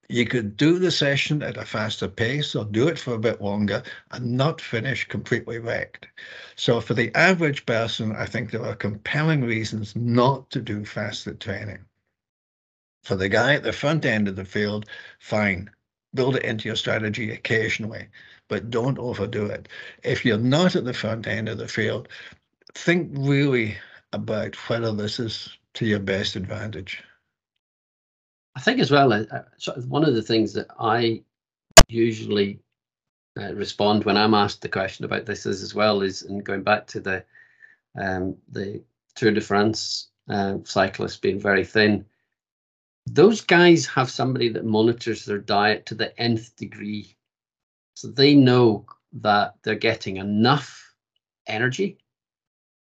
you 0.10 0.26
could 0.26 0.58
do 0.58 0.80
the 0.80 0.92
session 0.92 1.42
at 1.44 1.58
a 1.58 1.66
faster 1.66 2.08
pace 2.08 2.56
or 2.56 2.66
do 2.66 2.88
it 2.88 3.00
for 3.00 3.14
a 3.14 3.20
bit 3.20 3.42
longer 3.42 3.84
and 4.12 4.34
not 4.38 4.62
finish 4.62 5.08
completely 5.08 5.60
wrecked. 5.60 6.08
So 6.56 6.82
for 6.82 6.94
the 6.94 7.16
average 7.16 7.66
person, 7.66 8.16
I 8.16 8.26
think 8.26 8.52
there 8.52 8.66
are 8.66 8.76
compelling 8.76 9.42
reasons 9.44 9.96
not 9.96 10.50
to 10.52 10.62
do 10.62 10.86
fasted 10.86 11.40
training. 11.40 11.86
For 13.06 13.16
the 13.16 13.30
guy 13.30 13.54
at 13.54 13.62
the 13.62 13.72
front 13.72 14.04
end 14.04 14.28
of 14.28 14.36
the 14.36 14.46
field, 14.46 14.88
fine. 15.20 15.70
build 16.16 16.38
it 16.38 16.44
into 16.44 16.68
your 16.68 16.76
strategy 16.76 17.30
occasionally, 17.30 18.08
but 18.48 18.72
don't 18.72 18.98
overdo 18.98 19.46
it. 19.46 19.70
If 20.04 20.26
you're 20.26 20.40
not 20.40 20.76
at 20.76 20.86
the 20.86 20.94
front 20.94 21.28
end 21.28 21.48
of 21.48 21.60
the 21.60 21.68
field, 21.68 22.08
think 22.74 23.12
really 23.14 23.78
about 24.12 24.56
whether 24.68 24.92
this 24.92 25.20
is 25.20 25.50
to 25.76 25.86
your 25.86 26.00
best 26.00 26.36
advantage. 26.36 27.04
I 28.56 28.62
think 28.62 28.80
as 28.80 28.90
well, 28.90 29.14
uh, 29.14 29.24
one 29.88 30.04
of 30.04 30.16
the 30.16 30.24
things 30.24 30.54
that 30.54 30.68
I 30.80 31.22
usually 31.88 32.60
uh, 33.40 33.54
respond 33.54 34.06
when 34.06 34.18
I'm 34.18 34.34
asked 34.34 34.62
the 34.62 34.70
question 34.70 35.06
about 35.06 35.28
this 35.28 35.46
is 35.46 35.62
as 35.62 35.76
well 35.76 36.02
is, 36.02 36.24
and 36.24 36.44
going 36.44 36.64
back 36.64 36.88
to 36.88 37.00
the 37.00 37.24
um, 37.98 38.36
the 38.50 38.82
Tour 39.14 39.32
de 39.32 39.42
France 39.42 40.08
uh, 40.30 40.58
cyclists 40.64 41.18
being 41.18 41.40
very 41.40 41.64
thin, 41.64 42.06
those 43.06 43.42
guys 43.42 43.86
have 43.86 44.10
somebody 44.10 44.50
that 44.50 44.66
monitors 44.66 45.26
their 45.26 45.38
diet 45.38 45.86
to 45.88 45.96
the 45.96 46.18
nth 46.20 46.56
degree. 46.56 47.16
So 47.94 48.08
they 48.08 48.36
know 48.36 48.86
that 49.14 49.56
they're 49.64 49.76
getting 49.76 50.18
enough 50.18 50.94
energy 51.48 51.98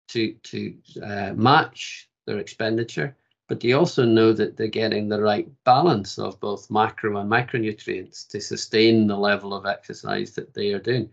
to 0.09 0.33
to 0.33 0.75
uh, 1.03 1.33
match 1.33 2.09
their 2.25 2.39
expenditure, 2.39 3.15
but 3.47 3.59
they 3.59 3.73
also 3.73 4.05
know 4.05 4.33
that 4.33 4.55
they're 4.55 4.67
getting 4.67 5.09
the 5.09 5.21
right 5.21 5.49
balance 5.63 6.17
of 6.17 6.39
both 6.39 6.71
macro 6.71 7.17
and 7.17 7.29
micronutrients 7.29 8.27
to 8.29 8.39
sustain 8.39 9.07
the 9.07 9.17
level 9.17 9.53
of 9.53 9.65
exercise 9.65 10.31
that 10.35 10.53
they 10.53 10.73
are 10.73 10.79
doing. 10.79 11.09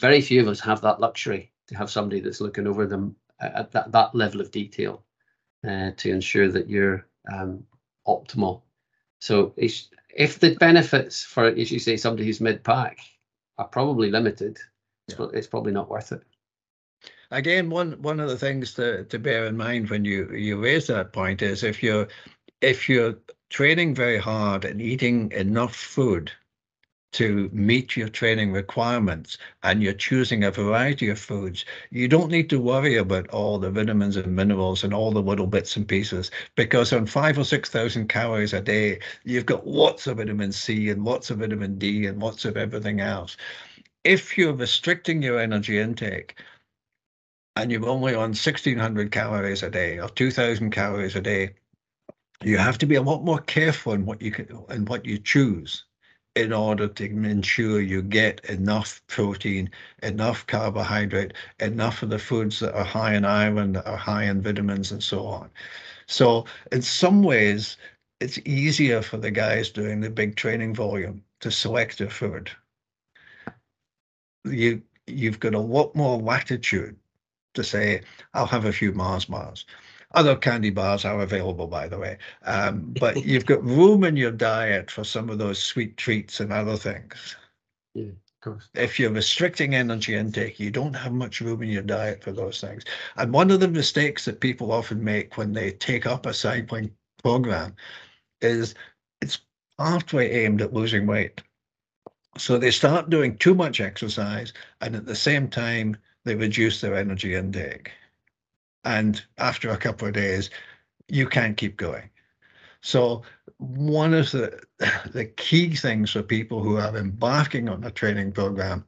Very 0.00 0.20
few 0.20 0.40
of 0.40 0.48
us 0.48 0.60
have 0.60 0.80
that 0.80 1.00
luxury 1.00 1.52
to 1.68 1.76
have 1.76 1.90
somebody 1.90 2.20
that's 2.20 2.40
looking 2.40 2.66
over 2.66 2.86
them 2.86 3.14
at 3.40 3.70
that, 3.72 3.92
that 3.92 4.14
level 4.14 4.40
of 4.40 4.50
detail 4.50 5.04
uh, 5.66 5.92
to 5.96 6.10
ensure 6.10 6.48
that 6.50 6.68
you're 6.68 7.06
um, 7.32 7.64
optimal. 8.06 8.62
So 9.20 9.54
if 9.56 10.38
the 10.38 10.54
benefits 10.56 11.22
for, 11.22 11.46
as 11.46 11.70
you 11.70 11.78
say, 11.78 11.96
somebody 11.96 12.26
who's 12.26 12.40
mid-pack 12.40 12.98
are 13.58 13.68
probably 13.68 14.10
limited, 14.10 14.58
yeah. 15.08 15.26
it's 15.32 15.46
probably 15.46 15.72
not 15.72 15.90
worth 15.90 16.12
it. 16.12 16.22
Again, 17.30 17.70
one 17.70 17.92
one 18.02 18.18
of 18.18 18.28
the 18.28 18.36
things 18.36 18.74
to, 18.74 19.04
to 19.04 19.18
bear 19.18 19.46
in 19.46 19.56
mind 19.56 19.88
when 19.88 20.04
you 20.04 20.30
you 20.32 20.60
raise 20.60 20.88
that 20.88 21.12
point 21.12 21.42
is 21.42 21.62
if 21.62 21.82
you're 21.82 22.08
if 22.60 22.88
you're 22.88 23.14
training 23.50 23.94
very 23.94 24.18
hard 24.18 24.64
and 24.64 24.80
eating 24.80 25.30
enough 25.32 25.74
food 25.74 26.32
to 27.12 27.50
meet 27.52 27.96
your 27.96 28.08
training 28.08 28.52
requirements 28.52 29.36
and 29.62 29.82
you're 29.82 29.92
choosing 29.92 30.44
a 30.44 30.50
variety 30.50 31.08
of 31.08 31.18
foods, 31.18 31.64
you 31.90 32.06
don't 32.06 32.30
need 32.30 32.48
to 32.50 32.60
worry 32.60 32.96
about 32.96 33.28
all 33.28 33.58
the 33.58 33.70
vitamins 33.70 34.16
and 34.16 34.34
minerals 34.34 34.84
and 34.84 34.94
all 34.94 35.10
the 35.10 35.22
little 35.22 35.46
bits 35.46 35.76
and 35.76 35.88
pieces 35.88 36.30
because 36.54 36.92
on 36.92 37.06
five 37.06 37.38
or 37.38 37.44
6,000 37.44 38.08
calories 38.08 38.52
a 38.52 38.60
day, 38.60 38.98
you've 39.24 39.46
got 39.46 39.66
lots 39.66 40.06
of 40.06 40.18
vitamin 40.18 40.52
C 40.52 40.90
and 40.90 41.04
lots 41.04 41.30
of 41.30 41.38
vitamin 41.38 41.78
D 41.78 42.06
and 42.06 42.22
lots 42.22 42.44
of 42.44 42.56
everything 42.56 43.00
else. 43.00 43.36
If 44.04 44.38
you're 44.38 44.54
restricting 44.54 45.22
your 45.22 45.40
energy 45.40 45.78
intake, 45.78 46.40
and 47.56 47.70
you're 47.70 47.88
only 47.88 48.14
on 48.14 48.30
1600 48.30 49.10
calories 49.10 49.62
a 49.62 49.70
day 49.70 49.98
or 49.98 50.08
2000 50.08 50.70
calories 50.70 51.16
a 51.16 51.20
day, 51.20 51.50
you 52.42 52.56
have 52.56 52.78
to 52.78 52.86
be 52.86 52.94
a 52.94 53.02
lot 53.02 53.24
more 53.24 53.40
careful 53.40 53.92
in 53.92 54.06
what 54.06 54.22
you 54.22 54.30
can 54.30 54.46
and 54.68 54.88
what 54.88 55.04
you 55.04 55.18
choose 55.18 55.84
in 56.36 56.52
order 56.52 56.86
to 56.86 57.04
ensure 57.04 57.80
you 57.80 58.02
get 58.02 58.44
enough 58.44 59.02
protein, 59.08 59.70
enough 60.02 60.46
carbohydrate, 60.46 61.34
enough 61.58 62.02
of 62.02 62.10
the 62.10 62.18
foods 62.18 62.60
that 62.60 62.74
are 62.74 62.84
high 62.84 63.14
in 63.14 63.24
iron, 63.24 63.72
that 63.72 63.86
are 63.86 63.96
high 63.96 64.24
in 64.24 64.40
vitamins, 64.40 64.92
and 64.92 65.02
so 65.02 65.26
on. 65.26 65.50
So, 66.06 66.44
in 66.72 66.82
some 66.82 67.22
ways, 67.22 67.76
it's 68.20 68.38
easier 68.44 69.02
for 69.02 69.16
the 69.16 69.30
guys 69.30 69.70
doing 69.70 70.00
the 70.00 70.10
big 70.10 70.36
training 70.36 70.74
volume 70.74 71.24
to 71.40 71.50
select 71.50 71.98
their 71.98 72.10
food. 72.10 72.50
You 74.44 74.82
you've 75.06 75.40
got 75.40 75.54
a 75.54 75.58
lot 75.58 75.94
more 75.96 76.18
latitude 76.18 76.96
to 77.54 77.64
say, 77.64 78.02
I'll 78.34 78.46
have 78.46 78.64
a 78.64 78.72
few 78.72 78.92
Mars 78.92 79.24
bars. 79.24 79.64
Other 80.12 80.34
candy 80.34 80.70
bars 80.70 81.04
are 81.04 81.20
available, 81.20 81.68
by 81.68 81.86
the 81.86 81.98
way. 81.98 82.18
Um, 82.44 82.94
but 83.00 83.24
you've 83.24 83.46
got 83.46 83.64
room 83.64 84.04
in 84.04 84.16
your 84.16 84.32
diet 84.32 84.90
for 84.90 85.04
some 85.04 85.30
of 85.30 85.38
those 85.38 85.62
sweet 85.62 85.96
treats 85.96 86.40
and 86.40 86.52
other 86.52 86.76
things. 86.76 87.36
Yeah, 87.94 88.06
of 88.06 88.40
course. 88.40 88.68
If 88.74 88.98
you're 88.98 89.12
restricting 89.12 89.74
energy 89.74 90.14
intake, 90.14 90.58
you 90.58 90.70
don't 90.70 90.94
have 90.94 91.12
much 91.12 91.40
room 91.40 91.62
in 91.62 91.68
your 91.68 91.82
diet 91.82 92.24
for 92.24 92.32
those 92.32 92.60
things. 92.60 92.84
And 93.16 93.32
one 93.32 93.50
of 93.50 93.60
the 93.60 93.68
mistakes 93.68 94.24
that 94.24 94.40
people 94.40 94.72
often 94.72 95.02
make 95.02 95.36
when 95.36 95.52
they 95.52 95.72
take 95.72 96.06
up 96.06 96.26
a 96.26 96.34
cycling 96.34 96.90
program 97.22 97.76
is 98.40 98.74
it's 99.20 99.40
halfway 99.78 100.44
aimed 100.44 100.62
at 100.62 100.74
losing 100.74 101.06
weight. 101.06 101.40
So 102.36 102.58
they 102.58 102.70
start 102.70 103.10
doing 103.10 103.36
too 103.38 103.54
much 103.54 103.80
exercise 103.80 104.52
and 104.80 104.96
at 104.96 105.06
the 105.06 105.16
same 105.16 105.48
time 105.48 105.96
they 106.24 106.34
reduce 106.34 106.80
their 106.80 106.96
energy 106.96 107.34
intake 107.34 107.90
and 108.84 109.22
after 109.38 109.70
a 109.70 109.76
couple 109.76 110.08
of 110.08 110.14
days, 110.14 110.50
you 111.08 111.26
can't 111.26 111.56
keep 111.56 111.76
going. 111.76 112.08
So 112.82 113.22
one 113.58 114.14
of 114.14 114.30
the 114.30 114.62
the 115.12 115.26
key 115.26 115.74
things 115.74 116.10
for 116.12 116.22
people 116.22 116.62
who 116.62 116.76
are 116.78 116.96
embarking 116.96 117.68
on 117.68 117.84
a 117.84 117.90
training 117.90 118.32
program 118.32 118.84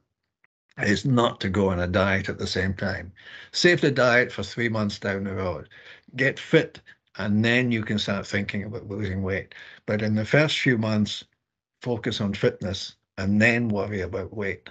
is 0.79 1.05
not 1.05 1.39
to 1.41 1.49
go 1.49 1.69
on 1.69 1.79
a 1.79 1.87
diet 1.87 2.29
at 2.29 2.39
the 2.39 2.47
same 2.47 2.73
time. 2.73 3.11
Save 3.51 3.81
the 3.81 3.91
diet 3.91 4.31
for 4.31 4.41
three 4.43 4.69
months 4.69 4.97
down 4.99 5.25
the 5.25 5.35
road. 5.35 5.69
Get 6.15 6.39
fit, 6.39 6.81
and 7.17 7.45
then 7.45 7.71
you 7.71 7.83
can 7.83 7.99
start 7.99 8.25
thinking 8.25 8.63
about 8.63 8.87
losing 8.89 9.21
weight. 9.21 9.53
But 9.85 10.01
in 10.01 10.15
the 10.15 10.25
first 10.25 10.59
few 10.59 10.77
months, 10.77 11.23
focus 11.81 12.19
on 12.21 12.33
fitness 12.33 12.95
and 13.17 13.39
then 13.41 13.69
worry 13.69 14.01
about 14.01 14.35
weight. 14.35 14.69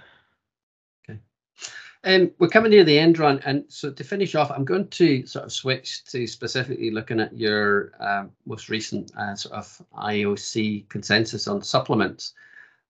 Um, 2.05 2.31
we're 2.37 2.49
coming 2.49 2.71
near 2.71 2.83
the 2.83 2.99
end, 2.99 3.17
Ron, 3.17 3.39
and 3.45 3.63
so 3.69 3.89
to 3.91 4.03
finish 4.03 4.35
off, 4.35 4.51
I'm 4.51 4.65
going 4.65 4.89
to 4.89 5.25
sort 5.25 5.45
of 5.45 5.53
switch 5.53 6.03
to 6.05 6.27
specifically 6.27 6.91
looking 6.91 7.21
at 7.21 7.37
your 7.37 7.93
um, 7.99 8.31
most 8.45 8.67
recent 8.67 9.15
uh, 9.15 9.35
sort 9.35 9.55
of 9.55 9.81
IOC 9.97 10.89
consensus 10.89 11.47
on 11.47 11.61
supplements. 11.61 12.33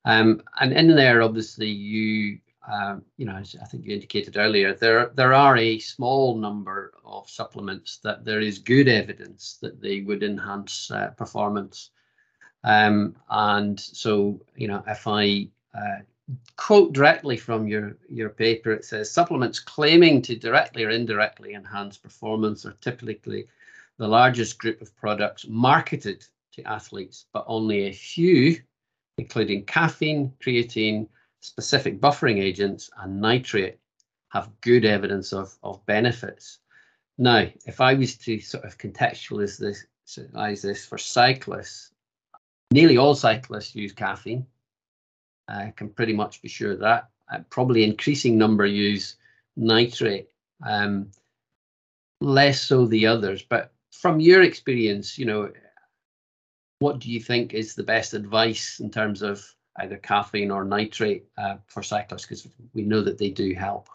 Um, 0.05 0.41
and 0.59 0.73
in 0.73 0.95
there, 0.95 1.21
obviously, 1.21 1.69
you 1.69 2.39
um, 2.71 3.03
you 3.17 3.25
know, 3.25 3.35
I 3.35 3.65
think 3.65 3.85
you 3.85 3.93
indicated 3.93 4.37
earlier, 4.37 4.73
there 4.73 5.11
there 5.15 5.33
are 5.33 5.57
a 5.57 5.79
small 5.79 6.37
number 6.37 6.93
of 7.03 7.29
supplements 7.29 7.97
that 8.03 8.23
there 8.23 8.39
is 8.39 8.57
good 8.59 8.87
evidence 8.87 9.57
that 9.61 9.81
they 9.81 10.01
would 10.01 10.23
enhance 10.23 10.89
uh, 10.89 11.09
performance. 11.09 11.91
Um, 12.63 13.17
and 13.29 13.77
so, 13.79 14.39
you 14.55 14.69
know, 14.69 14.81
if 14.87 15.07
I 15.07 15.49
uh, 15.77 16.03
quote 16.55 16.93
directly 16.93 17.37
from 17.37 17.67
your, 17.67 17.97
your 18.07 18.29
paper. 18.29 18.71
It 18.71 18.85
says 18.85 19.11
supplements 19.11 19.59
claiming 19.59 20.21
to 20.23 20.35
directly 20.35 20.83
or 20.83 20.89
indirectly 20.89 21.53
enhance 21.53 21.97
performance 21.97 22.65
are 22.65 22.77
typically 22.81 23.47
the 23.97 24.07
largest 24.07 24.57
group 24.57 24.81
of 24.81 24.95
products 24.95 25.45
marketed 25.47 26.25
to 26.53 26.63
athletes, 26.63 27.25
but 27.33 27.45
only 27.47 27.87
a 27.87 27.93
few, 27.93 28.61
including 29.17 29.65
caffeine, 29.65 30.31
creatine, 30.39 31.07
specific 31.41 31.99
buffering 31.99 32.39
agents, 32.41 32.89
and 32.97 33.19
nitrate, 33.19 33.77
have 34.29 34.49
good 34.61 34.85
evidence 34.85 35.33
of, 35.33 35.55
of 35.63 35.85
benefits. 35.85 36.59
Now, 37.17 37.47
if 37.65 37.81
I 37.81 37.93
was 37.93 38.17
to 38.17 38.39
sort 38.39 38.63
of 38.63 38.77
contextualize 38.77 39.59
this, 39.59 39.85
this 40.61 40.85
for 40.85 40.97
cyclists, 40.97 41.91
nearly 42.71 42.97
all 42.97 43.13
cyclists 43.13 43.75
use 43.75 43.91
caffeine 43.91 44.47
I 45.47 45.73
can 45.75 45.89
pretty 45.89 46.13
much 46.13 46.41
be 46.41 46.47
sure 46.47 46.75
that. 46.77 47.09
Uh, 47.31 47.39
probably 47.49 47.83
increasing 47.83 48.37
number 48.37 48.65
use 48.65 49.15
nitrate, 49.55 50.29
um, 50.65 51.09
less 52.21 52.61
so 52.61 52.85
the 52.85 53.07
others. 53.07 53.43
But 53.43 53.73
from 53.91 54.19
your 54.19 54.41
experience, 54.41 55.17
you 55.17 55.25
know, 55.25 55.51
what 56.79 56.99
do 56.99 57.09
you 57.09 57.19
think 57.19 57.53
is 57.53 57.75
the 57.75 57.83
best 57.83 58.13
advice 58.13 58.79
in 58.79 58.89
terms 58.89 59.21
of 59.21 59.43
either 59.77 59.97
caffeine 59.97 60.51
or 60.51 60.65
nitrate 60.65 61.25
uh, 61.37 61.55
for 61.67 61.81
cyclists? 61.81 62.23
Because 62.23 62.47
we 62.73 62.83
know 62.83 63.01
that 63.01 63.17
they 63.17 63.29
do 63.29 63.53
help. 63.53 63.89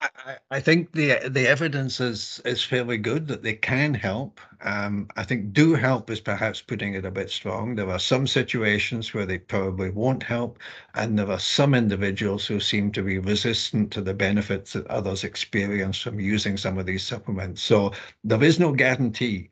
I, 0.00 0.36
I 0.50 0.60
think 0.60 0.92
the 0.92 1.28
the 1.28 1.46
evidence 1.48 2.00
is 2.00 2.40
is 2.44 2.62
fairly 2.62 2.96
good 2.98 3.26
that 3.28 3.42
they 3.42 3.54
can 3.54 3.94
help. 3.94 4.40
Um, 4.62 5.08
I 5.16 5.22
think 5.24 5.52
do 5.52 5.74
help 5.74 6.10
is 6.10 6.20
perhaps 6.20 6.60
putting 6.62 6.94
it 6.94 7.04
a 7.04 7.10
bit 7.10 7.30
strong. 7.30 7.74
There 7.74 7.90
are 7.90 7.98
some 7.98 8.26
situations 8.26 9.12
where 9.12 9.26
they 9.26 9.38
probably 9.38 9.90
won't 9.90 10.22
help, 10.22 10.58
and 10.94 11.18
there 11.18 11.30
are 11.30 11.38
some 11.38 11.74
individuals 11.74 12.46
who 12.46 12.58
seem 12.60 12.90
to 12.92 13.02
be 13.02 13.18
resistant 13.18 13.90
to 13.92 14.00
the 14.00 14.14
benefits 14.14 14.72
that 14.74 14.86
others 14.86 15.24
experience 15.24 16.00
from 16.00 16.20
using 16.20 16.56
some 16.56 16.78
of 16.78 16.86
these 16.86 17.02
supplements. 17.04 17.62
So 17.62 17.92
there 18.24 18.42
is 18.42 18.58
no 18.58 18.72
guarantee 18.72 19.50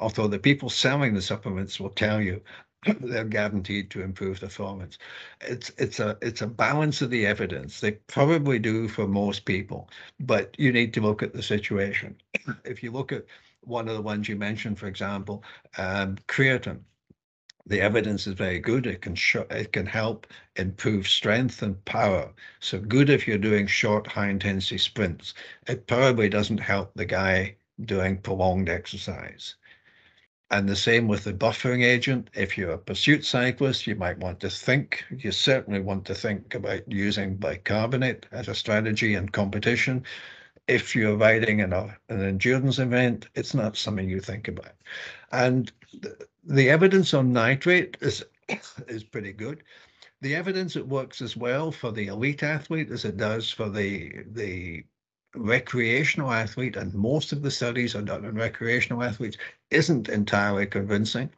although 0.00 0.28
the 0.28 0.38
people 0.38 0.70
selling 0.70 1.14
the 1.14 1.22
supplements 1.22 1.80
will 1.80 1.90
tell 1.90 2.20
you 2.20 2.40
they're 3.00 3.24
guaranteed 3.24 3.90
to 3.90 4.02
improve 4.02 4.40
performance. 4.40 4.98
It's 5.40 5.70
it's 5.78 6.00
a 6.00 6.16
it's 6.22 6.42
a 6.42 6.46
balance 6.46 7.02
of 7.02 7.10
the 7.10 7.26
evidence. 7.26 7.80
They 7.80 7.92
probably 7.92 8.58
do 8.58 8.88
for 8.88 9.06
most 9.08 9.44
people, 9.44 9.90
but 10.20 10.54
you 10.58 10.72
need 10.72 10.94
to 10.94 11.00
look 11.00 11.22
at 11.22 11.32
the 11.32 11.42
situation. 11.42 12.16
if 12.64 12.82
you 12.82 12.90
look 12.92 13.12
at 13.12 13.24
one 13.62 13.88
of 13.88 13.94
the 13.94 14.02
ones 14.02 14.28
you 14.28 14.36
mentioned, 14.36 14.78
for 14.78 14.86
example, 14.86 15.42
um, 15.76 16.16
creatine. 16.28 16.80
The 17.66 17.80
evidence 17.82 18.26
is 18.26 18.34
very 18.34 18.58
good. 18.60 18.86
It 18.86 19.02
can 19.02 19.14
show, 19.14 19.42
it 19.50 19.72
can 19.72 19.86
help 19.86 20.26
improve 20.56 21.06
strength 21.06 21.62
and 21.62 21.84
power. 21.84 22.32
So 22.60 22.80
good 22.80 23.10
if 23.10 23.28
you're 23.28 23.38
doing 23.38 23.66
short, 23.66 24.06
high 24.06 24.30
intensity 24.30 24.78
sprints. 24.78 25.34
It 25.66 25.86
probably 25.86 26.28
doesn't 26.30 26.58
help 26.58 26.92
the 26.94 27.04
guy 27.04 27.56
doing 27.84 28.18
prolonged 28.18 28.68
exercise. 28.70 29.56
And 30.50 30.66
the 30.66 30.76
same 30.76 31.08
with 31.08 31.24
the 31.24 31.34
buffering 31.34 31.84
agent. 31.84 32.30
If 32.34 32.56
you're 32.56 32.70
a 32.72 32.78
pursuit 32.78 33.24
cyclist, 33.24 33.86
you 33.86 33.94
might 33.94 34.18
want 34.18 34.40
to 34.40 34.50
think, 34.50 35.04
you 35.10 35.30
certainly 35.30 35.80
want 35.80 36.06
to 36.06 36.14
think 36.14 36.54
about 36.54 36.90
using 36.90 37.36
bicarbonate 37.36 38.24
as 38.32 38.48
a 38.48 38.54
strategy 38.54 39.14
in 39.14 39.28
competition. 39.28 40.04
If 40.66 40.96
you're 40.96 41.16
riding 41.16 41.60
in 41.60 41.74
a, 41.74 41.94
an 42.08 42.22
endurance 42.22 42.78
event, 42.78 43.28
it's 43.34 43.52
not 43.52 43.76
something 43.76 44.08
you 44.08 44.20
think 44.20 44.48
about. 44.48 44.72
And 45.32 45.70
the, 46.00 46.16
the 46.44 46.70
evidence 46.70 47.12
on 47.12 47.32
nitrate 47.32 47.98
is, 48.00 48.24
is 48.88 49.04
pretty 49.04 49.32
good. 49.32 49.62
The 50.22 50.34
evidence 50.34 50.76
it 50.76 50.88
works 50.88 51.20
as 51.20 51.36
well 51.36 51.70
for 51.70 51.92
the 51.92 52.06
elite 52.06 52.42
athlete 52.42 52.90
as 52.90 53.04
it 53.04 53.18
does 53.18 53.50
for 53.50 53.68
the, 53.68 54.24
the 54.32 54.84
recreational 55.34 56.32
athlete, 56.32 56.76
and 56.76 56.94
most 56.94 57.32
of 57.32 57.42
the 57.42 57.50
studies 57.50 57.94
are 57.94 58.02
done 58.02 58.24
on 58.24 58.34
recreational 58.34 59.02
athletes, 59.02 59.36
isn't 59.70 60.08
entirely 60.08 60.66
convincing, 60.66 61.30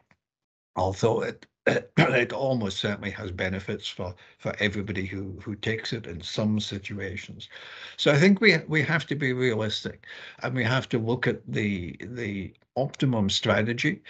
although 0.77 1.23
it 1.23 1.47
it 1.67 2.33
almost 2.33 2.79
certainly 2.79 3.11
has 3.11 3.31
benefits 3.31 3.87
for 3.87 4.15
for 4.39 4.55
everybody 4.59 5.05
who 5.07 5.39
who 5.43 5.55
takes 5.55 5.93
it 5.93 6.07
in 6.07 6.21
some 6.23 6.59
situations. 6.59 7.49
So 7.97 8.11
I 8.13 8.19
think 8.19 8.41
we 8.41 8.57
we 8.69 8.83
have 8.83 9.07
to 9.09 9.15
be 9.15 9.33
realistic, 9.33 10.07
and 10.43 10.55
we 10.55 10.65
have 10.65 10.89
to 10.91 10.99
look 10.99 11.27
at 11.27 11.41
the 11.47 11.97
the 12.01 12.55
optimum 12.77 13.29
strategy. 13.29 14.03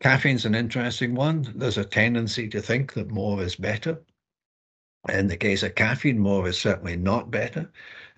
Caffeine's 0.00 0.44
an 0.44 0.54
interesting 0.54 1.14
one. 1.14 1.52
There's 1.56 1.78
a 1.78 1.84
tendency 1.84 2.48
to 2.50 2.60
think 2.60 2.92
that 2.92 3.10
more 3.10 3.42
is 3.42 3.56
better. 3.56 4.00
In 5.08 5.28
the 5.28 5.36
case 5.36 5.62
of 5.62 5.74
caffeine, 5.74 6.18
more 6.18 6.46
is 6.48 6.58
certainly 6.58 6.96
not 6.96 7.30
better. 7.30 7.70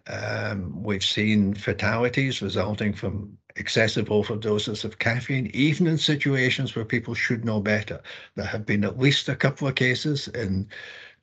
Um, 0.07 0.82
we've 0.82 1.05
seen 1.05 1.55
fatalities 1.55 2.42
resulting 2.42 2.92
from 2.92 3.36
excessive 3.57 4.07
overdoses 4.07 4.84
of 4.84 4.98
caffeine, 4.98 5.51
even 5.53 5.86
in 5.86 5.98
situations 5.98 6.74
where 6.74 6.84
people 6.84 7.14
should 7.14 7.44
know 7.44 7.61
better. 7.61 8.01
There 8.34 8.46
have 8.46 8.64
been 8.66 8.84
at 8.84 8.98
least 8.98 9.28
a 9.28 9.36
couple 9.36 9.68
of 9.68 9.74
cases 9.74 10.28
in 10.28 10.68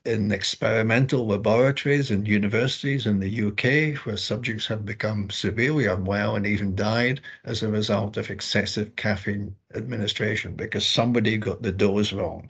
in 0.06 0.32
experimental 0.32 1.28
laboratories 1.28 2.12
and 2.12 2.26
universities 2.26 3.06
in 3.06 3.20
the 3.20 3.48
UK 3.48 4.06
where 4.06 4.16
subjects 4.16 4.66
have 4.66 4.86
become 4.86 5.30
severely 5.30 5.86
unwell 5.86 6.38
and 6.38 6.48
even 6.48 6.76
died 6.76 7.20
as 7.44 7.62
a 7.62 7.68
result 7.68 8.16
of 8.16 8.30
excessive 8.30 8.96
caffeine 8.96 9.54
administration 9.76 10.56
because 10.56 10.88
somebody 10.88 11.38
got 11.38 11.62
the 11.62 11.74
dose 11.74 12.14
wrong. 12.14 12.50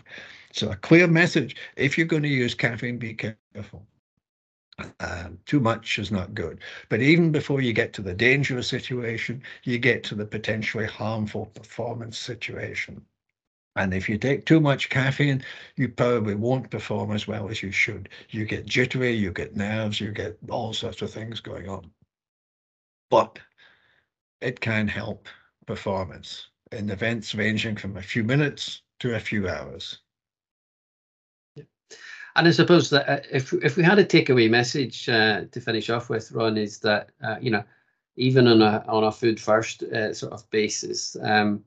So 0.51 0.69
a 0.69 0.75
clear 0.75 1.07
message, 1.07 1.55
if 1.75 1.97
you're 1.97 2.05
going 2.05 2.23
to 2.23 2.29
use 2.29 2.53
caffeine, 2.53 2.99
be 2.99 3.15
careful. 3.15 3.87
Um, 4.99 5.39
too 5.45 5.59
much 5.59 5.97
is 5.97 6.11
not 6.11 6.35
good. 6.35 6.61
But 6.89 7.01
even 7.01 7.31
before 7.31 7.61
you 7.61 7.73
get 7.73 7.93
to 7.93 8.01
the 8.01 8.13
dangerous 8.13 8.67
situation, 8.67 9.41
you 9.63 9.79
get 9.79 10.03
to 10.05 10.15
the 10.15 10.25
potentially 10.25 10.85
harmful 10.85 11.47
performance 11.47 12.17
situation. 12.17 13.05
And 13.75 13.93
if 13.93 14.09
you 14.09 14.17
take 14.17 14.45
too 14.45 14.59
much 14.59 14.89
caffeine, 14.89 15.43
you 15.75 15.89
probably 15.89 16.35
won't 16.35 16.71
perform 16.71 17.11
as 17.11 17.27
well 17.27 17.49
as 17.49 17.63
you 17.63 17.71
should. 17.71 18.09
You 18.29 18.45
get 18.45 18.65
jittery, 18.65 19.13
you 19.13 19.31
get 19.31 19.55
nerves, 19.55 20.01
you 20.01 20.11
get 20.11 20.37
all 20.49 20.73
sorts 20.73 21.01
of 21.01 21.11
things 21.11 21.39
going 21.39 21.69
on. 21.69 21.91
But 23.09 23.39
it 24.41 24.59
can 24.59 24.87
help 24.87 25.27
performance 25.65 26.49
in 26.71 26.89
events 26.89 27.35
ranging 27.35 27.75
from 27.75 27.97
a 27.97 28.01
few 28.01 28.23
minutes 28.23 28.81
to 28.99 29.15
a 29.15 29.19
few 29.19 29.47
hours. 29.47 29.99
And 32.37 32.47
I 32.47 32.51
suppose 32.51 32.91
that 32.91 33.09
uh, 33.09 33.21
if 33.31 33.51
if 33.51 33.77
we 33.77 33.83
had 33.83 33.97
a 33.97 34.05
takeaway 34.05 34.47
message 34.47 35.09
uh, 35.09 35.45
to 35.51 35.59
finish 35.59 35.89
off 35.89 36.07
with, 36.07 36.31
Ron, 36.31 36.55
is 36.55 36.77
that 36.79 37.09
uh, 37.23 37.37
you 37.41 37.49
know, 37.49 37.63
even 38.15 38.47
on 38.47 38.61
a 38.61 38.85
on 38.87 39.03
a 39.03 39.11
food 39.11 39.39
first 39.39 39.81
uh, 39.81 40.13
sort 40.13 40.33
of 40.33 40.47
basis, 40.51 41.17
um, 41.23 41.63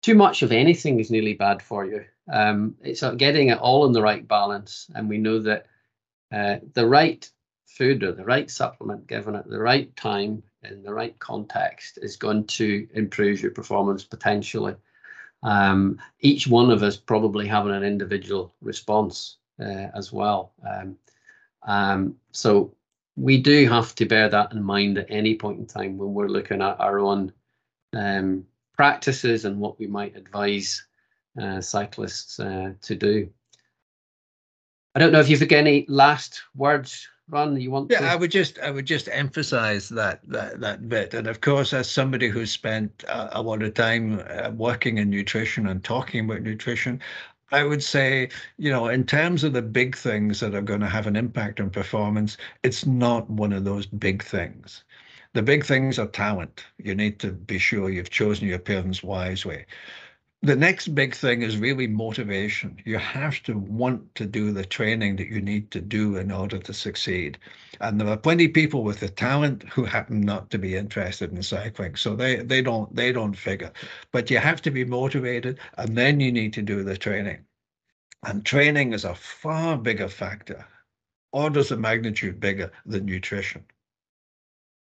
too 0.00 0.14
much 0.14 0.40
of 0.40 0.50
anything 0.50 0.98
is 0.98 1.10
nearly 1.10 1.34
bad 1.34 1.60
for 1.60 1.84
you. 1.84 2.06
Um, 2.32 2.74
it's 2.82 3.02
getting 3.18 3.48
it 3.48 3.58
all 3.58 3.84
in 3.84 3.92
the 3.92 4.00
right 4.00 4.26
balance, 4.26 4.90
and 4.94 5.10
we 5.10 5.18
know 5.18 5.40
that 5.40 5.66
uh, 6.32 6.56
the 6.72 6.86
right 6.86 7.30
food 7.66 8.02
or 8.02 8.12
the 8.12 8.24
right 8.24 8.50
supplement 8.50 9.06
given 9.06 9.34
at 9.36 9.46
the 9.46 9.60
right 9.60 9.94
time 9.94 10.42
in 10.62 10.82
the 10.82 10.94
right 10.94 11.18
context 11.18 11.98
is 12.00 12.16
going 12.16 12.46
to 12.46 12.88
improve 12.94 13.42
your 13.42 13.50
performance 13.50 14.04
potentially. 14.04 14.74
Um, 15.42 15.98
each 16.20 16.48
one 16.48 16.70
of 16.70 16.82
us 16.82 16.96
probably 16.96 17.46
having 17.46 17.74
an 17.74 17.84
individual 17.84 18.54
response 18.62 19.36
uh, 19.60 19.88
as 19.94 20.12
well. 20.12 20.52
Um, 20.68 20.96
um, 21.66 22.16
so 22.32 22.74
we 23.16 23.40
do 23.40 23.68
have 23.68 23.94
to 23.96 24.06
bear 24.06 24.28
that 24.28 24.52
in 24.52 24.62
mind 24.62 24.98
at 24.98 25.06
any 25.08 25.36
point 25.36 25.58
in 25.58 25.66
time 25.66 25.96
when 25.96 26.12
we're 26.12 26.28
looking 26.28 26.62
at 26.62 26.80
our 26.80 26.98
own 26.98 27.32
um, 27.94 28.44
practices 28.76 29.44
and 29.44 29.58
what 29.58 29.78
we 29.78 29.86
might 29.86 30.16
advise 30.16 30.84
uh, 31.40 31.60
cyclists 31.60 32.40
uh, 32.40 32.72
to 32.82 32.94
do. 32.94 33.28
I 34.94 35.00
don't 35.00 35.12
know 35.12 35.20
if 35.20 35.28
you've 35.28 35.40
got 35.40 35.52
any 35.56 35.84
last 35.88 36.42
words, 36.54 37.08
Ron. 37.28 37.60
You 37.60 37.70
want? 37.70 37.90
Yeah, 37.90 38.00
to? 38.00 38.06
I 38.06 38.16
would 38.16 38.30
just 38.30 38.58
I 38.60 38.70
would 38.70 38.86
just 38.86 39.08
emphasise 39.10 39.88
that 39.88 40.20
that 40.28 40.60
that 40.60 40.88
bit, 40.88 41.14
and 41.14 41.26
of 41.26 41.40
course, 41.40 41.72
as 41.72 41.90
somebody 41.90 42.28
who's 42.28 42.52
spent 42.52 43.04
a, 43.08 43.40
a 43.40 43.42
lot 43.42 43.62
of 43.62 43.74
time 43.74 44.22
uh, 44.30 44.50
working 44.50 44.98
in 44.98 45.10
nutrition 45.10 45.66
and 45.66 45.82
talking 45.82 46.24
about 46.24 46.42
nutrition, 46.42 47.00
I 47.52 47.64
would 47.64 47.82
say, 47.82 48.28
you 48.58 48.70
know, 48.70 48.88
in 48.88 49.04
terms 49.06 49.44
of 49.44 49.52
the 49.52 49.62
big 49.62 49.96
things 49.96 50.40
that 50.40 50.54
are 50.54 50.62
going 50.62 50.80
to 50.80 50.88
have 50.88 51.06
an 51.06 51.16
impact 51.16 51.60
on 51.60 51.70
performance, 51.70 52.36
it's 52.62 52.86
not 52.86 53.28
one 53.30 53.52
of 53.52 53.64
those 53.64 53.86
big 53.86 54.22
things. 54.22 54.84
The 55.34 55.42
big 55.42 55.64
things 55.64 55.98
are 55.98 56.06
talent. 56.06 56.64
You 56.78 56.94
need 56.94 57.18
to 57.20 57.32
be 57.32 57.58
sure 57.58 57.90
you've 57.90 58.10
chosen 58.10 58.48
your 58.48 58.58
parents 58.58 59.02
wisely 59.02 59.64
the 60.44 60.54
next 60.54 60.88
big 60.94 61.14
thing 61.14 61.40
is 61.40 61.56
really 61.56 61.86
motivation. 61.86 62.76
You 62.84 62.98
have 62.98 63.42
to 63.44 63.56
want 63.56 64.14
to 64.16 64.26
do 64.26 64.52
the 64.52 64.66
training 64.66 65.16
that 65.16 65.28
you 65.28 65.40
need 65.40 65.70
to 65.70 65.80
do 65.80 66.16
in 66.16 66.30
order 66.30 66.58
to 66.58 66.74
succeed. 66.74 67.38
And 67.80 67.98
there 67.98 68.08
are 68.08 68.16
plenty 68.18 68.44
of 68.44 68.52
people 68.52 68.84
with 68.84 69.00
the 69.00 69.08
talent 69.08 69.62
who 69.62 69.84
happen 69.84 70.20
not 70.20 70.50
to 70.50 70.58
be 70.58 70.76
interested 70.76 71.32
in 71.32 71.42
cycling. 71.42 71.96
So 71.96 72.14
they, 72.14 72.36
they 72.36 72.60
don't 72.60 72.94
they 72.94 73.10
don't 73.10 73.34
figure. 73.34 73.72
But 74.12 74.30
you 74.30 74.38
have 74.38 74.60
to 74.62 74.70
be 74.70 74.84
motivated 74.84 75.60
and 75.78 75.96
then 75.96 76.20
you 76.20 76.30
need 76.30 76.52
to 76.54 76.62
do 76.62 76.84
the 76.84 76.98
training. 76.98 77.46
And 78.26 78.44
training 78.44 78.92
is 78.92 79.06
a 79.06 79.14
far 79.14 79.78
bigger 79.78 80.08
factor, 80.08 80.66
orders 81.32 81.70
of 81.70 81.80
magnitude 81.80 82.38
bigger 82.38 82.70
than 82.84 83.06
nutrition. 83.06 83.64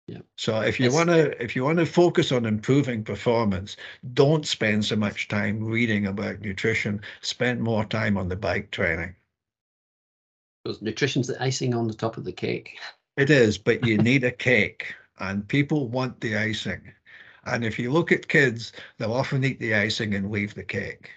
Yeah. 0.08 0.20
So 0.38 0.62
if 0.62 0.80
you 0.80 0.92
want 0.92 1.10
to 1.10 1.42
if 1.44 1.54
you 1.54 1.66
want 1.66 1.80
to 1.80 1.86
focus 1.86 2.32
on 2.32 2.46
improving 2.46 3.04
performance, 3.04 3.76
don't 4.14 4.48
spend 4.48 4.86
so 4.86 4.96
much 4.96 5.28
time 5.28 5.62
reading 5.62 6.08
about 6.08 6.40
nutrition. 6.40 7.02
Spend 7.22 7.62
more 7.62 7.84
time 7.84 8.18
on 8.18 8.30
the 8.30 8.36
bike 8.38 8.72
training. 8.72 9.16
Because 10.64 10.82
nutrition's 10.82 11.28
the 11.28 11.42
icing 11.44 11.74
on 11.74 11.88
the 11.88 11.94
top 11.94 12.16
of 12.16 12.24
the 12.24 12.32
cake. 12.32 12.78
It 13.18 13.30
is, 13.30 13.58
but 13.58 13.86
you 13.86 13.98
need 14.10 14.24
a 14.24 14.32
cake, 14.32 14.96
and 15.20 15.48
people 15.48 15.90
want 15.90 16.22
the 16.22 16.38
icing. 16.38 16.82
And 17.46 17.66
if 17.66 17.78
you 17.78 17.92
look 17.92 18.12
at 18.14 18.28
kids, 18.28 18.72
they'll 18.98 19.14
often 19.14 19.44
eat 19.44 19.60
the 19.60 19.76
icing 19.76 20.16
and 20.16 20.32
leave 20.32 20.54
the 20.54 20.64
cake. 20.64 21.12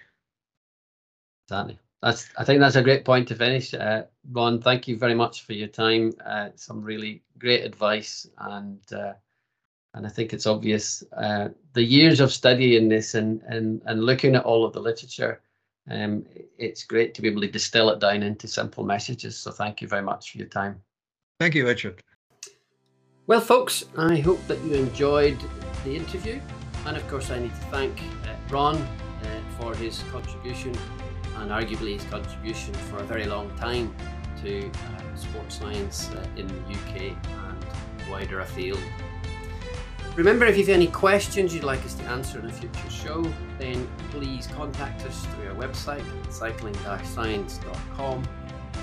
Exactly 1.47 1.79
that's 2.01 2.29
I 2.37 2.43
think 2.43 2.59
that's 2.59 2.75
a 2.75 2.81
great 2.81 3.05
point 3.05 3.27
to 3.27 3.35
finish. 3.35 3.73
Uh, 3.73 4.03
Ron, 4.31 4.61
thank 4.61 4.87
you 4.87 4.97
very 4.97 5.13
much 5.13 5.45
for 5.45 5.53
your 5.53 5.67
time. 5.67 6.13
Uh, 6.25 6.49
some 6.55 6.81
really 6.81 7.21
great 7.37 7.63
advice, 7.63 8.27
and 8.39 8.79
uh, 8.91 9.13
and 9.93 10.05
I 10.05 10.09
think 10.09 10.33
it's 10.33 10.47
obvious 10.47 11.03
uh, 11.15 11.49
the 11.73 11.83
years 11.83 12.19
of 12.19 12.31
studying 12.31 12.89
this 12.89 13.13
and 13.13 13.41
and 13.43 13.81
and 13.85 14.03
looking 14.03 14.35
at 14.35 14.45
all 14.45 14.65
of 14.65 14.73
the 14.73 14.79
literature. 14.79 15.41
Um, 15.89 16.25
it's 16.57 16.83
great 16.83 17.13
to 17.15 17.21
be 17.21 17.27
able 17.27 17.41
to 17.41 17.47
distill 17.47 17.89
it 17.89 17.99
down 17.99 18.23
into 18.23 18.47
simple 18.47 18.83
messages. 18.83 19.37
So 19.37 19.51
thank 19.51 19.81
you 19.81 19.87
very 19.87 20.03
much 20.03 20.31
for 20.31 20.37
your 20.37 20.47
time. 20.47 20.81
Thank 21.39 21.55
you, 21.55 21.65
Richard. 21.65 22.03
Well, 23.25 23.41
folks, 23.41 23.85
I 23.97 24.17
hope 24.17 24.45
that 24.47 24.61
you 24.63 24.73
enjoyed 24.75 25.37
the 25.83 25.95
interview, 25.95 26.39
and 26.85 26.97
of 26.97 27.07
course, 27.07 27.29
I 27.29 27.39
need 27.39 27.53
to 27.53 27.65
thank 27.69 27.99
uh, 28.01 28.35
Ron 28.49 28.75
uh, 28.75 28.87
for 29.59 29.75
his 29.75 30.03
contribution 30.11 30.75
and 31.41 31.51
arguably 31.51 31.93
his 31.93 32.03
contribution 32.05 32.73
for 32.73 32.97
a 32.97 33.03
very 33.03 33.25
long 33.25 33.49
time 33.57 33.93
to 34.43 34.67
uh, 34.67 35.15
sports 35.15 35.59
science 35.59 36.09
uh, 36.11 36.25
in 36.37 36.47
the 36.47 36.55
UK 36.73 37.15
and 37.25 38.09
wider 38.09 38.39
afield. 38.39 38.79
Remember, 40.15 40.45
if 40.45 40.57
you 40.57 40.65
have 40.65 40.73
any 40.75 40.87
questions 40.87 41.55
you'd 41.55 41.63
like 41.63 41.83
us 41.85 41.93
to 41.95 42.03
answer 42.03 42.39
in 42.39 42.45
a 42.45 42.51
future 42.51 42.89
show, 42.89 43.25
then 43.57 43.87
please 44.09 44.45
contact 44.47 45.05
us 45.05 45.25
through 45.27 45.49
our 45.49 45.55
website, 45.55 46.03
cycling-science.com. 46.31 48.27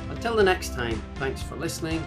Until 0.09 0.35
the 0.37 0.43
next 0.43 0.75
time, 0.75 1.03
thanks 1.17 1.43
for 1.43 1.57
listening. 1.57 2.03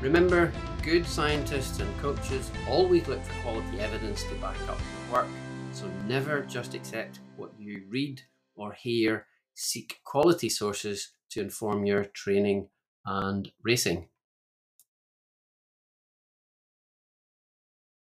Remember, 0.00 0.52
good 0.82 1.06
scientists 1.06 1.78
and 1.78 2.00
coaches 2.00 2.50
always 2.68 3.06
look 3.06 3.24
for 3.24 3.40
quality 3.42 3.78
evidence 3.78 4.24
to 4.24 4.34
back 4.36 4.60
up 4.68 4.78
their 4.78 5.12
work, 5.12 5.28
so 5.72 5.88
never 6.08 6.42
just 6.42 6.74
accept 6.74 7.20
what 7.36 7.52
you 7.58 7.84
read 7.88 8.20
or 8.56 8.72
hear 8.72 9.26
seek 9.56 10.00
quality 10.04 10.48
sources 10.48 11.12
to 11.30 11.40
inform 11.40 11.86
your 11.86 12.04
training 12.04 12.68
and 13.04 13.50
racing. 13.64 14.08